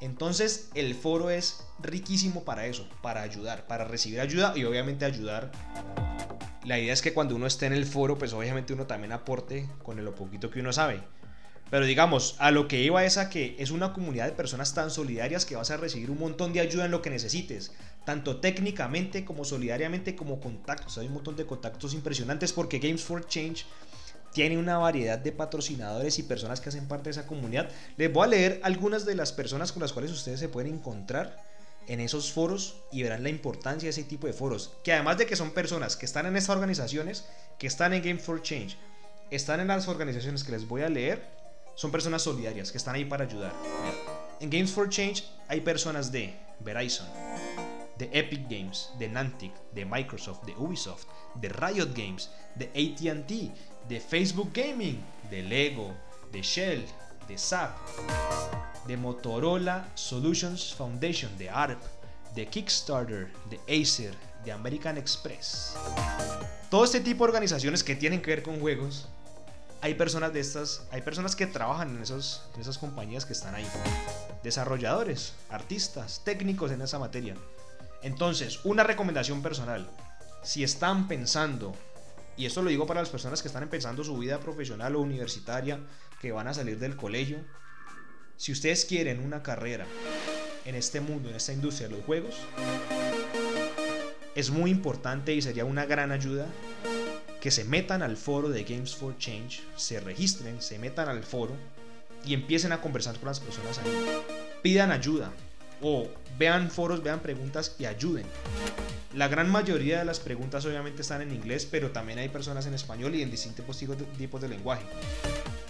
Entonces 0.00 0.70
el 0.74 0.94
foro 0.94 1.30
es 1.30 1.64
riquísimo 1.80 2.44
para 2.44 2.66
eso, 2.66 2.88
para 3.02 3.22
ayudar, 3.22 3.66
para 3.66 3.84
recibir 3.84 4.20
ayuda 4.20 4.52
y 4.56 4.64
obviamente 4.64 5.04
ayudar. 5.04 5.52
La 6.64 6.78
idea 6.78 6.92
es 6.92 7.02
que 7.02 7.12
cuando 7.12 7.36
uno 7.36 7.46
esté 7.46 7.66
en 7.66 7.72
el 7.72 7.86
foro, 7.86 8.18
pues 8.18 8.32
obviamente 8.32 8.72
uno 8.72 8.86
también 8.86 9.12
aporte 9.12 9.68
con 9.82 10.02
lo 10.04 10.14
poquito 10.14 10.50
que 10.50 10.60
uno 10.60 10.72
sabe. 10.72 11.02
Pero 11.72 11.86
digamos, 11.86 12.36
a 12.38 12.50
lo 12.50 12.68
que 12.68 12.82
iba 12.82 13.02
es 13.02 13.16
a 13.16 13.30
que 13.30 13.56
es 13.58 13.70
una 13.70 13.94
comunidad 13.94 14.26
de 14.26 14.32
personas 14.32 14.74
tan 14.74 14.90
solidarias 14.90 15.46
que 15.46 15.56
vas 15.56 15.70
a 15.70 15.78
recibir 15.78 16.10
un 16.10 16.18
montón 16.18 16.52
de 16.52 16.60
ayuda 16.60 16.84
en 16.84 16.90
lo 16.90 17.00
que 17.00 17.08
necesites, 17.08 17.72
tanto 18.04 18.40
técnicamente 18.40 19.24
como 19.24 19.46
solidariamente 19.46 20.14
como 20.14 20.38
contactos. 20.38 20.98
Hay 20.98 21.06
un 21.06 21.14
montón 21.14 21.34
de 21.34 21.46
contactos 21.46 21.94
impresionantes 21.94 22.52
porque 22.52 22.78
Games 22.78 23.02
for 23.02 23.26
Change 23.26 23.64
tiene 24.34 24.58
una 24.58 24.76
variedad 24.76 25.18
de 25.18 25.32
patrocinadores 25.32 26.18
y 26.18 26.24
personas 26.24 26.60
que 26.60 26.68
hacen 26.68 26.88
parte 26.88 27.04
de 27.04 27.12
esa 27.12 27.26
comunidad. 27.26 27.70
Les 27.96 28.12
voy 28.12 28.26
a 28.26 28.28
leer 28.28 28.60
algunas 28.64 29.06
de 29.06 29.14
las 29.14 29.32
personas 29.32 29.72
con 29.72 29.80
las 29.80 29.94
cuales 29.94 30.12
ustedes 30.12 30.40
se 30.40 30.50
pueden 30.50 30.74
encontrar 30.74 31.42
en 31.86 32.00
esos 32.00 32.32
foros 32.32 32.82
y 32.92 33.02
verán 33.02 33.22
la 33.22 33.30
importancia 33.30 33.86
de 33.86 33.92
ese 33.92 34.04
tipo 34.04 34.26
de 34.26 34.34
foros. 34.34 34.74
Que 34.84 34.92
además 34.92 35.16
de 35.16 35.24
que 35.24 35.36
son 35.36 35.52
personas 35.52 35.96
que 35.96 36.04
están 36.04 36.26
en 36.26 36.36
estas 36.36 36.54
organizaciones, 36.54 37.24
que 37.58 37.66
están 37.66 37.94
en 37.94 38.02
Game 38.02 38.20
for 38.20 38.42
Change, 38.42 38.76
están 39.30 39.60
en 39.60 39.68
las 39.68 39.88
organizaciones 39.88 40.44
que 40.44 40.52
les 40.52 40.68
voy 40.68 40.82
a 40.82 40.90
leer, 40.90 41.40
son 41.74 41.90
personas 41.90 42.22
solidarias 42.22 42.70
que 42.70 42.78
están 42.78 42.94
ahí 42.94 43.04
para 43.04 43.24
ayudar. 43.24 43.52
En 44.40 44.50
Games 44.50 44.72
for 44.72 44.88
Change 44.88 45.24
hay 45.48 45.60
personas 45.60 46.10
de 46.10 46.34
Verizon, 46.60 47.06
de 47.98 48.10
Epic 48.12 48.48
Games, 48.48 48.90
de 48.98 49.08
Niantic, 49.08 49.52
de 49.72 49.84
Microsoft, 49.84 50.42
de 50.44 50.54
Ubisoft, 50.56 51.06
de 51.36 51.48
Riot 51.48 51.92
Games, 51.94 52.30
de 52.54 52.66
ATT, 52.66 53.88
de 53.88 54.00
Facebook 54.00 54.50
Gaming, 54.52 55.02
de 55.30 55.42
Lego, 55.42 55.94
de 56.30 56.42
Shell, 56.42 56.84
de 57.28 57.38
SAP, 57.38 57.76
de 58.86 58.96
Motorola 58.96 59.88
Solutions 59.94 60.74
Foundation, 60.74 61.36
de 61.38 61.48
ARP, 61.48 61.80
de 62.34 62.46
Kickstarter, 62.46 63.30
de 63.50 63.60
Acer, 63.82 64.14
de 64.44 64.52
American 64.52 64.98
Express. 64.98 65.74
Todo 66.70 66.84
este 66.84 67.00
tipo 67.00 67.24
de 67.24 67.30
organizaciones 67.30 67.84
que 67.84 67.94
tienen 67.94 68.20
que 68.20 68.30
ver 68.30 68.42
con 68.42 68.58
juegos, 68.58 69.08
hay 69.82 69.94
personas 69.94 70.32
de 70.32 70.38
estas, 70.38 70.86
hay 70.92 71.02
personas 71.02 71.34
que 71.34 71.48
trabajan 71.48 71.96
en, 71.96 72.02
esos, 72.02 72.44
en 72.54 72.60
esas 72.60 72.78
compañías 72.78 73.26
que 73.26 73.32
están 73.32 73.56
ahí. 73.56 73.66
Desarrolladores, 74.44 75.34
artistas, 75.50 76.22
técnicos 76.24 76.70
en 76.70 76.82
esa 76.82 77.00
materia. 77.00 77.34
Entonces, 78.00 78.60
una 78.64 78.84
recomendación 78.84 79.42
personal. 79.42 79.90
Si 80.44 80.62
están 80.62 81.08
pensando, 81.08 81.74
y 82.36 82.46
esto 82.46 82.62
lo 82.62 82.70
digo 82.70 82.86
para 82.86 83.00
las 83.00 83.10
personas 83.10 83.42
que 83.42 83.48
están 83.48 83.64
empezando 83.64 84.04
su 84.04 84.16
vida 84.16 84.38
profesional 84.38 84.94
o 84.94 85.00
universitaria, 85.00 85.80
que 86.20 86.30
van 86.30 86.46
a 86.46 86.54
salir 86.54 86.78
del 86.78 86.94
colegio, 86.94 87.38
si 88.36 88.52
ustedes 88.52 88.84
quieren 88.84 89.18
una 89.20 89.42
carrera 89.42 89.86
en 90.64 90.76
este 90.76 91.00
mundo, 91.00 91.28
en 91.28 91.34
esta 91.34 91.52
industria 91.52 91.88
de 91.88 91.96
los 91.96 92.04
juegos, 92.04 92.36
es 94.36 94.50
muy 94.50 94.70
importante 94.70 95.34
y 95.34 95.42
sería 95.42 95.64
una 95.64 95.86
gran 95.86 96.12
ayuda 96.12 96.46
que 97.42 97.50
se 97.50 97.64
metan 97.64 98.02
al 98.02 98.16
foro 98.16 98.50
de 98.50 98.62
Games 98.62 98.94
for 98.94 99.18
Change, 99.18 99.62
se 99.74 99.98
registren, 99.98 100.62
se 100.62 100.78
metan 100.78 101.08
al 101.08 101.24
foro 101.24 101.56
y 102.24 102.34
empiecen 102.34 102.70
a 102.70 102.80
conversar 102.80 103.18
con 103.18 103.26
las 103.26 103.40
personas 103.40 103.78
ahí. 103.78 104.22
Pidan 104.62 104.92
ayuda 104.92 105.32
o 105.80 106.06
vean 106.38 106.70
foros, 106.70 107.02
vean 107.02 107.18
preguntas 107.18 107.74
y 107.80 107.86
ayuden. 107.86 108.24
La 109.14 109.26
gran 109.26 109.50
mayoría 109.50 109.98
de 109.98 110.04
las 110.04 110.20
preguntas 110.20 110.64
obviamente 110.66 111.02
están 111.02 111.20
en 111.20 111.32
inglés, 111.32 111.66
pero 111.68 111.90
también 111.90 112.20
hay 112.20 112.28
personas 112.28 112.66
en 112.66 112.74
español 112.74 113.12
y 113.16 113.22
en 113.22 113.30
distintos 113.32 113.76
tipos 114.16 114.40
de 114.40 114.48
lenguaje. 114.48 114.84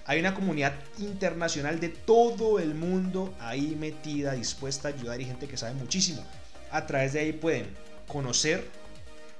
Hay 0.05 0.20
una 0.20 0.35
comunidad 0.35 0.75
internacional 0.99 1.81
de 1.81 1.89
todo 1.89 2.59
el 2.59 2.75
mundo 2.75 3.35
ahí 3.41 3.79
metida, 3.81 4.35
dispuesta 4.35 4.89
a 4.89 4.91
ayudar 4.91 5.23
y 5.23 5.25
gente 5.25 5.49
que 5.49 5.57
sabe 5.57 5.73
muchísimo. 5.73 6.23
A 6.70 6.87
través 6.87 7.14
de 7.14 7.20
ahí 7.20 7.33
pueden 7.33 7.66
conocer, 8.07 8.68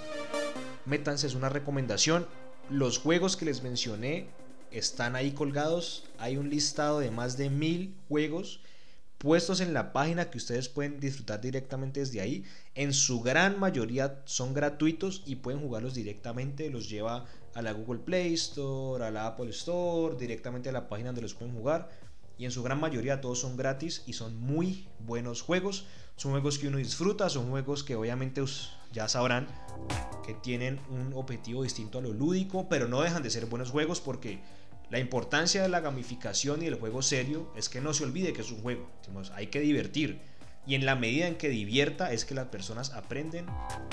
Métanse, 0.85 1.27
es 1.27 1.35
una 1.35 1.49
recomendación. 1.49 2.25
Los 2.69 2.99
juegos 2.99 3.37
que 3.37 3.45
les 3.45 3.63
mencioné 3.63 4.27
están 4.71 5.15
ahí 5.15 5.31
colgados. 5.31 6.03
Hay 6.17 6.35
un 6.37 6.49
listado 6.49 6.99
de 6.99 7.11
más 7.11 7.37
de 7.37 7.49
mil 7.49 7.95
juegos 8.07 8.59
puestos 9.17 9.61
en 9.61 9.73
la 9.73 9.93
página 9.93 10.29
que 10.29 10.37
ustedes 10.37 10.69
pueden 10.69 10.99
disfrutar 10.99 11.41
directamente 11.41 12.01
desde 12.01 12.21
ahí. 12.21 12.43
En 12.75 12.93
su 12.93 13.21
gran 13.21 13.59
mayoría 13.59 14.21
son 14.25 14.53
gratuitos 14.53 15.23
y 15.25 15.37
pueden 15.37 15.61
jugarlos 15.61 15.95
directamente. 15.95 16.69
Los 16.69 16.87
lleva 16.89 17.25
a 17.57 17.63
la 17.63 17.71
Google 17.71 18.01
Play 18.01 18.35
Store, 18.35 19.03
a 19.03 19.09
la 19.09 19.25
Apple 19.25 19.49
Store, 19.49 20.15
directamente 20.15 20.69
a 20.69 20.71
la 20.71 20.87
página 20.87 21.07
donde 21.07 21.23
los 21.23 21.33
pueden 21.33 21.55
jugar. 21.55 21.89
Y 22.37 22.45
en 22.45 22.51
su 22.51 22.61
gran 22.61 22.79
mayoría 22.79 23.19
todos 23.19 23.39
son 23.39 23.57
gratis 23.57 24.03
y 24.05 24.13
son 24.13 24.37
muy 24.37 24.87
buenos 24.99 25.41
juegos. 25.41 25.87
Son 26.17 26.33
juegos 26.33 26.59
que 26.59 26.67
uno 26.67 26.77
disfruta, 26.77 27.29
son 27.29 27.49
juegos 27.49 27.83
que 27.83 27.95
obviamente 27.95 28.43
ya 28.93 29.07
sabrán 29.07 29.47
que 30.23 30.35
tienen 30.35 30.79
un 30.91 31.13
objetivo 31.15 31.63
distinto 31.63 31.97
a 31.97 32.01
lo 32.01 32.13
lúdico, 32.13 32.69
pero 32.69 32.87
no 32.87 33.01
dejan 33.01 33.23
de 33.23 33.31
ser 33.31 33.47
buenos 33.47 33.71
juegos 33.71 34.01
porque 34.01 34.39
la 34.91 34.99
importancia 34.99 35.63
de 35.63 35.69
la 35.69 35.79
gamificación 35.79 36.61
y 36.61 36.65
del 36.65 36.75
juego 36.75 37.01
serio 37.01 37.51
es 37.55 37.69
que 37.69 37.81
no 37.81 37.91
se 37.95 38.03
olvide 38.03 38.33
que 38.33 38.41
es 38.41 38.51
un 38.51 38.61
juego. 38.61 38.87
Hay 39.33 39.47
que 39.47 39.61
divertir. 39.61 40.21
Y 40.67 40.75
en 40.75 40.85
la 40.85 40.95
medida 40.95 41.27
en 41.27 41.37
que 41.37 41.49
divierta 41.49 42.11
es 42.11 42.23
que 42.23 42.35
las 42.35 42.49
personas 42.49 42.91
aprenden 42.91 43.47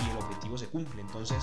y 0.06 0.10
el 0.10 0.16
objetivo 0.18 0.58
se 0.58 0.66
cumple. 0.66 1.00
Entonces, 1.00 1.42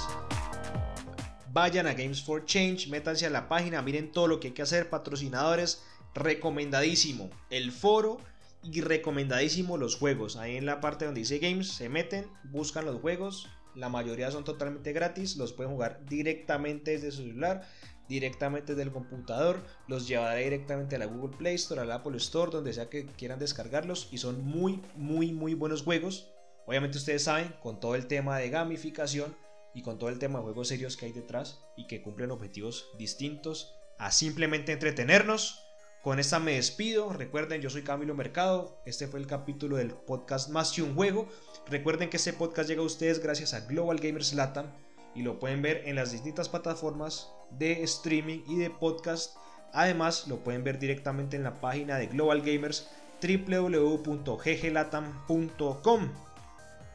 vayan 1.54 1.88
a 1.88 1.94
Games 1.94 2.22
for 2.22 2.46
Change, 2.46 2.88
métanse 2.90 3.26
a 3.26 3.30
la 3.30 3.50
página, 3.50 3.82
miren 3.82 4.12
todo 4.12 4.28
lo 4.28 4.40
que 4.40 4.50
hay 4.50 4.54
que 4.54 4.62
hacer, 4.62 4.90
patrocinadores, 4.90 5.84
recomendadísimo 6.14 7.30
el 7.50 7.72
foro 7.72 8.18
y 8.64 8.82
recomendadísimo 8.82 9.78
los 9.78 9.96
juegos. 9.96 10.36
Ahí 10.36 10.58
en 10.58 10.66
la 10.66 10.82
parte 10.82 11.06
donde 11.06 11.22
dice 11.22 11.40
Games, 11.40 11.72
se 11.72 11.90
meten, 11.90 12.28
buscan 12.44 12.86
los 12.86 13.02
juegos, 13.02 13.50
la 13.76 13.90
mayoría 13.90 14.32
son 14.32 14.44
totalmente 14.44 14.94
gratis, 14.94 15.38
los 15.38 15.54
pueden 15.54 15.72
jugar 15.72 16.02
directamente 16.08 16.92
desde 16.92 17.12
su 17.12 17.24
celular 17.24 17.68
directamente 18.08 18.76
del 18.76 18.92
computador, 18.92 19.62
los 19.88 20.06
llevará 20.06 20.36
directamente 20.36 20.98
a 20.98 21.00
la 21.00 21.06
Google 21.06 21.38
Play 21.38 21.56
Store, 21.56 21.82
a 21.82 21.86
la 21.86 21.96
Apple 21.96 22.18
Store, 22.18 22.52
donde 22.52 22.74
sea 22.74 22.90
que 22.90 23.06
quieran 23.06 23.40
descargarlos 23.40 24.10
y 24.12 24.18
son 24.18 24.44
muy, 24.44 24.82
muy, 24.96 25.32
muy 25.32 25.54
buenos 25.54 25.84
juegos. 25.84 26.30
Obviamente 26.68 26.98
ustedes 26.98 27.24
saben, 27.24 27.56
con 27.62 27.80
todo 27.80 27.96
el 27.96 28.08
tema 28.08 28.38
de 28.38 28.50
gamificación 28.50 29.34
y 29.74 29.84
con 29.84 29.98
todo 29.98 30.10
el 30.10 30.20
tema 30.20 30.40
de 30.40 30.46
juegos 30.46 30.68
serios 30.68 30.98
que 30.98 31.06
hay 31.06 31.12
detrás 31.12 31.60
y 31.78 31.88
que 31.88 32.02
cumplen 32.02 32.32
objetivos 32.32 32.90
distintos 32.98 33.76
a 33.98 34.12
simplemente 34.12 34.72
entretenernos. 34.72 35.66
Con 36.02 36.20
esta 36.20 36.40
me 36.40 36.54
despido. 36.54 37.14
Recuerden, 37.14 37.62
yo 37.62 37.70
soy 37.70 37.84
Camilo 37.84 38.16
Mercado. 38.16 38.82
Este 38.86 39.08
fue 39.08 39.20
el 39.20 39.28
capítulo 39.28 39.78
del 39.78 39.92
podcast 39.92 40.50
Más 40.50 40.72
que 40.72 40.82
un 40.82 40.96
juego. 40.96 41.28
Recuerden 41.68 42.10
que 42.10 42.18
este 42.18 42.34
podcast 42.34 42.68
llega 42.68 42.82
a 42.82 42.86
ustedes 42.86 43.22
gracias 43.22 43.54
a 43.54 43.62
Global 43.62 44.00
Gamers 44.00 44.34
Latam 44.34 44.72
y 45.14 45.22
lo 45.22 45.40
pueden 45.40 45.62
ver 45.62 45.84
en 45.86 45.96
las 45.96 46.12
distintas 46.12 46.50
plataformas 46.50 47.30
de 47.52 47.84
streaming 47.84 48.40
y 48.48 48.58
de 48.58 48.72
podcast. 48.72 49.38
Además, 49.74 50.28
lo 50.28 50.44
pueden 50.44 50.64
ver 50.64 50.80
directamente 50.80 51.38
en 51.38 51.44
la 51.44 51.62
página 51.62 51.98
de 51.98 52.08
Global 52.08 52.42
Gamers 52.42 52.90
www.gglatam.com. 53.22 56.10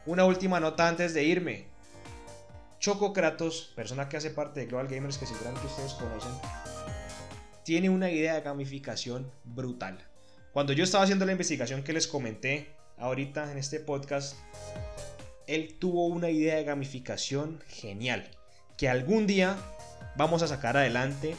Una 0.05 0.25
última 0.25 0.59
nota 0.59 0.89
antes 0.89 1.13
de 1.13 1.23
irme. 1.23 1.76
Choco 2.79 3.11
Kratos, 3.11 3.71
persona 3.75 4.07
que 4.07 4.17
hace 4.17 4.29
parte 4.29 4.59
de 4.59 4.67
Global 4.67 4.87
Gamers 4.87 5.17
que 5.17 5.25
seguramente 5.25 5.65
ustedes 5.65 5.93
conocen, 5.93 6.31
tiene 7.63 7.89
una 7.89 8.11
idea 8.11 8.35
de 8.35 8.41
gamificación 8.41 9.31
brutal. 9.43 9.97
Cuando 10.53 10.73
yo 10.73 10.83
estaba 10.83 11.03
haciendo 11.03 11.25
la 11.25 11.31
investigación 11.31 11.83
que 11.83 11.93
les 11.93 12.07
comenté 12.07 12.75
ahorita 12.97 13.51
en 13.51 13.57
este 13.57 13.79
podcast, 13.79 14.35
él 15.47 15.77
tuvo 15.79 16.05
una 16.07 16.29
idea 16.29 16.55
de 16.55 16.63
gamificación 16.63 17.61
genial, 17.67 18.29
que 18.77 18.89
algún 18.89 19.27
día 19.27 19.57
vamos 20.15 20.43
a 20.43 20.47
sacar 20.47 20.77
adelante 20.77 21.35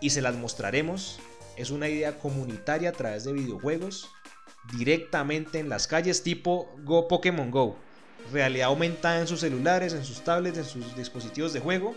y 0.00 0.10
se 0.10 0.22
las 0.22 0.36
mostraremos. 0.36 1.18
Es 1.56 1.70
una 1.70 1.88
idea 1.88 2.18
comunitaria 2.18 2.90
a 2.90 2.92
través 2.92 3.24
de 3.24 3.32
videojuegos, 3.32 4.08
directamente 4.76 5.58
en 5.58 5.68
las 5.68 5.86
calles 5.86 6.22
tipo 6.22 6.74
Go 6.84 7.08
Pokémon 7.08 7.50
Go. 7.50 7.76
Realidad 8.32 8.68
aumentada 8.68 9.20
en 9.20 9.26
sus 9.26 9.40
celulares, 9.40 9.92
en 9.94 10.04
sus 10.04 10.20
tablets, 10.22 10.58
en 10.58 10.64
sus 10.64 10.96
dispositivos 10.96 11.52
de 11.52 11.60
juego. 11.60 11.94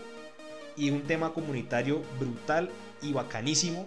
Y 0.76 0.90
un 0.90 1.02
tema 1.02 1.34
comunitario 1.34 2.02
brutal 2.18 2.70
y 3.02 3.12
bacanísimo. 3.12 3.86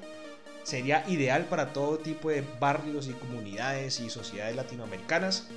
Sería 0.64 1.04
ideal 1.08 1.46
para 1.46 1.74
todo 1.74 1.98
tipo 1.98 2.30
de 2.30 2.44
barrios 2.60 3.08
y 3.08 3.14
comunidades 3.14 4.00
y 4.00 4.10
sociedades 4.10 4.56
latinoamericanas. 4.56 5.48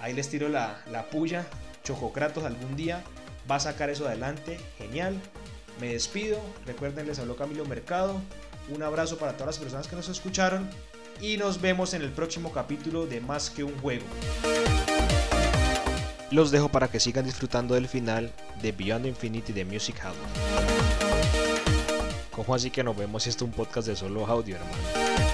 Ahí 0.00 0.12
les 0.14 0.28
tiro 0.28 0.48
la, 0.48 0.82
la 0.90 1.10
puya. 1.10 1.46
Chococratos 1.84 2.44
algún 2.44 2.76
día 2.76 3.02
va 3.50 3.56
a 3.56 3.60
sacar 3.60 3.90
eso 3.90 4.06
adelante. 4.06 4.58
Genial. 4.76 5.18
Me 5.80 5.92
despido. 5.92 6.40
Recuerden, 6.66 7.06
les 7.06 7.18
habló 7.18 7.36
Camilo 7.36 7.64
Mercado. 7.64 8.20
Un 8.74 8.82
abrazo 8.82 9.16
para 9.16 9.32
todas 9.32 9.46
las 9.46 9.58
personas 9.58 9.88
que 9.88 9.96
nos 9.96 10.08
escucharon. 10.08 10.68
Y 11.20 11.36
nos 11.36 11.60
vemos 11.60 11.94
en 11.94 12.02
el 12.02 12.10
próximo 12.10 12.52
capítulo 12.52 13.06
de 13.06 13.20
Más 13.20 13.50
que 13.50 13.64
un 13.64 13.76
juego. 13.80 14.04
Los 16.30 16.50
dejo 16.50 16.68
para 16.68 16.88
que 16.88 17.00
sigan 17.00 17.24
disfrutando 17.24 17.74
del 17.74 17.88
final 17.88 18.30
de 18.60 18.72
Beyond 18.72 19.06
Infinity 19.06 19.52
de 19.52 19.64
Music 19.64 19.96
Hall. 20.04 20.14
¿Cómo 22.30 22.54
así 22.54 22.70
que 22.70 22.84
nos 22.84 22.96
vemos 22.96 23.22
si 23.22 23.30
esto 23.30 23.44
es 23.44 23.50
un 23.50 23.56
podcast 23.56 23.88
de 23.88 23.96
solo 23.96 24.26
audio, 24.26 24.56
hermano? 24.56 25.27